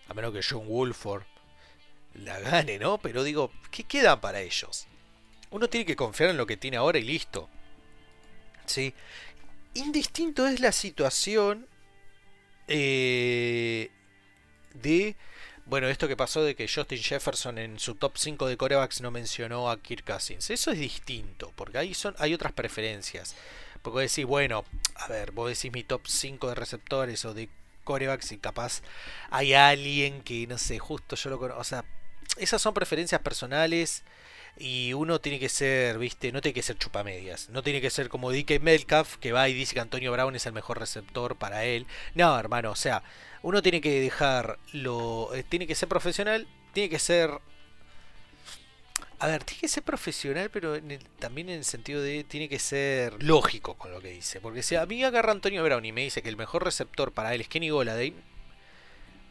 A 0.09 0.15
menos 0.15 0.33
que 0.33 0.43
John 0.43 0.67
Wolford 0.69 1.25
la 2.15 2.39
gane, 2.41 2.79
¿no? 2.79 2.99
Pero 2.99 3.23
digo, 3.23 3.51
¿qué 3.71 3.85
queda 3.85 4.21
para 4.21 4.41
ellos? 4.41 4.87
Uno 5.51 5.69
tiene 5.69 5.87
que 5.87 5.97
confiar 5.97 6.31
en 6.31 6.37
lo 6.37 6.47
que 6.47 6.57
tiene 6.57 6.77
ahora 6.77 6.99
y 6.99 7.03
listo. 7.03 7.49
¿Sí? 8.67 8.95
Indistinto 9.75 10.47
es 10.47 10.61
la 10.61 10.73
situación 10.73 11.67
eh, 12.69 13.91
de... 14.75 15.17
Bueno, 15.65 15.89
esto 15.89 16.09
que 16.09 16.17
pasó 16.17 16.43
de 16.43 16.57
que 16.57 16.69
Justin 16.69 16.99
Jefferson 16.99 17.57
en 17.57 17.79
su 17.79 17.95
top 17.95 18.19
5 18.19 18.49
de 18.49 18.57
corebacks 18.57 19.01
no 19.01 19.11
mencionó 19.11 19.71
a 19.71 19.81
Kirk 19.81 20.05
Cousins. 20.05 20.51
Eso 20.51 20.73
es 20.73 20.79
distinto, 20.79 21.53
porque 21.55 21.79
ahí 21.79 21.95
son, 21.95 22.15
hay 22.19 22.35
otras 22.35 22.53
preferencias. 22.53 23.37
Porque 23.81 23.95
vos 23.95 24.03
decís, 24.03 24.27
bueno, 24.27 24.65
a 24.97 25.09
ver, 25.09 25.31
vos 25.31 25.49
decís 25.49 25.73
mi 25.73 25.85
top 25.85 26.07
5 26.07 26.49
de 26.49 26.55
receptores 26.55 27.25
o 27.25 27.33
de 27.33 27.49
corebacks 27.85 28.33
y 28.33 28.39
capaz 28.39 28.83
hay 29.31 29.55
alguien 29.55 30.23
que, 30.23 30.47
no 30.47 30.59
sé, 30.59 30.79
justo 30.79 31.17
yo 31.17 31.31
lo 31.31 31.39
conozco. 31.39 31.61
O 31.61 31.65
sea, 31.65 31.85
esas 32.37 32.61
son 32.61 32.75
preferencias 32.75 33.21
personales 33.21 34.05
y 34.59 34.93
uno 34.93 35.21
tiene 35.21 35.39
que 35.39 35.49
ser, 35.49 35.99
viste, 35.99 36.31
no 36.31 36.41
tiene 36.41 36.55
que 36.55 36.63
ser 36.63 36.77
chupamedias. 36.79 37.49
No 37.49 37.63
tiene 37.63 37.81
que 37.81 37.91
ser 37.91 38.09
como 38.09 38.31
DK 38.31 38.61
Metcalf 38.61 39.17
que 39.17 39.33
va 39.33 39.49
y 39.49 39.55
dice 39.55 39.75
que 39.75 39.81
Antonio 39.81 40.13
Brown 40.13 40.37
es 40.37 40.47
el 40.47 40.53
mejor 40.53 40.79
receptor 40.79 41.37
para 41.37 41.65
él. 41.65 41.87
No, 42.15 42.39
hermano, 42.39 42.71
o 42.71 42.77
sea, 42.77 43.03
uno 43.43 43.63
tiene 43.63 43.81
que 43.81 44.01
dejar 44.01 44.59
lo. 44.73 45.35
Eh, 45.35 45.43
tiene 45.43 45.67
que 45.67 45.75
ser 45.75 45.89
profesional, 45.89 46.47
tiene 46.73 46.91
que 46.91 46.99
ser. 46.99 47.31
A 49.19 49.27
ver, 49.27 49.45
tiene 49.45 49.61
que 49.63 49.69
ser 49.69 49.85
profesional, 49.85 50.51
pero 50.51 50.77
también 51.19 51.49
en 51.49 51.59
el 51.59 51.65
sentido 51.65 52.03
de. 52.03 52.25
Tiene 52.25 52.49
que 52.49 52.59
ser 52.59 53.23
lógico 53.23 53.75
con 53.75 53.91
lo 53.91 54.01
que 54.01 54.11
dice. 54.11 54.41
Porque 54.41 54.63
si 54.63 54.77
a 54.77 54.85
mí 54.87 55.03
agarra 55.03 55.33
Antonio 55.33 55.65
Brown 55.65 55.85
y 55.85 55.93
me 55.93 56.03
dice 56.03 56.23
que 56.23 56.29
el 56.29 56.37
mejor 56.37 56.65
receptor 56.65 57.13
para 57.13 57.35
él 57.35 57.41
es 57.41 57.49
Kenny 57.49 57.71
Goladay. 57.71 58.15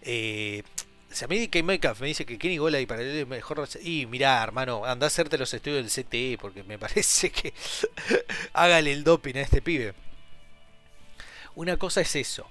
Eh, 0.04 0.64
si 1.12 1.26
a 1.26 1.28
mí 1.28 1.46
DK 1.46 1.64
Metcalf 1.64 2.00
me 2.02 2.08
dice 2.08 2.26
que 2.26 2.38
Kenny 2.38 2.58
Gola 2.58 2.80
y 2.80 2.86
para 2.86 3.02
él 3.02 3.10
es 3.10 3.28
mejor. 3.28 3.68
Y 3.82 4.06
mirá, 4.06 4.42
hermano, 4.42 4.86
anda 4.86 5.06
a 5.06 5.08
hacerte 5.08 5.38
los 5.38 5.54
estudios 5.54 5.84
del 5.84 6.06
CTE 6.06 6.38
porque 6.40 6.64
me 6.64 6.80
parece 6.80 7.32
que 7.32 7.54
hágale 8.54 8.92
el 8.92 9.04
doping 9.04 9.36
a 9.36 9.42
este 9.42 9.62
pibe. 9.62 9.94
Una 11.56 11.78
cosa 11.78 12.02
es 12.02 12.16
eso. 12.16 12.48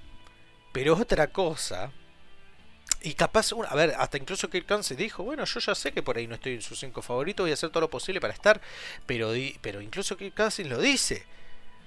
Pero 0.73 0.95
otra 0.95 1.29
cosa. 1.29 1.93
Y 3.03 3.15
capaz, 3.15 3.53
a 3.53 3.75
ver, 3.75 3.95
hasta 3.97 4.19
incluso 4.19 4.51
Kirk 4.51 4.83
se 4.83 4.95
dijo, 4.95 5.23
bueno, 5.23 5.45
yo 5.47 5.59
ya 5.59 5.75
sé 5.75 5.93
que 5.93 6.03
por 6.03 6.19
ahí 6.19 6.27
no 6.27 6.35
estoy 6.35 6.55
en 6.55 6.63
sus 6.63 6.79
cinco 6.79 7.01
favoritos, 7.01 7.45
voy 7.45 7.51
a 7.51 7.55
hacer 7.55 7.71
todo 7.71 7.81
lo 7.81 7.89
posible 7.89 8.21
para 8.21 8.35
estar, 8.35 8.61
pero, 9.07 9.33
pero 9.63 9.81
incluso 9.81 10.19
Kirk 10.19 10.35
Cousins 10.35 10.69
lo 10.69 10.79
dice. 10.79 11.25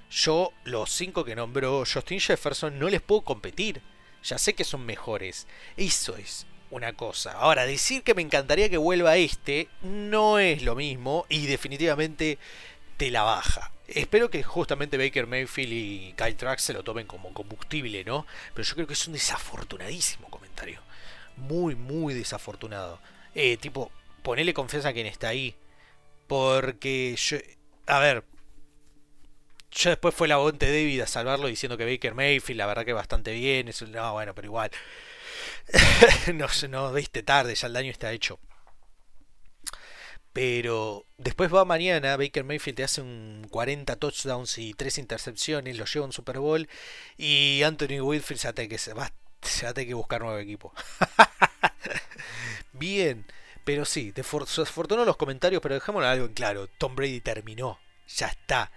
Yo, 0.10 0.52
los 0.64 0.92
cinco 0.92 1.24
que 1.24 1.36
nombró 1.36 1.84
Justin 1.86 2.20
Jefferson, 2.20 2.80
no 2.80 2.90
les 2.90 3.02
puedo 3.02 3.22
competir. 3.22 3.82
Ya 4.24 4.38
sé 4.38 4.54
que 4.56 4.64
son 4.64 4.86
mejores. 4.86 5.48
Eso 5.78 6.16
es 6.18 6.48
una 6.74 6.94
cosa. 6.94 7.34
Ahora, 7.34 7.66
decir 7.66 8.04
que 8.04 8.16
me 8.16 8.22
encantaría 8.22 8.70
que 8.70 8.78
vuelva 8.78 9.16
este 9.18 9.70
no 9.82 10.40
es 10.40 10.64
lo 10.64 10.76
mismo 10.76 11.26
y 11.30 11.46
definitivamente 11.46 12.40
te 12.98 13.12
la 13.12 13.24
baja. 13.24 13.72
Espero 13.88 14.30
que 14.30 14.42
justamente 14.44 14.98
Baker 14.98 15.28
Mayfield 15.28 15.72
y 15.72 16.14
Kyle 16.18 16.36
Trax 16.36 16.64
se 16.64 16.74
lo 16.74 16.84
tomen 16.84 17.06
como 17.06 17.34
combustible, 17.34 18.04
¿no? 18.04 18.26
Pero 18.54 18.68
yo 18.68 18.76
creo 18.76 18.88
que 18.88 18.94
es 18.94 19.08
un 19.08 19.14
desafortunadísimo 19.14 20.30
comentario. 20.30 20.82
Muy, 21.38 21.76
muy 21.76 22.14
desafortunado. 22.14 23.00
Eh, 23.36 23.58
tipo, 23.58 23.92
ponele 24.24 24.54
confianza 24.54 24.90
a 24.90 24.94
quien 24.94 25.08
está 25.08 25.30
ahí. 25.30 25.56
Porque 26.28 27.16
yo... 27.18 27.38
A 27.86 28.00
ver, 28.00 28.24
yo 29.72 29.90
después 29.90 30.16
fue 30.16 30.28
la 30.28 30.38
Bonte 30.38 30.66
David 30.68 31.02
a 31.02 31.08
salvarlo 31.08 31.48
diciendo 31.48 31.78
que 31.78 31.86
Baker 31.86 32.16
Mayfield, 32.16 32.58
la 32.58 32.66
verdad 32.66 32.86
que 32.86 32.94
bastante 32.94 33.34
bien. 33.34 33.68
Eso, 33.68 33.86
no, 33.88 34.14
bueno, 34.14 34.34
pero 34.34 34.48
igual. 34.48 34.72
no, 36.34 36.48
no 36.70 36.94
viste 36.94 37.24
tarde, 37.24 37.56
ya 37.56 37.68
el 37.68 37.74
daño 37.74 37.92
está 37.92 38.12
hecho. 38.12 38.40
Pero 40.34 41.06
después 41.18 41.54
va 41.54 41.64
mañana, 41.64 42.18
Baker 42.18 42.44
Mayfield 42.44 42.78
te 42.78 42.84
hace 42.84 43.02
un 43.02 43.48
40 43.52 43.96
touchdowns 43.98 44.58
y 44.58 44.74
3 44.74 44.98
intercepciones, 44.98 45.78
lo 45.78 45.86
lleva 45.86 46.06
a 46.06 46.08
un 46.08 46.14
Super 46.14 46.40
Bowl 46.40 46.68
y 47.18 47.62
Anthony 47.64 48.02
Whitfield 48.02 48.40
se, 48.40 48.68
que, 48.68 48.78
se, 48.80 48.94
va, 48.94 49.14
se 49.44 49.66
va 49.66 49.72
a 49.72 49.74
que 49.76 49.94
buscar 49.94 50.22
nuevo 50.22 50.40
equipo. 50.40 50.74
Bien, 52.74 53.26
pero 53.64 53.86
sí, 53.86 54.12
desafortunó 54.12 55.06
los 55.06 55.18
comentarios, 55.18 55.62
pero 55.62 55.76
dejémoslo 55.76 56.08
algo 56.08 56.26
en 56.26 56.34
claro. 56.34 56.68
Tom 56.80 56.96
Brady 56.96 57.22
terminó, 57.22 57.80
ya 58.08 58.28
está. 58.28 58.72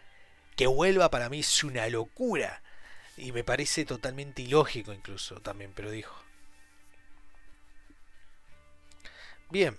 Que 0.57 0.67
vuelva 0.67 1.11
para 1.11 1.29
mí 1.31 1.41
es 1.41 1.65
una 1.65 1.89
locura. 1.89 2.63
Y 3.17 3.33
me 3.33 3.45
parece 3.45 3.87
totalmente 3.87 4.43
ilógico 4.43 4.93
incluso 4.93 5.41
también, 5.41 5.73
pero 5.75 5.91
dijo. 5.91 6.26
Bien. 9.51 9.77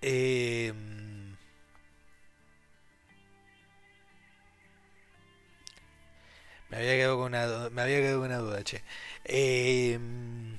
Em, 0.00 1.36
me 6.68 6.76
había 6.76 6.92
quedado 6.96 7.16
con 7.18 7.26
una, 7.26 7.70
me 7.70 7.82
había 7.82 7.98
quedado 7.98 8.20
con 8.20 8.28
una 8.28 8.38
duda, 8.38 8.64
che. 8.64 8.82
Em, 9.24 10.58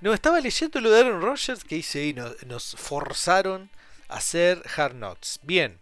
no, 0.00 0.12
estaba 0.12 0.40
leyendo 0.40 0.80
lo 0.80 0.90
de 0.90 1.00
Aaron 1.00 1.22
Rodgers 1.22 1.64
que 1.64 1.76
dice 1.76 2.04
y 2.06 2.12
nos, 2.12 2.74
forzaron 2.76 3.70
a 4.08 4.16
hacer 4.16 4.62
hard 4.76 4.94
knocks. 4.94 5.38
Bien. 5.42 5.78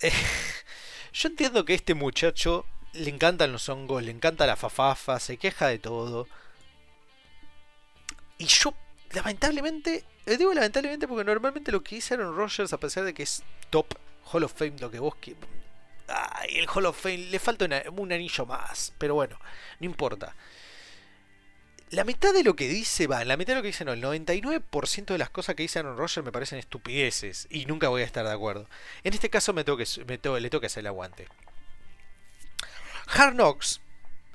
yo 1.12 1.28
entiendo 1.28 1.64
que 1.64 1.74
a 1.74 1.76
este 1.76 1.94
muchacho 1.94 2.66
le 2.94 3.10
encantan 3.10 3.52
los 3.52 3.68
hongos, 3.68 4.02
le 4.02 4.10
encanta 4.10 4.46
la 4.46 4.56
fafafa, 4.56 5.20
se 5.20 5.36
queja 5.36 5.68
de 5.68 5.78
todo. 5.78 6.26
Y 8.38 8.46
yo, 8.46 8.74
lamentablemente, 9.14 10.04
eh, 10.26 10.36
digo 10.36 10.52
lamentablemente 10.52 11.08
porque 11.08 11.24
normalmente 11.24 11.72
lo 11.72 11.82
que 11.82 11.96
dice 11.96 12.14
Aaron 12.14 12.36
Rodgers, 12.36 12.72
a 12.72 12.78
pesar 12.78 13.04
de 13.04 13.14
que 13.14 13.22
es 13.22 13.42
top 13.70 13.94
Hall 14.32 14.44
of 14.44 14.52
Fame, 14.52 14.74
lo 14.80 14.90
que 14.90 14.98
vos 14.98 15.14
que 15.16 15.36
Ay, 16.06 16.58
el 16.58 16.68
Hall 16.68 16.86
of 16.86 17.00
Fame 17.00 17.30
le 17.30 17.38
falta 17.38 17.64
un 17.64 18.12
anillo 18.12 18.46
más, 18.46 18.92
pero 18.98 19.14
bueno, 19.14 19.38
no 19.80 19.86
importa. 19.86 20.34
La 21.90 22.04
mitad 22.04 22.34
de 22.34 22.42
lo 22.42 22.56
que 22.56 22.68
dice, 22.68 23.06
va, 23.06 23.24
la 23.24 23.36
mitad 23.36 23.52
de 23.52 23.56
lo 23.56 23.62
que 23.62 23.68
dice 23.68 23.84
no, 23.84 23.92
el 23.92 24.02
99% 24.02 25.04
de 25.06 25.18
las 25.18 25.30
cosas 25.30 25.54
que 25.54 25.62
dice 25.62 25.78
Aaron 25.78 25.96
Rodgers 25.96 26.24
me 26.24 26.32
parecen 26.32 26.58
estupideces 26.58 27.46
y 27.50 27.66
nunca 27.66 27.88
voy 27.88 28.02
a 28.02 28.04
estar 28.04 28.26
de 28.26 28.32
acuerdo. 28.32 28.68
En 29.04 29.14
este 29.14 29.30
caso 29.30 29.52
me 29.52 29.64
tengo 29.64 29.78
que, 29.78 29.86
me 30.06 30.40
le 30.40 30.50
toca 30.50 30.66
hacer 30.66 30.80
el 30.80 30.88
aguante. 30.88 31.28
Hard 33.06 33.34
Knocks, 33.34 33.80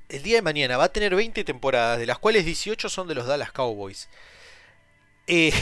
el 0.10 0.24
día 0.24 0.38
de 0.38 0.42
mañana, 0.42 0.78
va 0.78 0.86
a 0.86 0.94
tener 0.94 1.16
20 1.16 1.44
temporadas, 1.44 2.00
de 2.00 2.06
las 2.06 2.18
cuales 2.18 2.46
18 2.46 2.88
son 2.90 3.08
de 3.08 3.16
los 3.16 3.28
Dallas 3.28 3.52
Cowboys. 3.52 4.10
Eh, 5.32 5.54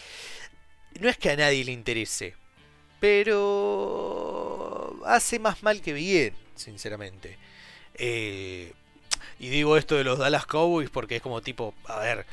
no 1.00 1.10
es 1.10 1.18
que 1.18 1.28
a 1.28 1.36
nadie 1.36 1.62
le 1.64 1.72
interese, 1.72 2.34
pero 2.98 4.98
hace 5.04 5.38
más 5.38 5.62
mal 5.62 5.82
que 5.82 5.92
bien, 5.92 6.34
sinceramente. 6.54 7.36
Eh, 7.92 8.72
y 9.38 9.50
digo 9.50 9.76
esto 9.76 9.96
de 9.96 10.04
los 10.04 10.18
Dallas 10.18 10.46
Cowboys 10.46 10.88
porque 10.88 11.16
es 11.16 11.22
como 11.22 11.42
tipo, 11.42 11.74
a 11.84 11.98
ver, 11.98 12.24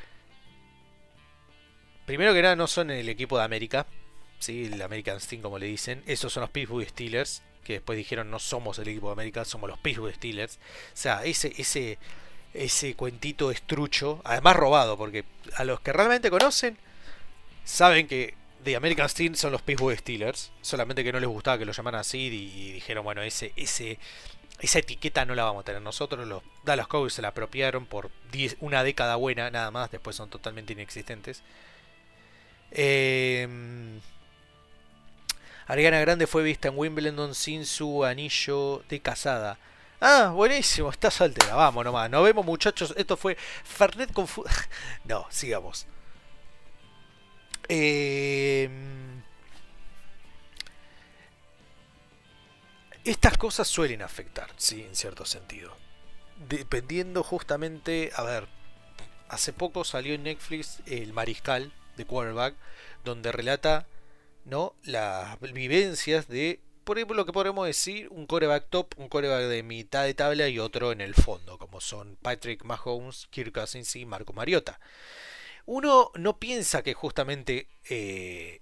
primero 2.06 2.34
que 2.34 2.42
nada 2.42 2.56
no 2.56 2.68
son 2.68 2.92
el 2.92 3.10
equipo 3.10 3.38
de 3.38 3.44
América, 3.44 3.86
¿sí? 4.40 4.70
el 4.72 4.82
American 4.82 5.20
Team 5.20 5.42
como 5.42 5.60
le 5.60 5.66
dicen, 5.66 6.02
esos 6.06 6.32
son 6.32 6.42
los 6.42 6.50
Pittsburgh 6.52 6.88
Steelers, 6.88 7.44
que 7.66 7.74
después 7.74 7.98
dijeron 7.98 8.32
no 8.32 8.40
somos 8.40 8.80
el 8.80 8.88
equipo 8.88 9.08
de 9.08 9.14
América, 9.14 9.44
somos 9.44 9.70
los 9.70 9.80
Pittsburgh 9.80 10.16
Steelers. 10.16 10.56
O 10.56 10.60
sea, 10.94 11.26
ese, 11.26 11.52
ese, 11.58 11.98
ese 12.58 12.96
cuentito 12.96 13.52
estrucho, 13.52 14.22
además 14.24 14.56
robado, 14.56 14.98
porque 14.98 15.26
a 15.56 15.64
los 15.64 15.80
que 15.82 15.94
realmente 15.94 16.30
conocen, 16.30 16.78
saben 17.64 18.08
que 18.08 18.34
The 18.64 18.76
American 18.76 19.08
Team 19.10 19.36
son 19.36 19.52
los 19.52 19.62
Pittsburgh 19.62 19.98
Steelers, 19.98 20.52
solamente 20.62 21.04
que 21.04 21.12
no 21.12 21.20
les 21.20 21.30
gustaba 21.30 21.58
que 21.58 21.66
lo 21.66 21.72
llamaran 21.72 22.02
así 22.02 22.28
y, 22.28 22.72
dijeron, 22.74 23.04
bueno, 23.04 23.22
ese, 23.22 23.54
ese, 23.56 24.00
esa 24.60 24.80
etiqueta 24.80 25.26
no 25.26 25.36
la 25.36 25.44
vamos 25.44 25.62
a 25.62 25.66
tener 25.66 25.82
nosotros. 25.82 26.28
Los 26.28 26.44
Dallas 26.66 26.88
Cowboys 26.88 27.14
se 27.14 27.22
la 27.22 27.30
apropiaron 27.30 27.86
por 27.86 28.10
una 28.60 28.84
década 28.84 29.16
buena, 29.16 29.52
nada 29.52 29.72
más. 29.72 29.92
Después 29.92 30.16
son 30.16 30.30
totalmente 30.30 30.74
inexistentes. 30.74 31.44
Eh, 32.72 33.48
Ariana 35.68 36.00
Grande 36.00 36.28
fue 36.28 36.44
vista 36.44 36.70
en 36.70 36.78
Wimbledon 36.78 37.36
sin 37.36 37.66
su 37.66 38.04
anillo 38.04 38.84
de 38.90 39.02
casada. 39.02 39.58
Ah, 40.00 40.32
buenísimo, 40.34 40.90
está 40.90 41.10
soltera. 41.10 41.56
Vamos 41.56 41.84
nomás. 41.84 42.10
Nos 42.10 42.24
vemos, 42.24 42.46
muchachos. 42.46 42.94
Esto 42.98 43.18
fue 43.18 43.36
Fernet 43.64 44.14
con. 44.14 44.28
no, 45.06 45.26
sigamos. 45.30 45.88
Eh 47.70 48.70
Estas 53.08 53.38
cosas 53.38 53.70
suelen 53.70 54.02
afectar, 54.02 54.50
sí, 54.58 54.84
en 54.84 54.94
cierto 54.94 55.26
sentido. 55.26 55.74
Dependiendo 56.50 57.24
justamente, 57.24 58.12
a 58.14 58.22
ver, 58.24 58.50
hace 59.30 59.54
poco 59.54 59.86
salió 59.86 60.14
en 60.14 60.24
Netflix 60.24 60.82
El 60.86 61.14
Mariscal 61.14 61.72
de 61.96 62.04
Quarterback, 62.04 62.56
donde 63.06 63.32
relata 63.32 63.88
¿no? 64.44 64.76
las 64.84 65.40
vivencias 65.40 66.28
de, 66.28 66.60
por 66.88 66.98
ejemplo, 66.98 67.18
lo 67.18 67.26
que 67.26 67.34
podemos 67.34 67.68
decir, 67.68 68.08
un 68.12 68.26
coreback 68.28 68.70
top, 68.70 68.94
un 68.96 69.10
coreback 69.10 69.44
de 69.44 69.62
mitad 69.62 70.06
de 70.06 70.14
tabla 70.14 70.48
y 70.48 70.58
otro 70.58 70.94
en 70.94 71.02
el 71.02 71.16
fondo, 71.16 71.58
como 71.58 71.82
son 71.82 72.16
Patrick 72.22 72.64
Mahomes, 72.64 73.28
Kirk 73.30 73.52
Cousins 73.52 73.94
y 73.98 74.06
Marco 74.06 74.32
Mariota. 74.32 74.80
Uno 75.66 76.12
no 76.16 76.40
piensa 76.40 76.84
que 76.84 76.94
justamente 76.94 77.68
eh, 77.90 78.62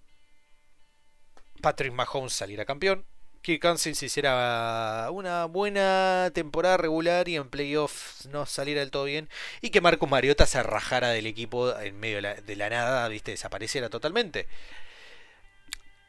Patrick 1.62 1.94
Mahomes 1.94 2.34
saliera 2.34 2.66
campeón, 2.66 3.06
Kirk 3.44 3.62
Cousins 3.62 4.02
hiciera 4.02 5.08
una 5.12 5.46
buena 5.46 6.32
temporada 6.34 6.78
regular 6.78 7.30
y 7.30 7.36
en 7.36 7.48
playoffs 7.52 8.26
no 8.32 8.48
saliera 8.48 8.80
del 8.80 8.90
todo 8.90 9.04
bien 9.04 9.30
y 9.62 9.70
que 9.70 9.82
Marco 9.82 10.08
Mariota 10.08 10.48
se 10.48 10.64
rajara 10.64 11.10
del 11.10 11.28
equipo 11.28 11.78
en 11.80 12.00
medio 12.00 12.24
de 12.24 12.56
la, 12.56 12.70
nada, 12.72 13.08
viste, 13.08 13.30
desapareciera 13.30 13.92
totalmente. 13.92 14.48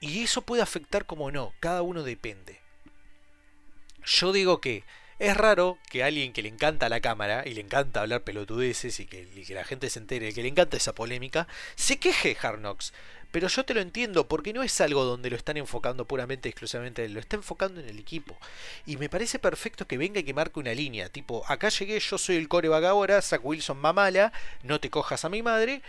Y 0.00 0.22
eso 0.22 0.42
puede 0.42 0.62
afectar 0.62 1.06
como 1.06 1.30
no, 1.30 1.52
cada 1.60 1.82
uno 1.82 2.02
depende. 2.02 2.60
Yo 4.04 4.32
digo 4.32 4.60
que 4.60 4.84
es 5.18 5.34
raro 5.34 5.78
que 5.90 6.04
alguien 6.04 6.34
que 6.34 6.42
le 6.42 6.50
encanta 6.50 6.90
la 6.90 7.00
cámara 7.00 7.44
y 7.46 7.54
le 7.54 7.62
encanta 7.62 8.02
hablar 8.02 8.22
pelotudeces 8.22 9.00
y 9.00 9.06
que, 9.06 9.26
la 9.48 9.64
gente 9.64 9.88
se 9.88 9.98
entere, 9.98 10.34
que 10.34 10.42
le 10.42 10.48
encanta 10.48 10.76
esa 10.76 10.94
polémica, 10.94 11.48
se 11.74 11.98
queje 11.98 12.36
Hard 12.40 12.58
Knocks. 12.58 12.92
Pero 13.32 13.48
yo 13.48 13.64
te 13.64 13.74
lo 13.74 13.80
entiendo, 13.80 14.28
porque 14.28 14.52
no 14.52 14.62
es 14.62 14.80
algo 14.80 15.04
donde 15.04 15.30
lo 15.30 15.36
están 15.36 15.56
enfocando 15.56 16.06
puramente, 16.06 16.48
exclusivamente, 16.48 17.08
lo 17.08 17.18
está 17.18 17.36
enfocando 17.36 17.80
en 17.80 17.88
el 17.88 17.98
equipo. 17.98 18.36
Y 18.84 18.98
me 18.98 19.08
parece 19.08 19.38
perfecto 19.38 19.86
que 19.86 19.98
venga 19.98 20.20
y 20.20 20.24
que 20.24 20.34
marque 20.34 20.60
una 20.60 20.74
línea, 20.74 21.08
tipo, 21.08 21.44
acá 21.48 21.70
llegué, 21.70 21.98
yo 21.98 22.18
soy 22.18 22.36
el 22.36 22.48
coreback 22.48 22.84
ahora, 22.84 23.20
Zach 23.22 23.40
Wilson 23.42 23.78
mamala, 23.78 24.32
no 24.62 24.80
te 24.80 24.90
cojas 24.90 25.24
a 25.24 25.28
mi 25.28 25.42
madre, 25.42 25.82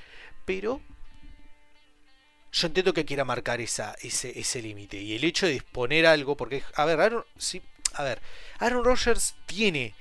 pero 0.45 0.81
yo 2.57 2.67
entiendo 2.67 2.93
que 2.93 3.05
quiera 3.05 3.23
marcar 3.23 3.61
esa, 3.61 3.95
ese, 4.01 4.39
ese 4.39 4.61
límite. 4.63 4.97
Y 4.97 5.15
el 5.15 5.23
hecho 5.23 5.45
de 5.45 5.53
disponer 5.53 6.07
algo, 6.07 6.35
porque, 6.35 6.63
a 6.73 6.85
ver, 6.85 6.99
Aaron, 6.99 7.23
sí, 7.37 7.61
a 7.93 8.03
ver, 8.03 8.19
Aaron 8.57 8.83
Rodgers 8.83 9.35
tiene 9.45 9.93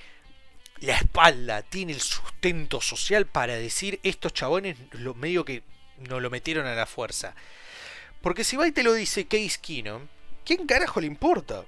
la 0.80 0.96
espalda, 0.96 1.62
tiene 1.62 1.92
el 1.92 2.00
sustento 2.00 2.80
social 2.80 3.26
para 3.26 3.56
decir 3.56 4.00
estos 4.02 4.32
chabones, 4.32 4.78
lo 4.92 5.14
medio 5.14 5.44
que 5.44 5.62
no 6.08 6.18
lo 6.18 6.30
metieron 6.30 6.66
a 6.66 6.74
la 6.74 6.86
fuerza. 6.86 7.34
Porque 8.22 8.42
si 8.42 8.56
va 8.56 8.66
y 8.66 8.72
te 8.72 8.82
lo 8.82 8.94
dice 8.94 9.26
Case 9.26 9.58
Keenum, 9.60 10.08
¿quién 10.44 10.66
carajo 10.66 11.00
le 11.00 11.06
importa? 11.08 11.66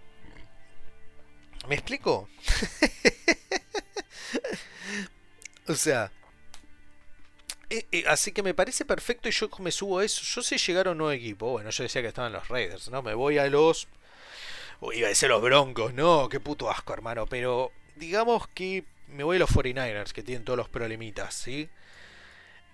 ¿Me 1.68 1.74
explico? 1.74 2.30
o 5.68 5.74
sea, 5.74 6.10
eh, 7.70 7.86
eh, 7.92 8.04
así 8.06 8.32
que 8.32 8.42
me 8.42 8.54
parece 8.54 8.84
perfecto 8.84 9.28
y 9.28 9.32
yo 9.32 9.48
me 9.58 9.70
subo 9.70 9.98
a 9.98 10.04
eso. 10.04 10.22
Yo 10.22 10.42
sé 10.42 10.58
llegar 10.58 10.88
a 10.88 10.92
un 10.92 10.98
nuevo 10.98 11.12
equipo. 11.12 11.50
Bueno, 11.50 11.70
yo 11.70 11.82
decía 11.82 12.02
que 12.02 12.08
estaban 12.08 12.32
los 12.32 12.48
Raiders, 12.48 12.90
¿no? 12.90 13.02
Me 13.02 13.14
voy 13.14 13.38
a 13.38 13.46
los. 13.48 13.88
iba 14.92 15.06
a 15.06 15.10
decir 15.10 15.28
los 15.28 15.42
Broncos, 15.42 15.94
no, 15.94 16.28
qué 16.28 16.40
puto 16.40 16.70
asco, 16.70 16.92
hermano. 16.92 17.26
Pero 17.26 17.72
digamos 17.96 18.48
que 18.48 18.84
me 19.08 19.24
voy 19.24 19.36
a 19.36 19.40
los 19.40 19.50
49ers, 19.50 20.12
que 20.12 20.22
tienen 20.22 20.44
todos 20.44 20.56
los 20.56 20.68
problemitas, 20.68 21.34
¿sí? 21.34 21.68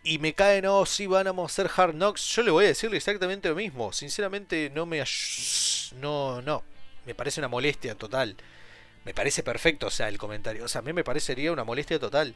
y 0.04 0.18
me 0.18 0.34
caen, 0.34 0.66
oh, 0.66 0.84
sí, 0.84 1.06
van 1.06 1.26
a 1.26 1.44
hacer 1.44 1.70
Hard 1.74 1.94
Knocks, 1.94 2.28
yo 2.36 2.42
le 2.42 2.50
voy 2.50 2.66
a 2.66 2.68
decirle 2.68 2.98
exactamente 2.98 3.48
lo 3.48 3.54
mismo. 3.54 3.92
Sinceramente, 3.92 4.70
no 4.72 4.84
me. 4.84 5.02
No, 5.96 6.42
no. 6.42 6.62
Me 7.06 7.14
parece 7.14 7.40
una 7.40 7.48
molestia 7.48 7.94
total. 7.94 8.36
Me 9.04 9.14
parece 9.14 9.42
perfecto, 9.42 9.86
o 9.86 9.90
sea, 9.90 10.08
el 10.08 10.18
comentario. 10.18 10.64
O 10.64 10.68
sea, 10.68 10.80
a 10.80 10.82
mí 10.82 10.92
me 10.92 11.04
parecería 11.04 11.52
una 11.52 11.64
molestia 11.64 11.98
total. 11.98 12.34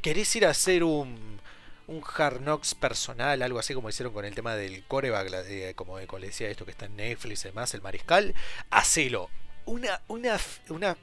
¿Querés 0.00 0.34
ir 0.36 0.46
a 0.46 0.50
hacer 0.50 0.84
un, 0.84 1.40
un 1.86 2.02
Hard 2.16 2.40
Knocks 2.40 2.74
personal, 2.74 3.42
algo 3.42 3.58
así 3.58 3.74
como 3.74 3.88
hicieron 3.88 4.12
con 4.12 4.24
el 4.24 4.34
tema 4.34 4.54
del 4.54 4.84
coreback, 4.86 5.74
como, 5.74 5.98
como 6.06 6.18
le 6.18 6.28
decía 6.28 6.48
esto 6.48 6.64
que 6.64 6.70
está 6.70 6.86
en 6.86 6.96
Netflix 6.96 7.44
y 7.44 7.48
demás, 7.48 7.74
el 7.74 7.82
mariscal? 7.82 8.34
Hacelo. 8.70 9.30
Una, 9.64 10.00
una, 10.08 10.38
una. 10.68 10.96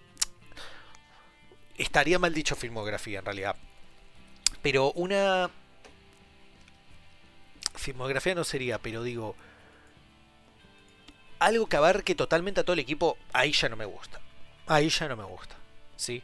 Estaría 1.77 2.19
mal 2.19 2.33
dicho 2.33 2.55
filmografía 2.55 3.19
en 3.19 3.25
realidad. 3.25 3.55
Pero 4.61 4.91
una 4.93 5.49
filmografía 7.75 8.35
no 8.35 8.43
sería, 8.43 8.77
pero 8.79 9.03
digo, 9.03 9.35
algo 11.39 11.67
que 11.67 11.77
abarque 11.77 12.15
totalmente 12.15 12.61
a 12.61 12.63
todo 12.63 12.73
el 12.73 12.79
equipo, 12.79 13.17
ahí 13.31 13.51
ya 13.53 13.69
no 13.69 13.77
me 13.77 13.85
gusta. 13.85 14.19
Ahí 14.67 14.89
ya 14.89 15.07
no 15.07 15.15
me 15.15 15.23
gusta. 15.23 15.55
¿Sí? 15.95 16.21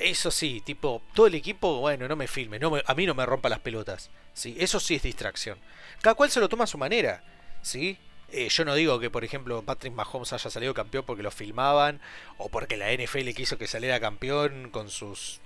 Eso 0.00 0.30
sí, 0.30 0.60
tipo, 0.64 1.02
todo 1.14 1.26
el 1.26 1.34
equipo, 1.34 1.80
bueno, 1.80 2.08
no 2.08 2.16
me 2.16 2.28
filme, 2.28 2.58
no 2.58 2.72
a 2.84 2.94
mí 2.94 3.06
no 3.06 3.14
me 3.14 3.26
rompa 3.26 3.48
las 3.48 3.60
pelotas. 3.60 4.10
¿sí? 4.32 4.56
Eso 4.58 4.80
sí 4.80 4.94
es 4.94 5.02
distracción. 5.02 5.58
Cada 6.00 6.14
cual 6.14 6.30
se 6.30 6.40
lo 6.40 6.48
toma 6.48 6.64
a 6.64 6.68
su 6.68 6.78
manera. 6.78 7.22
¿sí? 7.62 7.98
Eh, 8.30 8.48
yo 8.48 8.64
no 8.64 8.74
digo 8.74 9.00
que, 9.00 9.10
por 9.10 9.24
ejemplo, 9.24 9.62
Patrick 9.62 9.94
Mahomes 9.94 10.32
haya 10.32 10.50
salido 10.50 10.74
campeón 10.74 11.04
porque 11.06 11.22
lo 11.22 11.30
filmaban 11.30 12.00
o 12.36 12.48
porque 12.48 12.76
la 12.76 12.92
NFL 12.92 13.30
quiso 13.30 13.58
que 13.58 13.66
saliera 13.66 14.00
campeón 14.00 14.70
con 14.70 14.90
sus 14.90 15.40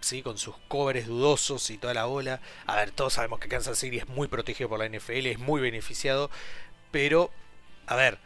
¿sí? 0.00 0.22
con 0.22 0.36
sus 0.36 0.56
covers 0.68 1.06
dudosos 1.06 1.70
y 1.70 1.78
toda 1.78 1.94
la 1.94 2.04
bola. 2.04 2.40
A 2.66 2.76
ver, 2.76 2.90
todos 2.90 3.14
sabemos 3.14 3.40
que 3.40 3.48
Kansas 3.48 3.78
City 3.78 3.98
es 3.98 4.08
muy 4.08 4.28
protegido 4.28 4.68
por 4.68 4.78
la 4.78 4.88
NFL, 4.88 5.26
es 5.26 5.38
muy 5.38 5.60
beneficiado, 5.60 6.30
pero, 6.90 7.30
a 7.86 7.96
ver, 7.96 8.18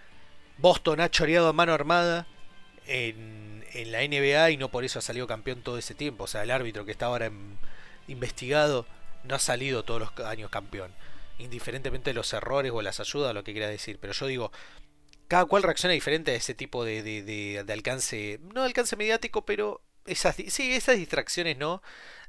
Boston 0.59 1.01
ha 1.01 1.11
choreado 1.11 1.49
a 1.49 1.53
mano 1.53 1.72
armada 1.72 2.26
en, 2.89 3.64
en 3.72 3.93
la 3.93 4.01
NBA 4.01 4.51
y 4.51 4.57
no 4.57 4.70
por 4.70 4.84
eso 4.84 4.99
ha 4.99 5.03
salido 5.03 5.26
campeón 5.26 5.62
todo 5.62 5.78
ese 5.78 5.95
tiempo. 5.95 6.24
O 6.24 6.26
sea, 6.26 6.43
el 6.43 6.51
árbitro 6.51 6.84
que 6.84 6.93
está 6.93 7.07
ahora 7.07 7.30
investigado 8.09 8.86
no 9.24 9.34
ha 9.34 9.39
salido 9.39 9.84
todos 9.84 10.01
los 10.01 10.26
años 10.26 10.51
campeón. 10.51 10.93
Indiferentemente 11.39 12.11
de 12.11 12.14
los 12.14 12.32
errores 12.32 12.72
o 12.74 12.82
las 12.82 13.01
ayudas, 13.01 13.34
lo 13.34 13.45
que 13.45 13.53
quiera 13.53 13.68
decir. 13.68 13.99
Pero 14.01 14.12
yo 14.12 14.26
digo, 14.26 14.53
cada 15.28 15.45
cual 15.45 15.62
reacciona 15.62 15.93
diferente 15.95 16.32
a 16.32 16.34
ese 16.34 16.55
tipo 16.55 16.84
de, 16.84 17.03
de, 17.03 17.62
de 17.64 17.72
alcance, 17.72 18.41
no 18.55 18.62
alcance 18.62 18.97
mediático, 18.97 19.45
pero 19.45 19.80
esas, 20.07 20.36
sí, 20.36 20.72
esas 20.72 20.97
distracciones, 20.97 21.59
¿no? 21.59 21.82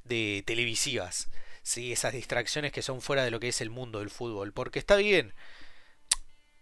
De 0.03 0.43
televisivas. 0.45 1.29
¿sí? 1.63 1.91
esas 1.91 2.13
distracciones 2.13 2.71
que 2.71 2.81
son 2.81 3.01
fuera 3.01 3.23
de 3.23 3.31
lo 3.31 3.39
que 3.39 3.49
es 3.49 3.61
el 3.61 3.69
mundo 3.69 3.99
del 3.99 4.09
fútbol. 4.09 4.53
Porque 4.53 4.79
está 4.79 4.95
bien, 4.95 5.33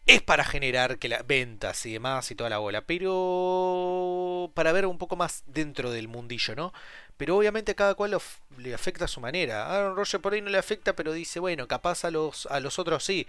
es 0.07 0.21
para 0.21 0.45
generar 0.45 0.99
que 0.99 1.09
las 1.09 1.27
ventas 1.27 1.85
y 1.85 1.91
demás 1.91 2.31
y 2.31 2.35
toda 2.35 2.49
la 2.49 2.59
bola, 2.59 2.81
pero 2.81 4.49
para 4.53 4.71
ver 4.71 4.85
un 4.85 4.97
poco 4.97 5.17
más 5.17 5.43
dentro 5.47 5.91
del 5.91 6.07
mundillo, 6.07 6.55
¿no? 6.55 6.73
Pero 7.17 7.35
obviamente 7.35 7.73
a 7.73 7.75
cada 7.75 7.93
cual 7.93 8.17
le 8.57 8.73
afecta 8.73 9.05
a 9.05 9.09
su 9.09 9.19
manera. 9.19 9.67
Aaron 9.67 9.97
Rodgers 9.97 10.21
por 10.21 10.33
ahí 10.33 10.41
no 10.41 10.49
le 10.49 10.57
afecta, 10.57 10.95
pero 10.95 11.11
dice, 11.11 11.41
bueno, 11.41 11.67
capaz 11.67 12.05
a 12.05 12.11
los, 12.11 12.45
a 12.45 12.61
los 12.61 12.79
otros 12.79 13.03
sí. 13.03 13.27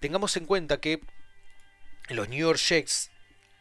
Tengamos 0.00 0.36
en 0.36 0.44
cuenta 0.44 0.80
que 0.80 1.00
los 2.10 2.28
New 2.28 2.40
York 2.40 2.58
Jets 2.58 3.10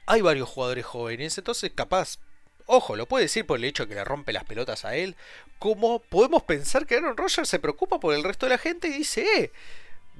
hay 0.06 0.22
varios 0.22 0.50
jugadores 0.50 0.86
jóvenes, 0.86 1.38
entonces 1.38 1.72
capaz, 1.74 2.18
ojo, 2.66 2.98
lo 2.98 3.06
puede 3.06 3.26
decir 3.26 3.46
por 3.46 3.60
el 3.60 3.64
hecho 3.64 3.84
de 3.84 3.90
que 3.90 3.96
le 3.96 4.04
rompe 4.04 4.34
las 4.34 4.44
pelotas 4.44 4.84
a 4.84 4.98
él, 4.98 5.16
como 5.58 6.00
podemos 6.00 6.44
pensar 6.44 6.86
que 6.86 6.96
Aaron 6.96 7.16
Rodgers 7.16 7.48
se 7.48 7.60
preocupa 7.60 8.00
por 8.02 8.14
el 8.14 8.24
resto 8.26 8.46
de 8.46 8.50
la 8.50 8.58
gente 8.58 8.90
y 8.90 8.92
dice, 8.92 9.26
eh, 9.38 9.52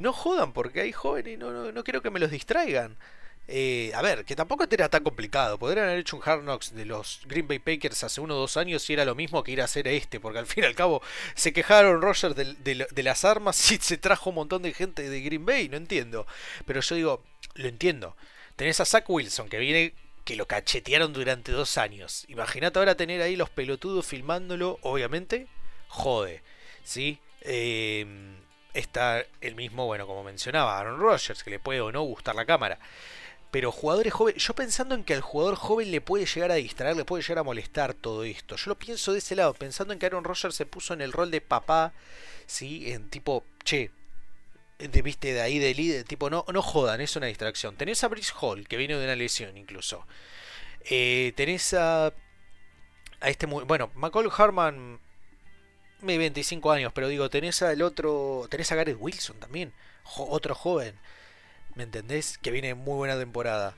no 0.02 0.14
jodan 0.14 0.54
porque 0.54 0.82
hay 0.82 0.92
jóvenes 0.92 1.36
y 1.36 1.38
no, 1.38 1.52
no, 1.52 1.72
no 1.72 1.84
quiero 1.84 2.02
que 2.02 2.10
me 2.10 2.20
los 2.20 2.32
distraigan. 2.32 2.98
Eh, 3.48 3.92
a 3.96 4.02
ver, 4.02 4.24
que 4.24 4.36
tampoco 4.36 4.66
era 4.70 4.88
tan 4.90 5.04
complicado. 5.04 5.58
Podrían 5.58 5.88
haber 5.88 6.00
hecho 6.00 6.16
un 6.16 6.24
Hard 6.26 6.44
Knocks 6.44 6.74
de 6.74 6.86
los 6.86 7.22
Green 7.26 7.48
Bay 7.48 7.60
Packers 7.60 8.04
hace 8.04 8.22
uno 8.22 8.36
o 8.36 8.40
dos 8.40 8.56
años 8.56 8.90
y 8.90 8.94
era 8.94 9.04
lo 9.04 9.16
mismo 9.16 9.44
que 9.44 9.52
ir 9.52 9.62
a 9.62 9.66
hacer 9.66 9.88
este, 9.88 10.20
porque 10.20 10.40
al 10.40 10.46
fin 10.46 10.64
y 10.64 10.68
al 10.68 10.76
cabo 10.76 11.02
se 11.36 11.52
quejaron 11.52 12.02
Rogers 12.02 12.36
de, 12.36 13.04
las 13.04 13.26
armas 13.26 13.72
y 13.72 13.78
se 13.78 13.98
trajo 13.98 14.30
un 14.30 14.38
montón 14.38 14.62
de 14.62 14.74
gente 14.74 15.10
de 15.10 15.22
Green 15.22 15.46
Bay, 15.46 15.68
no 15.70 15.78
entiendo. 15.78 16.26
Pero 16.66 16.82
yo 16.82 16.96
digo, 16.96 17.24
lo 17.56 17.68
entiendo. 17.68 18.16
Tenés 18.56 18.80
a 18.80 18.86
Zach 18.86 19.10
Wilson 19.10 19.50
que 19.50 19.60
viene 19.60 19.94
que 20.24 20.36
lo 20.36 20.46
cachetearon 20.46 21.14
durante 21.14 21.52
dos 21.52 21.78
años. 21.78 22.26
Imagínate 22.30 22.80
ahora 22.80 22.96
tener 22.96 23.22
ahí 23.22 23.36
los 23.36 23.50
pelotudos 23.50 24.06
filmándolo, 24.06 24.80
obviamente, 24.82 25.48
jode. 25.90 26.42
¿Sí? 26.84 27.20
Eh, 27.42 28.06
está 28.74 29.24
el 29.42 29.56
mismo, 29.56 29.86
bueno, 29.86 30.08
como 30.08 30.24
mencionaba, 30.24 30.80
Aaron 30.80 31.00
Rodgers, 31.00 31.44
que 31.44 31.50
le 31.50 31.60
puede 31.60 31.82
o 31.82 31.92
no 31.92 32.02
gustar 32.04 32.36
la 32.36 32.46
cámara. 32.46 32.80
Pero 33.52 33.72
jugadores 33.72 34.14
jóvenes, 34.14 34.42
yo 34.42 34.54
pensando 34.56 34.96
en 34.96 35.04
que 35.04 35.14
al 35.14 35.22
jugador 35.22 35.56
joven 35.56 35.92
le 35.92 36.00
puede 36.00 36.26
llegar 36.26 36.52
a 36.52 36.56
distraer, 36.56 36.96
le 36.96 37.04
puede 37.04 37.22
llegar 37.22 37.40
a 37.40 37.44
molestar 37.44 37.94
todo 37.94 38.24
esto. 38.24 38.56
Yo 38.56 38.70
lo 38.70 38.76
pienso 38.76 39.12
de 39.12 39.20
ese 39.20 39.36
lado, 39.36 39.54
pensando 39.54 39.94
en 39.94 40.00
que 40.00 40.06
Aaron 40.06 40.24
Rodgers 40.24 40.56
se 40.56 40.66
puso 40.66 40.94
en 40.94 41.02
el 41.02 41.12
rol 41.12 41.32
de 41.32 41.42
papá, 41.42 41.92
¿sí? 42.46 42.92
En 42.92 43.10
tipo, 43.10 43.44
che, 43.66 43.92
de, 44.80 45.02
viste, 45.02 45.34
de 45.34 45.42
ahí 45.42 45.60
de 45.60 45.74
líder, 45.74 46.06
tipo, 46.06 46.30
no, 46.30 46.46
no 46.52 46.62
jodan, 46.62 47.02
es 47.02 47.16
una 47.18 47.28
distracción. 47.28 47.76
Tenés 47.76 48.04
a 48.06 48.08
Brice 48.08 48.34
Hall, 48.40 48.68
que 48.68 48.78
viene 48.78 48.96
de 48.96 49.04
una 49.04 49.16
lesión 49.18 49.58
incluso. 49.58 50.08
Eh, 50.90 51.34
tenés 51.36 51.74
a, 51.74 52.08
a 52.08 53.30
este, 53.30 53.46
bueno, 53.46 53.92
McCall 53.96 54.32
Harman, 54.36 55.00
25 56.02 56.72
años, 56.72 56.92
pero 56.94 57.08
digo, 57.08 57.30
tenés 57.30 57.62
al 57.62 57.82
otro, 57.82 58.48
tenés 58.50 58.72
a 58.72 58.76
Gareth 58.76 58.98
Wilson 59.00 59.40
también, 59.40 59.74
otro 60.18 60.56
joven. 60.56 60.96
¿Me 61.76 61.84
entendés? 61.84 62.38
Que 62.38 62.52
viene 62.52 62.76
muy 62.76 62.96
buena 62.96 63.18
temporada. 63.18 63.76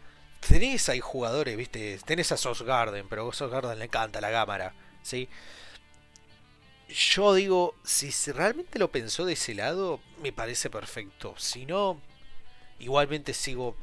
Tenés 0.48 0.90
ahí 0.90 1.00
jugadores, 1.00 1.56
viste. 1.56 2.00
Tenés 2.06 2.32
a 2.32 2.38
Sos 2.38 2.64
Garden, 2.64 3.08
pero 3.10 3.30
a 3.30 3.34
Sos 3.34 3.52
Garden 3.52 3.80
le 3.80 3.86
encanta 3.86 4.22
la 4.22 4.32
cámara. 4.32 4.74
¿Sí? 5.04 5.30
Yo 6.90 7.34
digo, 7.34 7.76
si 7.84 8.12
realmente 8.32 8.80
lo 8.80 8.92
pensó 8.92 9.26
de 9.26 9.34
ese 9.34 9.54
lado, 9.56 10.00
me 10.22 10.34
parece 10.34 10.70
perfecto. 10.70 11.36
Si 11.38 11.66
no, 11.66 12.00
igualmente 12.80 13.34
sigo 13.34 13.76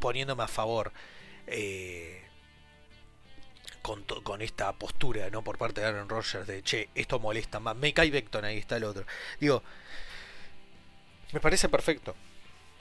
poniéndome 0.00 0.44
a 0.44 0.48
favor. 0.48 0.92
Eh, 1.46 2.21
con, 3.82 4.42
esta 4.42 4.72
postura, 4.72 5.28
¿no? 5.30 5.42
Por 5.42 5.58
parte 5.58 5.80
de 5.80 5.88
Aaron 5.88 6.08
Rodgers 6.08 6.46
de, 6.46 6.62
che, 6.62 6.88
esto 6.94 7.18
molesta 7.18 7.60
más. 7.60 7.76
Me 7.76 7.92
cae 7.92 8.10
Beckton, 8.10 8.44
ahí 8.44 8.58
está 8.58 8.76
el 8.76 8.84
otro. 8.84 9.04
Digo, 9.40 9.62
me 11.32 11.40
parece 11.40 11.68
perfecto 11.68 12.14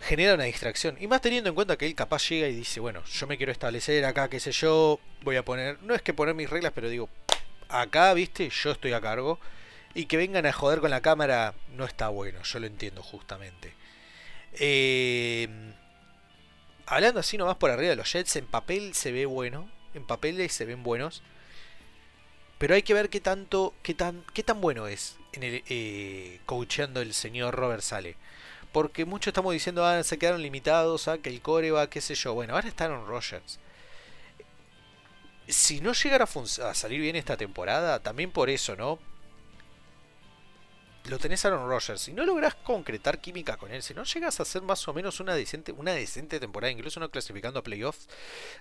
genera 0.01 0.33
una 0.33 0.45
distracción. 0.45 0.97
Y 0.99 1.07
más 1.07 1.21
teniendo 1.21 1.49
en 1.49 1.55
cuenta 1.55 1.77
que 1.77 1.85
él 1.85 1.95
capaz 1.95 2.27
llega 2.29 2.47
y 2.47 2.55
dice, 2.55 2.79
bueno, 2.79 3.03
yo 3.05 3.27
me 3.27 3.37
quiero 3.37 3.51
establecer 3.51 4.03
acá, 4.05 4.29
qué 4.29 4.39
sé 4.39 4.51
yo, 4.51 4.99
voy 5.21 5.35
a 5.35 5.45
poner, 5.45 5.81
no 5.83 5.93
es 5.93 6.01
que 6.01 6.13
poner 6.13 6.35
mis 6.35 6.49
reglas, 6.49 6.73
pero 6.73 6.89
digo, 6.89 7.09
acá, 7.69 8.13
viste, 8.13 8.49
yo 8.49 8.71
estoy 8.71 8.93
a 8.93 9.01
cargo. 9.01 9.39
Y 9.93 10.05
que 10.05 10.17
vengan 10.17 10.45
a 10.45 10.53
joder 10.53 10.79
con 10.79 10.89
la 10.89 11.01
cámara 11.01 11.53
no 11.75 11.85
está 11.85 12.07
bueno, 12.09 12.41
yo 12.43 12.59
lo 12.59 12.67
entiendo 12.67 13.03
justamente. 13.03 13.73
Eh, 14.53 15.47
hablando 16.85 17.19
así 17.19 17.37
nomás 17.37 17.57
por 17.57 17.71
arriba 17.71 17.89
de 17.89 17.95
los 17.97 18.11
Jets, 18.11 18.37
en 18.37 18.45
papel 18.47 18.93
se 18.93 19.11
ve 19.11 19.25
bueno, 19.25 19.69
en 19.93 20.05
papel 20.05 20.49
se 20.49 20.65
ven 20.65 20.83
buenos. 20.83 21.23
Pero 22.57 22.75
hay 22.75 22.83
que 22.83 22.93
ver 22.93 23.09
qué 23.09 23.19
tanto, 23.19 23.73
qué 23.81 23.93
tan, 23.93 24.23
qué 24.33 24.43
tan 24.43 24.61
bueno 24.61 24.87
es 24.87 25.17
en 25.33 25.43
el 25.43 25.63
eh, 25.67 26.39
coacheando 26.45 27.01
el 27.01 27.13
señor 27.13 27.55
Robert 27.55 27.81
Sale 27.81 28.17
porque 28.71 29.05
muchos 29.05 29.27
estamos 29.27 29.53
diciendo, 29.53 29.85
ah, 29.85 30.03
se 30.03 30.17
quedaron 30.17 30.41
limitados 30.41 31.07
a 31.07 31.17
que 31.17 31.29
el 31.29 31.41
core 31.41 31.71
va, 31.71 31.89
qué 31.89 32.01
sé 32.01 32.15
yo. 32.15 32.33
Bueno, 32.33 32.53
ahora 32.53 32.67
está 32.67 32.85
Aaron 32.85 33.05
Rodgers. 33.05 33.59
Si 35.47 35.81
no 35.81 35.93
llegara 35.93 36.25
a, 36.25 36.73
salir 36.73 37.01
bien 37.01 37.15
esta 37.15 37.35
temporada, 37.35 37.99
también 37.99 38.31
por 38.31 38.49
eso, 38.49 38.75
¿no? 38.75 38.99
Lo 41.05 41.17
tenés 41.17 41.43
Aaron 41.45 41.67
Rodgers. 41.67 42.01
Si 42.01 42.13
no 42.13 42.25
logras 42.25 42.55
concretar 42.55 43.19
química 43.19 43.57
con 43.57 43.71
él, 43.71 43.81
si 43.81 43.93
no 43.93 44.03
llegas 44.03 44.39
a 44.39 44.43
hacer 44.43 44.61
más 44.61 44.87
o 44.87 44.93
menos 44.93 45.19
una 45.19 45.33
decente, 45.33 45.71
una 45.71 45.93
decente 45.93 46.39
temporada, 46.39 46.71
incluso 46.71 46.99
no 46.99 47.09
clasificando 47.09 47.59
a 47.59 47.63
playoffs, 47.63 48.07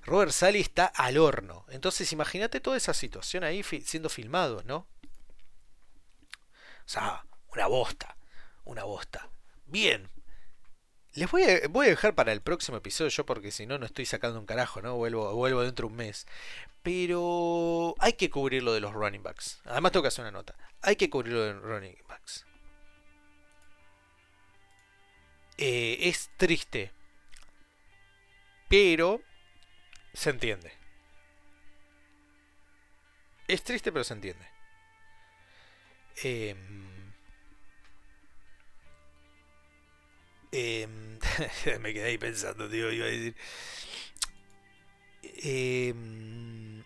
Robert 0.05 0.33
Sally 0.33 0.61
está 0.61 0.87
al 0.87 1.19
horno. 1.19 1.67
Entonces 1.69 2.13
imagínate 2.13 2.61
toda 2.61 2.77
esa 2.77 2.95
situación 2.95 3.45
ahí 3.45 3.63
siendo 3.63 4.09
filmado, 4.09 4.63
¿no? 4.65 4.87
O 6.91 6.93
sea, 6.93 7.25
una 7.53 7.67
bosta. 7.67 8.17
Una 8.65 8.85
bosta. 8.85 9.29
Bien. 9.67 10.09
Les 11.13 11.31
voy 11.31 11.43
a, 11.43 11.69
voy 11.69 11.87
a 11.87 11.91
dejar 11.91 12.15
para 12.15 12.33
el 12.33 12.41
próximo 12.41 12.79
episodio 12.79 13.11
yo 13.11 13.27
porque 13.27 13.51
si 13.51 13.67
no, 13.67 13.79
no 13.79 13.87
estoy 13.87 14.07
sacando 14.07 14.39
un 14.39 14.47
carajo, 14.47 14.81
¿no? 14.81 14.97
Vuelvo, 14.97 15.35
vuelvo 15.35 15.63
dentro 15.63 15.87
de 15.87 15.93
un 15.93 15.97
mes. 15.97 16.27
Pero 16.83 17.95
hay 17.99 18.15
que 18.15 18.31
cubrir 18.31 18.63
lo 18.63 18.73
de 18.73 18.81
los 18.81 18.95
running 18.95 19.23
backs. 19.23 19.61
Además 19.65 19.93
tengo 19.93 20.03
que 20.03 20.09
hacer 20.09 20.23
una 20.23 20.31
nota. 20.31 20.57
Hay 20.83 20.97
que 20.97 21.11
cubrir 21.11 21.35
lo 21.35 21.43
de 21.43 21.53
running 21.53 21.97
Eh, 25.61 26.09
es 26.09 26.31
triste. 26.37 26.91
Pero 28.69 29.23
se 30.13 30.31
entiende. 30.31 30.73
Es 33.47 33.63
triste 33.63 33.93
pero 33.93 34.03
se 34.05 34.15
entiende. 34.15 34.47
Eh, 36.25 36.57
Em, 40.53 41.19
me 41.81 41.95
quedé 41.95 42.07
ahí 42.07 42.19
pensando, 42.19 42.69
tío, 42.69 42.91
iba 42.93 43.07
a 43.07 43.09
decir. 43.09 43.37
Em, 45.23 46.83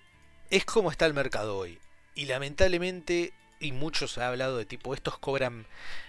es 0.51 0.65
como 0.65 0.91
está 0.91 1.07
el 1.07 1.15
mercado 1.15 1.57
hoy. 1.57 1.79
Y 2.15 2.27
lamentablemente, 2.27 3.33
y 3.65 3.73
muchos 3.73 4.19
han 4.19 4.25
hablado 4.25 4.59
de 4.59 4.67
tipo, 4.67 4.95
estos 4.95 5.19
cobran, 5.19 5.67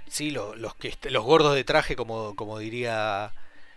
sí, 0.07 0.31
los, 0.31 0.57
los, 0.57 0.75
que, 0.75 0.93
los 1.09 1.23
gordos 1.23 1.55
de 1.55 1.63
traje, 1.63 1.95
como, 1.95 2.35
como 2.35 2.59
diría 2.59 3.33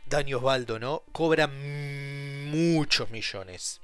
Dani 0.06 0.34
Osvaldo, 0.34 0.78
¿no? 0.78 1.02
Cobran 1.12 2.50
muchos 2.50 3.10
millones. 3.10 3.80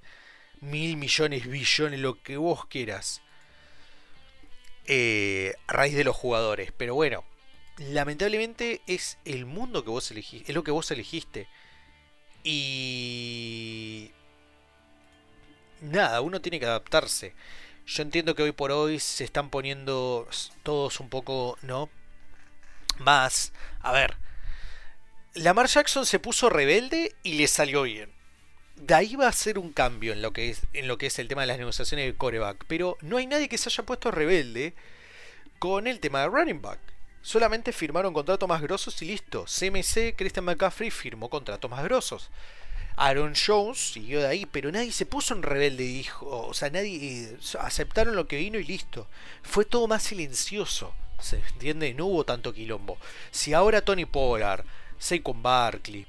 Mil 0.61 0.97
millones, 0.97 1.47
billones, 1.47 2.01
lo 2.01 2.23
que 2.23 2.37
vos 2.37 2.67
quieras. 2.67 3.23
Eh, 4.87 5.55
a 5.67 5.73
raíz 5.73 5.95
de 5.95 6.05
los 6.05 6.17
jugadores. 6.17 6.73
Pero 6.77 6.95
bueno, 6.95 7.25
lamentablemente 7.79 8.81
es 8.87 9.19
el 9.25 9.47
mundo 9.47 9.85
que 9.85 9.91
vos 9.91 10.11
elegiste, 10.11 10.51
es 10.53 10.55
lo 10.55 10.65
que 10.65 10.71
vos 10.71 10.91
elegiste. 10.91 11.49
Y 12.43 14.11
nada, 15.81 16.21
uno 16.21 16.41
tiene 16.41 16.61
que 16.61 16.67
adaptarse. 16.67 17.35
Yo 17.87 18.03
entiendo 18.03 18.35
que 18.35 18.43
hoy 18.43 18.53
por 18.53 18.73
hoy 18.73 18.99
se 18.99 19.25
están 19.25 19.51
poniendo 19.51 20.27
todos 20.63 21.01
un 21.01 21.09
poco, 21.09 21.59
¿no? 21.63 21.91
Más, 22.99 23.53
a 23.81 23.93
ver, 23.93 24.17
Lamar 25.35 25.67
Jackson 25.67 26.07
se 26.07 26.21
puso 26.21 26.49
rebelde 26.49 27.15
y 27.25 27.35
le 27.35 27.49
salió 27.49 27.83
bien. 27.83 28.11
De 28.77 28.95
ahí 28.95 29.17
va 29.17 29.29
a 29.29 29.33
ser 29.33 29.59
un 29.59 29.73
cambio 29.73 30.13
en 30.13 30.23
lo 30.23 30.33
que 30.33 30.51
es, 30.51 30.63
en 30.73 30.87
lo 30.87 30.97
que 30.97 31.07
es 31.07 31.19
el 31.19 31.29
tema 31.29 31.43
de 31.43 31.49
las 31.49 31.59
negociaciones 31.59 32.07
de 32.07 32.15
coreback. 32.15 32.65
Pero 32.69 32.97
no 33.01 33.17
hay 33.17 33.27
nadie 33.27 33.49
que 33.49 33.59
se 33.59 33.69
haya 33.69 33.85
puesto 33.85 34.11
rebelde 34.11 34.75
con 35.59 35.87
el 35.87 36.01
tema 36.01 36.21
de 36.21 36.29
running 36.29 36.63
back. 36.63 36.79
Solamente 37.23 37.73
firmaron 37.73 38.15
contratos 38.15 38.49
más 38.49 38.63
grosos 38.63 39.01
y 39.03 39.07
listo. 39.07 39.45
CMC, 39.45 40.15
Christian 40.17 40.45
McCaffrey 40.45 40.91
firmó 40.91 41.29
contratos 41.29 41.71
más 41.71 41.83
grosos. 41.83 42.31
Aaron 42.97 43.35
Jones 43.35 43.93
siguió 43.93 44.21
de 44.21 44.29
ahí, 44.29 44.47
pero 44.47 44.71
nadie 44.71 44.93
se 44.93 45.07
puso 45.07 45.35
en 45.35 45.43
rebelde 45.43 45.85
y 45.85 45.95
dijo, 45.95 46.47
o 46.47 46.55
sea, 46.55 46.71
nadie 46.71 47.29
eh, 47.29 47.39
aceptaron 47.61 48.15
lo 48.15 48.29
que 48.29 48.37
vino 48.37 48.59
y 48.59 48.65
listo. 48.65 49.09
Fue 49.43 49.65
todo 49.65 49.89
más 49.89 50.05
silencioso, 50.05 50.95
¿se 51.19 51.37
entiende? 51.37 51.93
No 51.95 52.07
hubo 52.07 52.25
tanto 52.25 52.53
quilombo. 52.53 52.99
Si 53.31 53.53
ahora 53.53 53.83
Tony 53.83 54.05
Pollard, 54.05 54.65
Saquon 54.99 55.43
Barkley, 55.43 56.07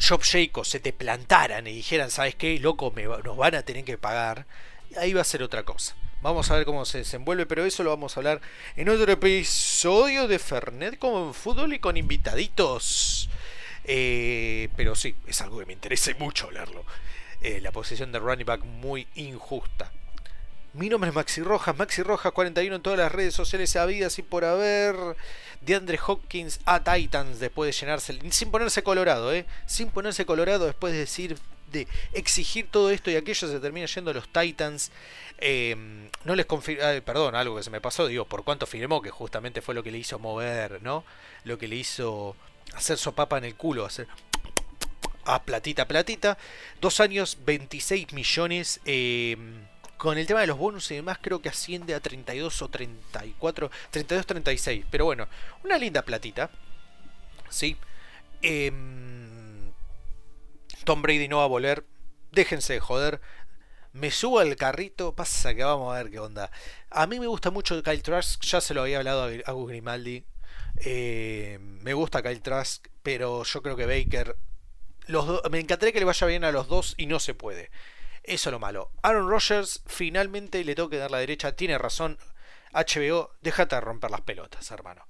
Job 0.00 0.22
Jacobs 0.22 0.68
se 0.68 0.80
te 0.80 0.92
plantaran 0.92 1.66
y 1.66 1.72
dijeran, 1.72 2.10
¿sabes 2.10 2.34
qué, 2.34 2.58
loco? 2.60 2.92
Me, 2.92 3.04
nos 3.04 3.36
van 3.36 3.54
a 3.54 3.62
tener 3.62 3.84
que 3.84 3.98
pagar, 3.98 4.46
ahí 4.98 5.12
va 5.12 5.22
a 5.22 5.24
ser 5.24 5.42
otra 5.42 5.64
cosa. 5.64 5.96
Vamos 6.22 6.50
a 6.50 6.56
ver 6.56 6.64
cómo 6.64 6.84
se 6.84 6.98
desenvuelve, 6.98 7.46
pero 7.46 7.64
eso 7.64 7.82
lo 7.82 7.90
vamos 7.90 8.16
a 8.16 8.20
hablar 8.20 8.40
en 8.76 8.88
otro 8.88 9.10
episodio 9.12 10.28
de 10.28 10.38
Fernet 10.38 10.98
con 10.98 11.34
fútbol 11.34 11.72
y 11.74 11.78
con 11.78 11.96
invitaditos. 11.96 13.28
Eh, 13.88 14.68
pero 14.76 14.96
sí, 14.96 15.14
es 15.26 15.40
algo 15.40 15.60
que 15.60 15.66
me 15.66 15.72
interesa 15.72 16.10
mucho 16.18 16.46
hablarlo. 16.46 16.84
Eh, 17.40 17.60
la 17.60 17.70
posición 17.70 18.10
de 18.10 18.18
running 18.18 18.46
back 18.46 18.64
muy 18.64 19.06
injusta. 19.14 19.92
Mi 20.72 20.88
nombre 20.88 21.08
es 21.08 21.14
Maxi 21.14 21.42
Rojas, 21.42 21.76
Maxi 21.76 22.02
Rojas 22.02 22.32
41 22.32 22.76
en 22.76 22.82
todas 22.82 22.98
las 22.98 23.12
redes 23.12 23.32
sociales 23.34 23.76
habidas 23.76 24.18
y 24.18 24.22
por 24.22 24.44
haber. 24.44 24.96
De 25.62 25.74
Andre 25.74 25.98
Hopkins 26.06 26.60
a 26.64 26.84
Titans 26.84 27.40
después 27.40 27.74
de 27.74 27.80
llenarse, 27.80 28.18
sin 28.30 28.50
ponerse 28.50 28.82
colorado, 28.82 29.32
¿eh? 29.32 29.46
Sin 29.64 29.88
ponerse 29.90 30.26
colorado 30.26 30.66
después 30.66 30.92
de 30.92 31.00
decir, 31.00 31.38
de 31.72 31.88
exigir 32.12 32.68
todo 32.70 32.90
esto 32.90 33.10
y 33.10 33.16
aquello 33.16 33.48
se 33.48 33.58
termina 33.58 33.86
yendo 33.86 34.10
a 34.10 34.14
los 34.14 34.28
Titans. 34.28 34.92
Em, 35.38 36.08
no 36.24 36.36
les 36.36 36.46
confirmo, 36.46 36.84
perdón, 37.04 37.34
algo 37.34 37.56
que 37.56 37.62
se 37.62 37.70
me 37.70 37.80
pasó, 37.80 38.06
digo, 38.06 38.26
por 38.26 38.44
cuánto 38.44 38.66
firmó, 38.66 39.00
que 39.00 39.10
justamente 39.10 39.62
fue 39.62 39.74
lo 39.74 39.82
que 39.82 39.90
le 39.90 39.98
hizo 39.98 40.18
mover, 40.18 40.82
¿no? 40.82 41.04
Lo 41.44 41.58
que 41.58 41.68
le 41.68 41.76
hizo 41.76 42.36
hacer 42.74 42.98
sopapa 42.98 43.38
en 43.38 43.44
el 43.44 43.54
culo, 43.54 43.84
hacer 43.84 44.08
a 45.24 45.42
platita, 45.42 45.86
platita. 45.86 46.38
Dos 46.80 47.00
años, 47.00 47.38
26 47.44 48.12
millones. 48.12 48.80
Em, 48.84 49.66
con 49.96 50.18
el 50.18 50.26
tema 50.26 50.40
de 50.40 50.46
los 50.46 50.58
bonus 50.58 50.90
y 50.90 50.96
demás, 50.96 51.18
creo 51.20 51.40
que 51.40 51.48
asciende 51.48 51.94
a 51.94 52.00
32 52.00 52.62
o 52.62 52.68
34, 52.68 53.70
32, 53.90 54.26
36. 54.26 54.84
Pero 54.90 55.04
bueno, 55.04 55.26
una 55.64 55.78
linda 55.78 56.02
platita. 56.02 56.50
Sí. 57.50 57.76
Em, 58.42 59.72
Tom 60.84 61.02
Brady 61.02 61.28
no 61.28 61.38
va 61.38 61.44
a 61.44 61.48
volver. 61.48 61.84
Déjense 62.32 62.74
de 62.74 62.80
joder 62.80 63.20
me 63.96 64.10
subo 64.10 64.40
al 64.40 64.56
carrito, 64.56 65.14
pasa 65.14 65.54
que 65.54 65.64
vamos 65.64 65.94
a 65.94 66.02
ver 66.02 66.10
qué 66.10 66.18
onda. 66.18 66.50
A 66.90 67.06
mí 67.06 67.18
me 67.18 67.26
gusta 67.26 67.50
mucho 67.50 67.82
Kyle 67.82 68.02
Trask, 68.02 68.42
ya 68.44 68.60
se 68.60 68.74
lo 68.74 68.82
había 68.82 68.98
hablado 68.98 69.30
a 69.44 69.52
Gus 69.52 69.68
Grimaldi. 69.68 70.24
Eh, 70.84 71.58
me 71.60 71.94
gusta 71.94 72.22
Kyle 72.22 72.40
Trask, 72.40 72.86
pero 73.02 73.44
yo 73.44 73.62
creo 73.62 73.76
que 73.76 73.86
Baker. 73.86 74.36
Los 75.06 75.42
me 75.50 75.60
encantaría 75.60 75.92
que 75.92 76.00
le 76.00 76.04
vaya 76.04 76.26
bien 76.26 76.44
a 76.44 76.52
los 76.52 76.68
dos 76.68 76.94
y 76.96 77.06
no 77.06 77.20
se 77.20 77.34
puede. 77.34 77.70
Eso 78.24 78.48
es 78.48 78.52
lo 78.52 78.58
malo. 78.58 78.90
Aaron 79.02 79.28
Rodgers 79.28 79.82
finalmente 79.86 80.64
le 80.64 80.74
tengo 80.74 80.90
que 80.90 80.98
dar 80.98 81.10
la 81.10 81.18
derecha. 81.18 81.52
Tiene 81.52 81.78
razón. 81.78 82.18
HBO, 82.72 83.30
déjate 83.40 83.76
de 83.76 83.80
romper 83.80 84.10
las 84.10 84.20
pelotas, 84.22 84.70
hermano. 84.70 85.06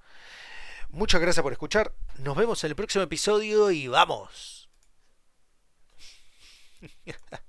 Muchas 0.91 1.21
gracias 1.21 1.43
por 1.43 1.53
escuchar. 1.53 1.95
Nos 2.19 2.37
vemos 2.37 2.63
en 2.65 2.71
el 2.71 2.77
próximo 2.77 3.05
episodio 3.05 3.71
y 3.71 3.89
vamos. 3.89 4.69